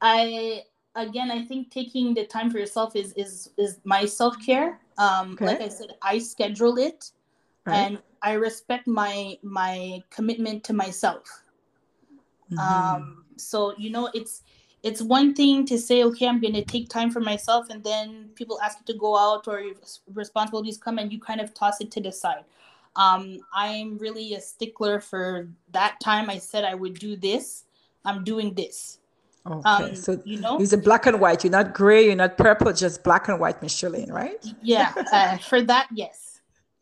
I 0.00 0.62
again, 0.94 1.30
I 1.30 1.44
think 1.44 1.70
taking 1.70 2.14
the 2.14 2.26
time 2.26 2.50
for 2.50 2.58
yourself 2.58 2.96
is 2.96 3.12
is 3.14 3.50
is 3.56 3.78
my 3.84 4.04
self 4.04 4.36
care. 4.44 4.80
Um, 4.98 5.32
okay. 5.32 5.46
Like 5.46 5.60
I 5.60 5.68
said, 5.68 5.94
I 6.02 6.18
schedule 6.18 6.78
it, 6.78 7.10
right. 7.64 7.76
and 7.76 7.98
I 8.22 8.32
respect 8.32 8.86
my 8.86 9.38
my 9.42 10.02
commitment 10.10 10.64
to 10.64 10.72
myself. 10.72 11.42
Mm-hmm. 12.52 12.58
Um, 12.58 13.24
so 13.36 13.74
you 13.78 13.90
know, 13.90 14.10
it's 14.14 14.42
it's 14.82 15.02
one 15.02 15.34
thing 15.34 15.66
to 15.66 15.78
say, 15.78 16.04
okay, 16.04 16.26
I'm 16.26 16.40
going 16.40 16.54
to 16.54 16.64
take 16.64 16.88
time 16.88 17.10
for 17.10 17.20
myself, 17.20 17.68
and 17.70 17.84
then 17.84 18.30
people 18.34 18.60
ask 18.62 18.78
you 18.78 18.92
to 18.92 18.98
go 18.98 19.16
out 19.16 19.46
or 19.46 19.62
responsibilities 20.14 20.78
come, 20.78 20.98
and 20.98 21.12
you 21.12 21.20
kind 21.20 21.40
of 21.40 21.54
toss 21.54 21.80
it 21.80 21.90
to 21.92 22.00
the 22.00 22.12
side. 22.12 22.44
Um, 22.96 23.38
I'm 23.54 23.98
really 23.98 24.34
a 24.34 24.40
stickler 24.40 25.00
for 25.00 25.48
that 25.72 26.00
time. 26.00 26.28
I 26.28 26.38
said 26.38 26.64
I 26.64 26.74
would 26.74 26.94
do 26.94 27.14
this 27.14 27.64
I'm 28.04 28.24
doing 28.24 28.54
this. 28.54 28.98
Okay, 29.46 29.68
um, 29.68 29.96
so 29.96 30.20
you 30.24 30.38
know, 30.38 30.60
it's 30.60 30.72
a 30.72 30.78
black 30.78 31.06
and 31.06 31.18
white. 31.18 31.44
You're 31.44 31.50
not 31.50 31.72
gray. 31.72 32.04
You're 32.06 32.14
not 32.14 32.36
purple. 32.36 32.72
Just 32.72 33.02
black 33.02 33.28
and 33.28 33.40
white, 33.40 33.62
Micheline, 33.62 34.12
right? 34.12 34.44
Yeah, 34.62 34.92
uh, 35.12 35.38
for 35.38 35.62
that, 35.62 35.88
yes. 35.94 36.40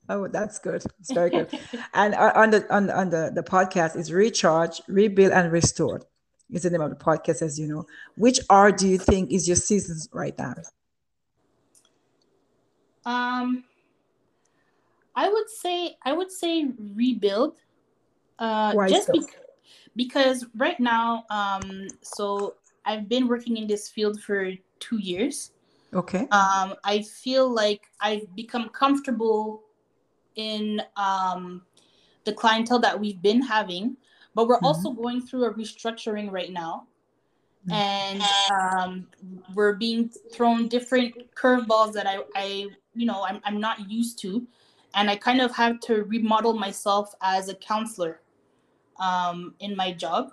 Oh, 0.08 0.26
that's 0.26 0.58
good. 0.58 0.84
It's 0.98 1.12
very 1.12 1.30
good. 1.30 1.48
and 1.94 2.14
uh, 2.14 2.32
on 2.34 2.50
the 2.50 2.74
on, 2.74 2.90
on 2.90 3.10
the 3.10 3.30
the 3.32 3.42
podcast 3.42 3.96
is 3.96 4.12
recharge, 4.12 4.82
rebuild, 4.88 5.32
and 5.32 5.52
restored. 5.52 6.04
Is 6.50 6.62
the 6.62 6.70
name 6.70 6.80
of 6.80 6.90
the 6.90 6.96
podcast, 6.96 7.42
as 7.42 7.58
you 7.60 7.68
know. 7.68 7.86
Which 8.16 8.40
R 8.50 8.72
do 8.72 8.88
you 8.88 8.98
think 8.98 9.30
is 9.30 9.46
your 9.46 9.56
seasons 9.56 10.08
right 10.12 10.36
now? 10.38 10.54
Um, 13.04 13.64
I 15.14 15.28
would 15.28 15.48
say 15.48 15.96
I 16.04 16.12
would 16.12 16.32
say 16.32 16.66
rebuild. 16.94 17.56
Uh, 18.38 18.72
Why 18.72 18.88
just 18.88 19.06
so? 19.06 19.12
because 19.12 19.28
because 19.96 20.46
right 20.56 20.78
now, 20.78 21.24
um, 21.30 21.88
so 22.02 22.54
I've 22.84 23.08
been 23.08 23.28
working 23.28 23.56
in 23.56 23.66
this 23.66 23.88
field 23.88 24.20
for 24.20 24.52
two 24.80 24.98
years. 24.98 25.52
Okay. 25.92 26.28
Um, 26.30 26.74
I 26.84 27.02
feel 27.02 27.48
like 27.48 27.82
I've 28.00 28.34
become 28.34 28.68
comfortable 28.70 29.62
in 30.36 30.80
um, 30.96 31.62
the 32.24 32.32
clientele 32.32 32.78
that 32.78 32.98
we've 32.98 33.20
been 33.20 33.42
having, 33.42 33.96
but 34.34 34.46
we're 34.46 34.56
mm-hmm. 34.56 34.66
also 34.66 34.92
going 34.92 35.20
through 35.20 35.44
a 35.46 35.54
restructuring 35.54 36.30
right 36.30 36.52
now. 36.52 36.86
Mm-hmm. 37.68 37.72
And 37.72 38.22
um, 38.52 39.06
we're 39.54 39.74
being 39.74 40.10
thrown 40.32 40.68
different 40.68 41.34
curveballs 41.34 41.92
that 41.94 42.06
I, 42.06 42.18
I 42.36 42.68
you 42.94 43.06
know, 43.06 43.24
I'm, 43.24 43.40
I'm 43.44 43.60
not 43.60 43.90
used 43.90 44.18
to. 44.20 44.46
And 44.94 45.10
I 45.10 45.16
kind 45.16 45.40
of 45.40 45.54
have 45.54 45.80
to 45.80 46.04
remodel 46.04 46.54
myself 46.54 47.14
as 47.20 47.48
a 47.48 47.54
counselor 47.54 48.20
um, 48.98 49.54
in 49.60 49.76
my 49.76 49.92
job. 49.92 50.32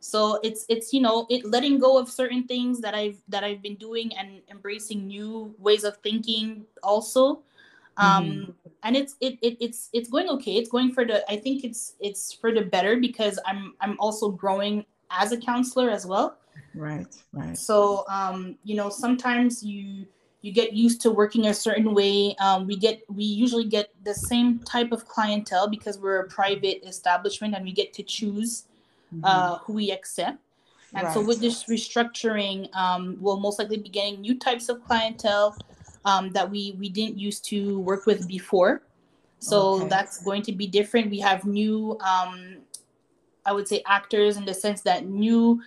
So 0.00 0.40
it's 0.42 0.64
it's 0.68 0.92
you 0.92 1.00
know 1.00 1.26
it 1.28 1.44
letting 1.44 1.78
go 1.78 1.98
of 1.98 2.08
certain 2.08 2.48
things 2.48 2.80
that 2.80 2.94
i've 2.94 3.20
that 3.28 3.44
i've 3.44 3.60
been 3.60 3.76
doing 3.76 4.10
and 4.16 4.40
embracing 4.50 5.06
new 5.06 5.54
ways 5.58 5.84
of 5.84 5.98
thinking 5.98 6.64
also. 6.82 7.42
Um 7.98 8.24
mm-hmm. 8.24 8.50
and 8.82 8.96
it's 8.96 9.16
it, 9.20 9.38
it 9.42 9.58
it's 9.60 9.90
it's 9.92 10.08
going 10.08 10.28
okay. 10.30 10.56
It's 10.56 10.70
going 10.70 10.92
for 10.92 11.04
the 11.04 11.20
i 11.30 11.36
think 11.36 11.64
it's 11.64 11.96
it's 12.00 12.32
for 12.32 12.50
the 12.50 12.62
better 12.62 12.96
because 12.96 13.38
i'm 13.46 13.74
i'm 13.82 13.96
also 14.00 14.30
growing 14.30 14.86
as 15.10 15.32
a 15.32 15.36
counselor 15.36 15.90
as 15.90 16.06
well. 16.06 16.38
Right 16.74 17.14
right. 17.34 17.56
So 17.58 18.04
um 18.08 18.56
you 18.64 18.76
know 18.76 18.88
sometimes 18.88 19.62
you 19.62 20.06
you 20.42 20.52
get 20.52 20.72
used 20.72 21.00
to 21.02 21.10
working 21.10 21.46
a 21.46 21.54
certain 21.54 21.94
way. 21.94 22.34
Um, 22.40 22.66
we 22.66 22.76
get 22.76 23.02
we 23.08 23.24
usually 23.24 23.64
get 23.64 23.90
the 24.04 24.14
same 24.14 24.60
type 24.60 24.92
of 24.92 25.06
clientele 25.06 25.68
because 25.68 25.98
we're 25.98 26.20
a 26.20 26.28
private 26.28 26.82
establishment 26.86 27.54
and 27.54 27.64
we 27.64 27.72
get 27.72 27.92
to 27.94 28.02
choose 28.02 28.64
mm-hmm. 29.14 29.24
uh, 29.24 29.58
who 29.58 29.74
we 29.74 29.90
accept. 29.90 30.38
And 30.94 31.04
right. 31.04 31.14
so 31.14 31.20
with 31.20 31.40
this 31.40 31.64
restructuring, 31.64 32.74
um, 32.74 33.16
we'll 33.20 33.38
most 33.38 33.58
likely 33.58 33.76
be 33.76 33.88
getting 33.88 34.20
new 34.20 34.36
types 34.38 34.68
of 34.68 34.82
clientele 34.84 35.56
um, 36.04 36.30
that 36.32 36.50
we 36.50 36.74
we 36.78 36.88
didn't 36.88 37.18
used 37.18 37.44
to 37.46 37.78
work 37.80 38.06
with 38.06 38.26
before. 38.26 38.82
So 39.40 39.76
okay. 39.76 39.88
that's 39.88 40.22
going 40.22 40.42
to 40.42 40.52
be 40.52 40.66
different. 40.66 41.10
We 41.10 41.18
have 41.20 41.44
new, 41.44 41.98
um, 42.00 42.58
I 43.46 43.52
would 43.52 43.66
say, 43.66 43.82
actors 43.86 44.36
in 44.36 44.44
the 44.44 44.52
sense 44.52 44.82
that 44.82 45.06
new 45.06 45.62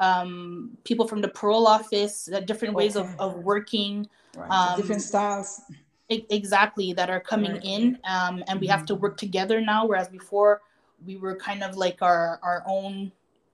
um, 0.00 0.76
people 0.84 1.06
from 1.06 1.20
the 1.20 1.28
parole 1.28 1.66
office, 1.66 2.24
that 2.26 2.46
different 2.46 2.74
ways 2.74 2.96
of, 2.96 3.08
of 3.18 3.36
working, 3.38 4.08
right. 4.36 4.50
um, 4.50 4.76
different 4.76 5.02
styles. 5.02 5.60
exactly, 6.08 6.92
that 6.92 7.10
are 7.10 7.20
coming 7.20 7.52
right. 7.52 7.64
in. 7.64 7.98
Um, 8.04 8.44
and 8.48 8.60
we 8.60 8.66
mm-hmm. 8.66 8.76
have 8.76 8.86
to 8.86 8.94
mm-hmm. 8.94 9.02
work 9.02 9.16
together 9.16 9.60
now, 9.60 9.86
whereas 9.86 10.08
before 10.08 10.62
we 11.04 11.16
were 11.16 11.36
kind 11.36 11.62
of 11.62 11.76
like 11.76 12.02
our, 12.02 12.40
our 12.42 12.64
own 12.66 13.12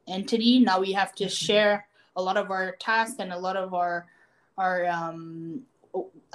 entity. 0.09 0.59
Now 0.61 0.81
we 0.81 0.93
have 0.93 1.15
to 1.17 1.25
mm-hmm. 1.25 1.31
share 1.31 1.87
a 2.17 2.23
lot 2.23 2.37
of 2.37 2.51
our 2.51 2.77
tasks 2.77 3.17
and 3.19 3.33
a 3.33 3.39
lot 3.39 3.57
of 3.57 3.75
our 3.75 4.07
our 4.57 4.87
um, 4.87 5.63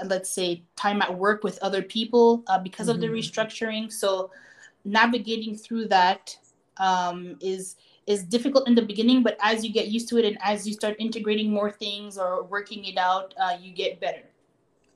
let's 0.05 0.29
say 0.29 0.63
time 0.75 1.01
at 1.01 1.17
work 1.17 1.43
with 1.43 1.57
other 1.61 1.81
people 1.81 2.43
uh, 2.47 2.59
because 2.59 2.87
mm-hmm. 2.87 2.95
of 2.95 3.01
the 3.01 3.07
mm-hmm. 3.07 3.15
restructuring 3.15 3.91
so 3.91 4.29
navigating 4.83 5.55
through 5.55 5.87
that 5.87 6.37
um, 6.77 7.37
is 7.41 7.75
is 8.09 8.23
difficult 8.23 8.67
in 8.67 8.75
the 8.75 8.81
beginning 8.81 9.23
but 9.23 9.37
as 9.41 9.63
you 9.63 9.71
get 9.71 9.87
used 9.87 10.09
to 10.09 10.17
it 10.17 10.25
and 10.25 10.37
as 10.41 10.67
you 10.67 10.73
start 10.73 10.95
integrating 10.99 11.49
more 11.51 11.71
things 11.71 12.17
or 12.17 12.43
working 12.43 12.83
it 12.85 12.97
out 12.97 13.33
uh, 13.41 13.55
you 13.61 13.73
get 13.73 14.01
better 14.01 14.23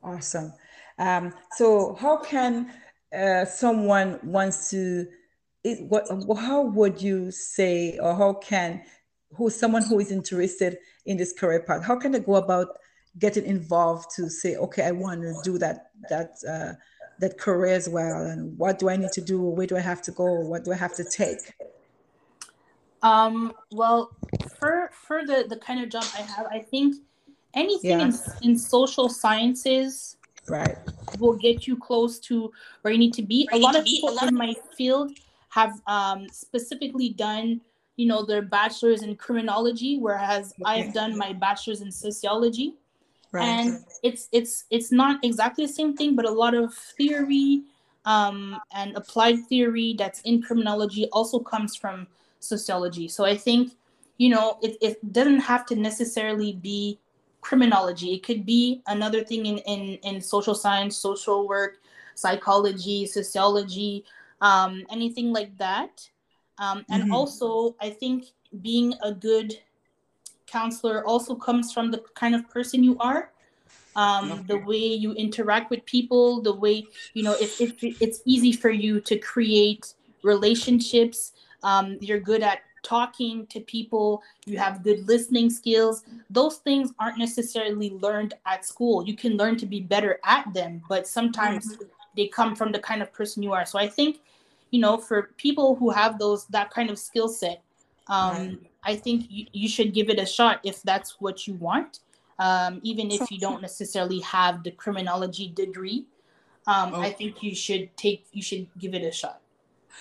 awesome 0.03 0.53
um, 0.99 1.33
so 1.55 1.95
how 1.95 2.17
can 2.17 2.71
uh, 3.17 3.45
someone 3.45 4.19
wants 4.23 4.69
to 4.69 5.07
it, 5.63 5.79
what 5.87 6.05
how 6.37 6.61
would 6.61 7.01
you 7.01 7.31
say 7.31 7.97
or 7.99 8.13
how 8.15 8.33
can 8.33 8.81
who 9.37 9.49
someone 9.49 9.83
who 9.83 9.99
is 9.99 10.11
interested 10.11 10.77
in 11.05 11.15
this 11.15 11.31
career 11.31 11.61
path 11.61 11.85
how 11.85 11.95
can 11.95 12.11
they 12.11 12.19
go 12.19 12.35
about 12.35 12.67
getting 13.19 13.45
involved 13.45 14.09
to 14.15 14.29
say, 14.29 14.55
okay, 14.55 14.83
I 14.83 14.91
want 14.91 15.21
to 15.21 15.35
do 15.43 15.57
that 15.59 15.91
that 16.09 16.31
uh, 16.47 16.73
that 17.19 17.37
career 17.37 17.73
as 17.73 17.87
well, 17.87 18.25
and 18.25 18.57
what 18.57 18.79
do 18.79 18.89
I 18.89 18.95
need 18.95 19.11
to 19.13 19.21
do? 19.21 19.41
Where 19.41 19.67
do 19.67 19.77
I 19.77 19.81
have 19.81 20.01
to 20.03 20.11
go? 20.11 20.25
What 20.25 20.65
do 20.65 20.71
I 20.71 20.75
have 20.75 20.95
to 20.95 21.03
take? 21.03 21.53
Um, 23.03 23.53
well, 23.71 24.11
for 24.57 24.89
for 24.93 25.25
the 25.25 25.45
the 25.47 25.57
kind 25.57 25.83
of 25.83 25.89
job 25.89 26.05
I 26.17 26.21
have, 26.21 26.47
I 26.47 26.59
think 26.59 26.95
anything 27.53 27.99
yeah. 27.99 28.07
in, 28.07 28.13
in 28.41 28.57
social 28.57 29.09
sciences 29.09 30.17
right 30.47 30.77
will 31.19 31.35
get 31.35 31.67
you 31.67 31.77
close 31.77 32.19
to 32.19 32.51
where 32.81 32.91
you 32.91 32.99
need 32.99 33.13
to 33.13 33.23
be. 33.23 33.47
Where 33.51 33.61
a 33.61 33.63
lot 33.63 33.75
of 33.75 33.85
people 33.85 34.17
in 34.19 34.33
my 34.35 34.55
field 34.75 35.11
have 35.49 35.81
um, 35.87 36.27
specifically 36.31 37.09
done 37.09 37.61
you 37.95 38.07
know 38.07 38.25
their 38.25 38.41
bachelor's 38.41 39.03
in 39.03 39.15
criminology 39.15 39.99
whereas 39.99 40.51
okay. 40.59 40.63
i've 40.65 40.93
done 40.95 41.15
my 41.15 41.31
bachelor's 41.31 41.81
in 41.81 41.91
sociology 41.91 42.73
Right. 43.33 43.45
And 43.45 43.83
it's 44.03 44.29
it's 44.31 44.65
it's 44.69 44.91
not 44.91 45.19
exactly 45.25 45.65
the 45.65 45.73
same 45.73 45.97
thing, 45.97 46.15
but 46.15 46.25
a 46.25 46.31
lot 46.31 46.53
of 46.53 46.71
theory 46.71 47.63
um, 48.05 48.61
and 48.75 48.95
applied 48.95 49.39
theory 49.47 49.95
that's 49.97 50.21
in 50.21 50.41
criminology 50.41 51.09
also 51.11 51.39
comes 51.39 51.75
from 51.75 52.05
sociology. 52.43 53.07
So 53.07 53.25
I 53.25 53.35
think, 53.35 53.73
you 54.17 54.29
know, 54.29 54.57
it, 54.61 54.77
it 54.81 55.13
doesn't 55.13 55.39
have 55.39 55.65
to 55.67 55.75
necessarily 55.75 56.53
be 56.53 56.99
criminology. 57.41 58.13
It 58.13 58.23
could 58.23 58.45
be 58.45 58.81
another 58.87 59.23
thing 59.23 59.45
in, 59.45 59.57
in, 59.59 59.97
in 60.03 60.21
social 60.21 60.55
science, 60.55 60.95
social 60.97 61.47
work, 61.47 61.79
psychology, 62.15 63.05
sociology, 63.05 64.05
um, 64.41 64.85
anything 64.89 65.33
like 65.33 65.57
that. 65.57 66.07
Um, 66.57 66.85
and 66.89 67.03
mm-hmm. 67.03 67.13
also, 67.13 67.75
I 67.81 67.89
think 67.89 68.25
being 68.61 68.93
a 69.01 69.11
good 69.11 69.53
counselor 70.45 71.03
also 71.05 71.35
comes 71.35 71.73
from 71.73 71.89
the 71.89 72.03
kind 72.13 72.35
of 72.35 72.47
person 72.49 72.83
you 72.83 72.97
are 72.99 73.31
um, 73.95 74.43
the 74.47 74.57
way 74.57 74.77
you 74.77 75.13
interact 75.13 75.69
with 75.69 75.85
people 75.85 76.41
the 76.41 76.53
way 76.53 76.85
you 77.13 77.23
know 77.23 77.35
if, 77.39 77.59
if 77.59 77.73
it's 77.81 78.21
easy 78.25 78.51
for 78.51 78.69
you 78.69 78.99
to 79.01 79.17
create 79.17 79.93
relationships 80.23 81.33
um, 81.63 81.97
you're 82.01 82.19
good 82.19 82.43
at 82.43 82.59
talking 82.83 83.47
to 83.47 83.61
people 83.61 84.21
you 84.45 84.57
have 84.57 84.83
good 84.83 85.07
listening 85.07 85.49
skills 85.49 86.03
those 86.29 86.57
things 86.57 86.91
aren't 86.99 87.17
necessarily 87.17 87.91
learned 87.91 88.33
at 88.45 88.65
school 88.65 89.07
you 89.07 89.15
can 89.15 89.37
learn 89.37 89.55
to 89.55 89.65
be 89.65 89.79
better 89.79 90.19
at 90.25 90.53
them 90.53 90.81
but 90.89 91.07
sometimes 91.07 91.75
mm-hmm. 91.75 91.85
they 92.17 92.27
come 92.27 92.53
from 92.53 92.73
the 92.73 92.79
kind 92.79 93.01
of 93.01 93.13
person 93.13 93.41
you 93.41 93.53
are 93.53 93.65
so 93.65 93.79
i 93.79 93.87
think 93.87 94.19
you 94.71 94.81
know 94.81 94.97
for 94.97 95.29
people 95.37 95.75
who 95.75 95.89
have 95.91 96.19
those 96.19 96.45
that 96.47 96.69
kind 96.71 96.89
of 96.89 96.99
skill 96.99 97.29
set 97.29 97.63
um, 98.07 98.35
right. 98.35 98.59
I 98.83 98.95
think 98.95 99.25
you, 99.29 99.45
you 99.53 99.69
should 99.69 99.93
give 99.93 100.09
it 100.09 100.19
a 100.19 100.25
shot 100.25 100.59
if 100.63 100.81
that's 100.83 101.21
what 101.21 101.47
you 101.47 101.53
want, 101.55 101.99
um, 102.39 102.79
even 102.83 103.11
if 103.11 103.31
you 103.31 103.39
don't 103.39 103.61
necessarily 103.61 104.19
have 104.19 104.63
the 104.63 104.71
criminology 104.71 105.49
degree. 105.49 106.05
Um, 106.65 106.95
I 106.95 107.09
think 107.09 107.43
you 107.43 107.53
should 107.55 107.95
take 107.97 108.25
you 108.31 108.41
should 108.41 108.67
give 108.77 108.93
it 108.93 109.03
a 109.03 109.11
shot. 109.11 109.41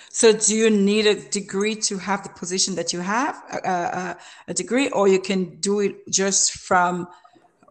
So, 0.09 0.33
do 0.33 0.55
you 0.55 0.69
need 0.69 1.07
a 1.07 1.15
degree 1.15 1.75
to 1.75 1.97
have 1.97 2.23
the 2.23 2.29
position 2.29 2.75
that 2.75 2.93
you 2.93 2.99
have, 2.99 3.35
a, 3.65 4.17
a 4.47 4.53
degree, 4.53 4.89
or 4.89 5.07
you 5.07 5.19
can 5.19 5.59
do 5.59 5.79
it 5.79 6.07
just 6.09 6.53
from 6.53 7.07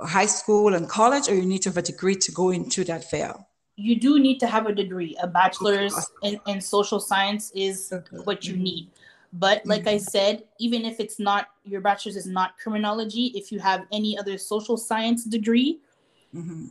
high 0.01 0.27
school 0.27 0.75
and 0.75 0.89
college, 0.89 1.29
or 1.29 1.35
you 1.35 1.47
need 1.47 1.62
to 1.62 1.68
have 1.70 1.77
a 1.77 1.83
degree 1.83 2.16
to 2.16 2.33
go 2.33 2.51
into 2.51 2.85
that 2.85 3.05
field? 3.05 3.41
You 3.77 3.99
do 3.99 4.20
need 4.20 4.39
to 4.41 4.47
have 4.47 4.66
a 4.66 4.75
degree. 4.75 5.16
A 5.23 5.27
bachelor's 5.27 5.95
in, 6.23 6.41
in 6.47 6.61
social 6.61 7.01
science 7.01 7.51
is 7.55 7.91
okay. 7.93 8.16
what 8.25 8.45
you 8.45 8.57
need. 8.57 8.91
But 9.33 9.64
like 9.64 9.83
mm-hmm. 9.83 9.89
I 9.89 9.99
said, 9.99 10.45
even 10.59 10.85
if 10.85 11.01
it's 11.01 11.18
not 11.18 11.49
your 11.64 11.81
bachelor's 11.81 12.16
is 12.16 12.27
not 12.27 12.59
criminology, 12.59 13.33
if 13.35 13.51
you 13.51 13.61
have 13.61 13.87
any 13.91 14.18
other 14.18 14.37
social 14.37 14.77
science 14.77 15.25
degree, 15.25 15.81
mm-hmm. 16.35 16.66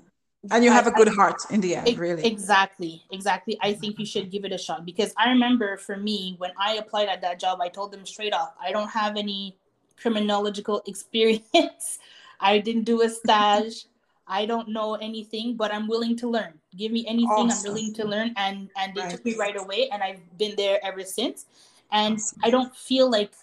And 0.50 0.64
you 0.64 0.72
have 0.72 0.88
a 0.88 0.92
good 0.92 1.10
heart 1.10 1.42
in 1.52 1.62
the 1.62 1.76
end, 1.76 1.98
really. 2.00 2.26
Exactly, 2.26 3.04
exactly. 3.12 3.58
I 3.62 3.74
think 3.74 4.00
you 4.00 4.06
should 4.06 4.32
give 4.32 4.44
it 4.46 4.52
a 4.52 4.58
shot 4.58 4.86
because 4.86 5.14
I 5.18 5.30
remember 5.30 5.78
for 5.78 5.98
me 5.98 6.36
when 6.40 6.52
I 6.60 6.76
applied 6.76 7.10
at 7.10 7.22
that 7.22 7.40
job, 7.40 7.62
I 7.62 7.68
told 7.70 7.92
them 7.92 8.06
straight 8.06 8.34
off, 8.34 8.54
I 8.60 8.72
don't 8.72 8.90
have 8.90 9.18
any 9.18 9.56
criminological 9.98 10.82
experience. 10.88 12.00
I 12.40 12.58
didn't 12.60 12.84
do 12.84 13.02
a 13.04 13.10
stage. 13.10 13.86
I 14.28 14.46
don't 14.46 14.70
know 14.70 14.96
anything, 14.96 15.56
but 15.56 15.74
I'm 15.74 15.88
willing 15.88 16.16
to 16.18 16.30
learn. 16.30 16.54
Give 16.76 16.92
me 16.92 17.06
anything, 17.08 17.30
awesome. 17.30 17.70
I'm 17.70 17.76
willing 17.76 17.94
to 17.96 18.08
learn. 18.08 18.34
And 18.38 18.70
and 18.78 18.96
they 18.96 19.02
right. 19.02 19.12
took 19.12 19.26
me 19.26 19.36
right 19.36 19.58
away, 19.58 19.90
and 19.90 20.02
I've 20.02 20.22
been 20.38 20.56
there 20.56 20.80
ever 20.84 21.04
since 21.04 21.46
and 21.92 22.20
I 22.44 22.50
don't 22.50 22.76
feel 22.76 23.10
like 23.10 23.34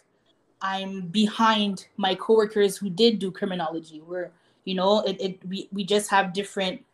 I'm 0.61 1.03
behind 1.03 1.87
my 1.97 2.15
coworkers 2.15 2.77
who 2.77 2.91
did 2.91 3.19
do 3.19 3.31
criminology. 3.31 4.01
We're, 4.01 4.31
you 4.65 4.75
know, 4.75 5.03
it, 5.03 5.21
it 5.21 5.47
we, 5.47 5.69
we 5.71 5.85
just 5.85 6.11
have 6.11 6.33
different 6.33 6.85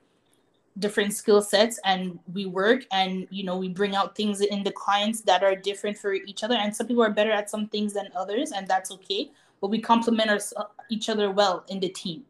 different 0.79 1.13
skill 1.15 1.41
sets 1.41 1.79
and 1.85 2.19
we 2.33 2.47
work 2.47 2.85
and 2.91 3.29
you 3.31 3.45
know 3.45 3.57
we 3.57 3.69
bring 3.69 3.95
out 3.95 4.17
things 4.17 4.41
in 4.41 4.65
the 4.65 4.73
clients 4.73 5.21
that 5.21 5.45
are 5.45 5.55
different 5.55 5.97
for 5.97 6.13
each 6.15 6.43
other 6.43 6.57
and 6.57 6.75
some 6.75 6.87
people 6.87 7.03
are 7.03 7.11
better 7.11 7.31
at 7.31 7.49
some 7.49 7.69
things 7.69 7.93
than 7.93 8.09
others 8.17 8.51
and 8.51 8.67
that's 8.67 8.91
okay 8.91 9.31
but 9.61 9.69
we 9.69 9.79
complement 9.79 10.29
our, 10.31 10.69
each 10.91 11.09
other 11.09 11.31
well 11.31 11.65
in 11.69 11.79
the 11.79 11.89
team 11.89 12.25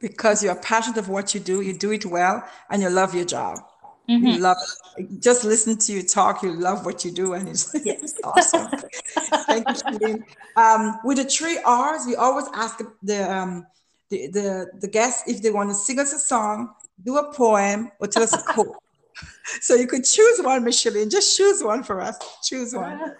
because 0.00 0.42
you're 0.42 0.56
passionate 0.56 0.98
of 0.98 1.08
what 1.08 1.34
you 1.34 1.40
do 1.40 1.60
you 1.60 1.72
do 1.72 1.92
it 1.92 2.04
well 2.04 2.42
and 2.70 2.82
you 2.82 2.90
love 2.90 3.14
your 3.14 3.24
job 3.24 3.58
Mm-hmm. 4.08 4.26
You 4.26 4.38
love 4.38 4.56
just 5.18 5.44
listen 5.44 5.76
to 5.76 5.92
you 5.92 6.02
talk. 6.02 6.42
You 6.42 6.54
love 6.54 6.86
what 6.86 7.04
you 7.04 7.10
do, 7.10 7.34
and 7.34 7.46
it's, 7.46 7.74
yes. 7.84 8.14
awesome. 8.24 8.70
Thank 9.46 9.68
you, 10.00 10.24
Um, 10.56 10.98
with 11.04 11.18
the 11.18 11.24
three 11.24 11.58
R's, 11.64 12.06
we 12.06 12.16
always 12.16 12.46
ask 12.54 12.80
the 13.02 13.30
um, 13.30 13.66
the, 14.08 14.28
the 14.28 14.66
the 14.80 14.88
guests 14.88 15.28
if 15.28 15.42
they 15.42 15.50
want 15.50 15.68
to 15.68 15.74
sing 15.74 15.98
us 15.98 16.14
a 16.14 16.18
song, 16.18 16.70
do 17.04 17.16
a 17.16 17.32
poem, 17.32 17.90
or 18.00 18.06
tell 18.06 18.22
us 18.22 18.32
a 18.32 18.42
quote. 18.42 18.76
so 19.60 19.74
you 19.74 19.86
could 19.86 20.04
choose 20.04 20.40
one, 20.40 20.64
Micheline. 20.64 21.10
Just 21.10 21.36
choose 21.36 21.62
one 21.62 21.82
for 21.82 22.00
us. 22.00 22.16
Choose 22.42 22.74
one. 22.74 23.14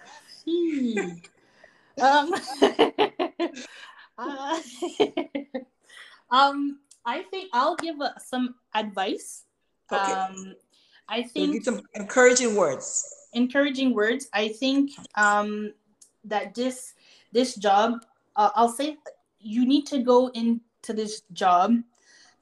um, 2.00 2.34
uh, 4.18 4.60
um, 6.30 6.78
I 7.04 7.22
think 7.30 7.50
I'll 7.52 7.76
give 7.76 8.00
uh, 8.00 8.18
some 8.18 8.54
advice. 8.74 9.44
Okay. 9.90 10.12
Um, 10.12 10.54
I 11.08 11.22
think 11.22 11.64
some 11.64 11.80
encouraging 11.94 12.54
words. 12.54 13.28
Encouraging 13.32 13.94
words. 13.94 14.28
I 14.32 14.48
think 14.48 14.92
um, 15.14 15.72
that 16.24 16.54
this 16.54 16.94
this 17.32 17.54
job, 17.54 18.04
uh, 18.36 18.50
I'll 18.54 18.68
say, 18.68 18.96
you 19.40 19.66
need 19.66 19.86
to 19.86 20.00
go 20.00 20.28
into 20.28 20.92
this 20.92 21.22
job 21.32 21.76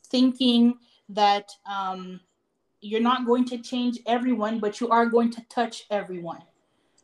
thinking 0.05 0.79
that 1.09 1.51
um, 1.67 2.21
you're 2.81 3.01
not 3.01 3.27
going 3.27 3.45
to 3.47 3.59
change 3.59 3.99
everyone, 4.07 4.59
but 4.59 4.81
you 4.81 4.89
are 4.89 5.07
going 5.07 5.31
to 5.33 5.43
touch 5.49 5.85
everyone. 5.91 6.43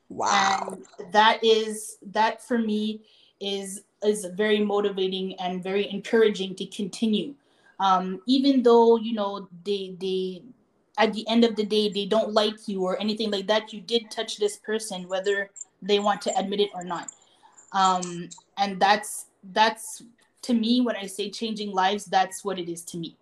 Wow. 0.09 0.79
And 0.99 1.13
that 1.13 1.43
is 1.43 1.99
that 2.13 2.43
for 2.43 2.59
me 2.59 3.03
is 3.41 3.83
is 4.05 4.27
very 4.35 4.61
motivating 4.61 5.39
and 5.41 5.63
very 5.63 5.91
encouraging 5.91 6.55
to 6.57 6.67
continue. 6.67 7.35
Um, 7.81 8.21
even 8.27 8.63
though 8.63 8.97
you 8.97 9.15
know 9.15 9.49
they 9.65 9.97
they 9.99 10.43
at 10.99 11.13
the 11.15 11.27
end 11.29 11.45
of 11.45 11.57
the 11.57 11.65
day 11.65 11.89
they 11.89 12.05
don't 12.05 12.33
like 12.33 12.69
you 12.69 12.83
or 12.85 13.01
anything 13.01 13.31
like 13.31 13.47
that 13.47 13.73
you 13.73 13.81
did 13.81 14.11
touch 14.11 14.37
this 14.37 14.59
person 14.59 15.09
whether 15.09 15.49
they 15.81 15.99
want 15.99 16.21
to 16.21 16.39
admit 16.39 16.61
it 16.61 16.69
or 16.75 16.85
not 16.85 17.11
um, 17.73 18.29
and 18.59 18.79
that's 18.79 19.27
that's 19.53 20.03
to 20.43 20.55
me 20.55 20.81
when 20.81 20.97
I 20.97 21.07
say 21.07 21.31
changing 21.31 21.73
lives, 21.73 22.05
that's 22.05 22.45
what 22.45 22.59
it 22.59 22.69
is 22.69 22.83
to 22.87 22.99
me. 22.99 23.17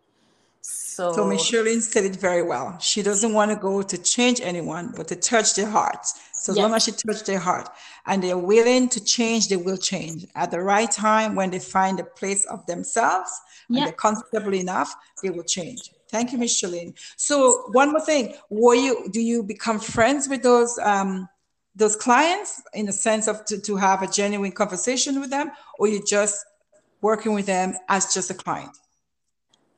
So, 0.63 1.13
so 1.15 1.27
Micheline 1.27 1.81
said 1.81 2.05
it 2.05 2.17
very 2.17 2.43
well. 2.43 2.79
She 2.79 3.03
doesn't 3.03 3.33
want 3.33 3.51
to 3.51 3.57
go 3.57 3.81
to 3.81 3.99
change 3.99 4.41
anyone, 4.43 4.93
but 4.95 5.09
to 5.09 5.17
touch 5.17 5.55
their 5.55 5.69
hearts. 5.69 6.21
So 6.35 6.53
as 6.53 6.57
yes. 6.57 6.63
long 6.63 6.75
as 6.75 6.85
she 6.85 6.93
touches 6.93 7.23
their 7.23 7.39
heart 7.39 7.69
and 8.07 8.23
they're 8.23 8.37
willing 8.37 8.89
to 8.91 9.03
change, 9.03 9.49
they 9.49 9.57
will 9.57 9.79
change. 9.79 10.27
At 10.35 10.51
the 10.51 10.61
right 10.61 10.91
time, 10.91 11.35
when 11.35 11.51
they 11.51 11.59
find 11.59 11.99
a 11.99 12.05
place 12.05 12.45
of 12.47 12.67
themselves 12.67 13.31
yeah. 13.69 13.79
and 13.79 13.87
they're 13.87 13.95
comfortable 13.95 14.55
enough, 14.55 14.95
they 15.23 15.31
will 15.31 15.45
change. 15.45 15.91
Thank 16.11 16.33
you, 16.33 16.39
Micheline. 16.39 16.95
So 17.17 17.69
one 17.73 17.93
more 17.93 18.01
thing, 18.01 18.35
were 18.51 18.75
you 18.75 19.09
do 19.11 19.21
you 19.21 19.43
become 19.43 19.79
friends 19.79 20.29
with 20.29 20.43
those 20.43 20.79
um, 20.83 21.29
those 21.77 21.95
clients 21.95 22.61
in 22.75 22.87
the 22.87 22.93
sense 22.93 23.29
of 23.29 23.45
to, 23.47 23.61
to 23.61 23.77
have 23.77 24.03
a 24.03 24.09
genuine 24.09 24.53
conversation 24.53 25.21
with 25.21 25.31
them, 25.31 25.53
or 25.79 25.87
you 25.89 26.03
just 26.05 26.45
working 27.01 27.33
with 27.33 27.47
them 27.47 27.75
as 27.89 28.13
just 28.13 28.31
a 28.31 28.35
client? 28.35 28.77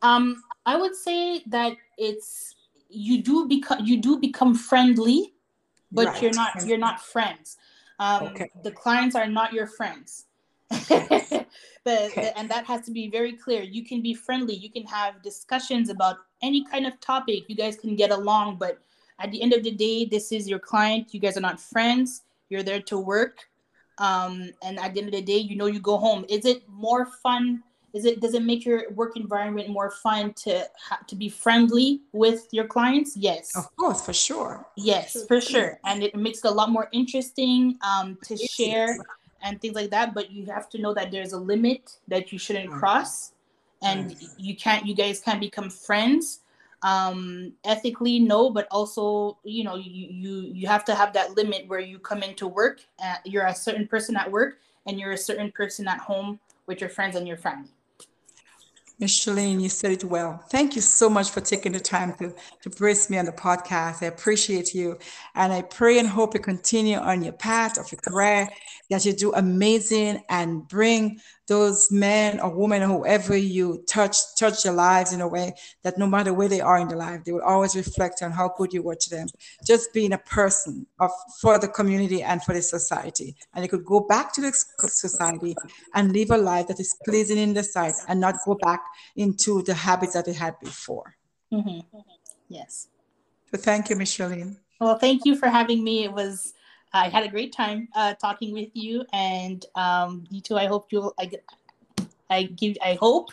Um, 0.00 0.42
I 0.64 0.76
would 0.76 0.94
say 0.94 1.42
that 1.46 1.76
it's 1.98 2.54
you 2.88 3.22
do 3.22 3.48
become 3.48 3.84
you 3.84 4.00
do 4.00 4.18
become 4.18 4.54
friendly, 4.54 5.34
but 5.90 6.06
right. 6.06 6.22
you're 6.22 6.32
not 6.34 6.66
you're 6.66 6.78
not 6.78 7.00
friends. 7.00 7.56
Um, 7.98 8.24
okay. 8.24 8.50
The 8.62 8.70
clients 8.70 9.14
are 9.14 9.28
not 9.28 9.52
your 9.52 9.66
friends. 9.66 10.26
the, 10.70 11.46
okay. 11.86 12.12
the, 12.14 12.38
and 12.38 12.50
that 12.50 12.64
has 12.64 12.84
to 12.86 12.90
be 12.90 13.08
very 13.10 13.32
clear. 13.32 13.62
You 13.62 13.84
can 13.84 14.00
be 14.02 14.14
friendly. 14.14 14.54
You 14.54 14.70
can 14.70 14.84
have 14.86 15.22
discussions 15.22 15.90
about 15.90 16.16
any 16.42 16.64
kind 16.64 16.86
of 16.86 16.98
topic. 17.00 17.44
You 17.48 17.54
guys 17.54 17.76
can 17.76 17.94
get 17.94 18.10
along, 18.10 18.56
but 18.56 18.78
at 19.18 19.30
the 19.30 19.42
end 19.42 19.52
of 19.52 19.62
the 19.62 19.70
day, 19.70 20.06
this 20.06 20.32
is 20.32 20.48
your 20.48 20.58
client. 20.58 21.12
You 21.12 21.20
guys 21.20 21.36
are 21.36 21.42
not 21.42 21.60
friends. 21.60 22.22
You're 22.48 22.62
there 22.62 22.80
to 22.82 22.98
work. 22.98 23.48
Um, 23.98 24.50
and 24.62 24.78
at 24.78 24.94
the 24.94 25.00
end 25.00 25.08
of 25.08 25.14
the 25.14 25.22
day, 25.22 25.36
you 25.36 25.56
know 25.56 25.66
you 25.66 25.78
go 25.78 25.98
home. 25.98 26.24
Is 26.28 26.44
it 26.44 26.66
more 26.68 27.06
fun 27.22 27.62
is 27.92 28.04
it 28.04 28.20
does 28.20 28.34
it 28.34 28.42
make 28.42 28.64
your 28.64 28.90
work 28.92 29.16
environment 29.16 29.68
more 29.68 29.90
fun 29.90 30.32
to 30.34 30.66
ha- 30.78 31.00
to 31.06 31.14
be 31.14 31.28
friendly 31.28 32.00
with 32.12 32.48
your 32.50 32.66
clients? 32.66 33.16
Yes. 33.16 33.54
Of 33.56 33.74
course 33.76 34.04
for 34.04 34.12
sure. 34.12 34.66
Yes 34.76 35.24
for 35.26 35.40
sure. 35.40 35.78
and 35.84 36.02
it 36.02 36.14
makes 36.14 36.38
it 36.38 36.46
a 36.46 36.50
lot 36.50 36.70
more 36.70 36.88
interesting 36.92 37.78
um, 37.82 38.18
to 38.24 38.36
share 38.36 38.96
and 39.42 39.60
things 39.60 39.74
like 39.74 39.90
that 39.90 40.14
but 40.14 40.30
you 40.30 40.46
have 40.46 40.68
to 40.70 40.78
know 40.78 40.94
that 40.94 41.10
there's 41.10 41.32
a 41.32 41.38
limit 41.38 41.96
that 42.08 42.32
you 42.32 42.38
shouldn't 42.38 42.70
cross. 42.70 43.32
And 43.84 44.16
you 44.38 44.54
can't 44.56 44.86
you 44.86 44.94
guys 44.94 45.20
can't 45.20 45.40
become 45.40 45.68
friends. 45.68 46.40
Um 46.82 47.52
ethically 47.64 48.18
no 48.18 48.50
but 48.50 48.66
also 48.70 49.38
you 49.44 49.64
know 49.64 49.76
you 49.76 50.08
you 50.10 50.32
you 50.52 50.66
have 50.66 50.84
to 50.86 50.94
have 50.94 51.12
that 51.12 51.36
limit 51.36 51.68
where 51.68 51.80
you 51.80 51.98
come 51.98 52.22
into 52.22 52.48
work 52.48 52.80
uh, 53.04 53.16
you're 53.24 53.46
a 53.46 53.54
certain 53.54 53.86
person 53.86 54.16
at 54.16 54.30
work 54.30 54.58
and 54.86 54.98
you're 54.98 55.12
a 55.12 55.18
certain 55.18 55.52
person 55.52 55.86
at 55.86 55.98
home 55.98 56.40
with 56.66 56.80
your 56.80 56.90
friends 56.90 57.14
and 57.14 57.28
your 57.28 57.36
family 57.36 57.70
Micheline, 59.02 59.60
you 59.60 59.68
said 59.68 59.90
it 59.90 60.04
well. 60.04 60.38
Thank 60.48 60.76
you 60.76 60.80
so 60.80 61.10
much 61.10 61.30
for 61.30 61.40
taking 61.40 61.72
the 61.72 61.80
time 61.80 62.14
to, 62.18 62.32
to 62.62 62.70
brace 62.70 63.10
me 63.10 63.18
on 63.18 63.24
the 63.24 63.32
podcast. 63.32 64.00
I 64.00 64.06
appreciate 64.06 64.74
you. 64.74 64.96
And 65.34 65.52
I 65.52 65.62
pray 65.62 65.98
and 65.98 66.06
hope 66.06 66.34
you 66.34 66.40
continue 66.40 66.98
on 66.98 67.24
your 67.24 67.32
path 67.32 67.78
of 67.78 67.90
your 67.90 68.00
career, 68.00 68.48
that 68.90 69.04
you 69.04 69.12
do 69.12 69.34
amazing 69.34 70.22
and 70.28 70.68
bring 70.68 71.20
those 71.48 71.90
men 71.90 72.40
or 72.40 72.50
women 72.54 72.82
or 72.82 72.98
whoever 72.98 73.36
you 73.36 73.82
touch 73.88 74.16
touch 74.38 74.62
their 74.62 74.72
lives 74.72 75.12
in 75.12 75.20
a 75.20 75.28
way 75.28 75.54
that 75.82 75.98
no 75.98 76.06
matter 76.06 76.32
where 76.32 76.48
they 76.48 76.60
are 76.60 76.78
in 76.78 76.88
their 76.88 76.98
life 76.98 77.24
they 77.24 77.32
will 77.32 77.42
always 77.42 77.74
reflect 77.74 78.22
on 78.22 78.30
how 78.30 78.52
good 78.56 78.72
you 78.72 78.82
were 78.82 78.94
to 78.94 79.10
them. 79.10 79.26
Just 79.66 79.92
being 79.92 80.12
a 80.12 80.18
person 80.18 80.86
of 81.00 81.10
for 81.40 81.58
the 81.58 81.68
community 81.68 82.22
and 82.22 82.42
for 82.42 82.54
the 82.54 82.62
society. 82.62 83.36
And 83.54 83.64
you 83.64 83.68
could 83.68 83.84
go 83.84 84.00
back 84.00 84.32
to 84.34 84.40
the 84.40 84.52
society 84.52 85.56
and 85.94 86.12
live 86.12 86.30
a 86.30 86.38
life 86.38 86.68
that 86.68 86.80
is 86.80 86.96
pleasing 87.04 87.38
in 87.38 87.54
the 87.54 87.64
sight 87.64 87.94
and 88.08 88.20
not 88.20 88.36
go 88.44 88.54
back 88.54 88.82
into 89.16 89.62
the 89.62 89.74
habits 89.74 90.14
that 90.14 90.26
they 90.26 90.32
had 90.32 90.58
before. 90.60 91.16
Mm-hmm. 91.52 91.98
yes. 92.48 92.88
So 93.50 93.58
thank 93.58 93.90
you 93.90 93.96
micheline. 93.96 94.56
Well 94.80 94.98
thank 94.98 95.24
you 95.24 95.36
for 95.36 95.48
having 95.48 95.82
me. 95.84 96.04
It 96.04 96.12
was 96.12 96.54
I 96.92 97.08
had 97.08 97.24
a 97.24 97.28
great 97.28 97.52
time 97.52 97.88
uh, 97.94 98.14
talking 98.14 98.52
with 98.52 98.70
you, 98.74 99.04
and 99.12 99.64
um, 99.74 100.24
you 100.30 100.40
too. 100.40 100.56
I 100.56 100.66
hope 100.66 100.88
you'll. 100.90 101.14
I, 101.18 101.30
I 102.30 102.44
give. 102.44 102.76
I 102.84 102.94
hope 102.94 103.30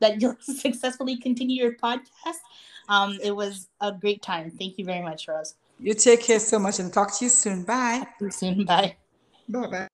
that 0.00 0.20
you'll 0.20 0.36
successfully 0.40 1.16
continue 1.16 1.62
your 1.62 1.74
podcast. 1.74 2.40
Um, 2.88 3.18
it 3.22 3.34
was 3.34 3.68
a 3.80 3.92
great 3.92 4.22
time. 4.22 4.50
Thank 4.50 4.78
you 4.78 4.84
very 4.84 5.02
much, 5.02 5.28
Rose. 5.28 5.54
You 5.78 5.94
take 5.94 6.22
care 6.22 6.40
so 6.40 6.58
much, 6.58 6.78
and 6.78 6.92
talk 6.92 7.16
to 7.18 7.24
you 7.24 7.30
soon. 7.30 7.64
Bye. 7.64 8.06
soon. 8.30 8.64
Bye. 8.64 8.96
Bye. 9.48 9.66
Bye. 9.66 9.88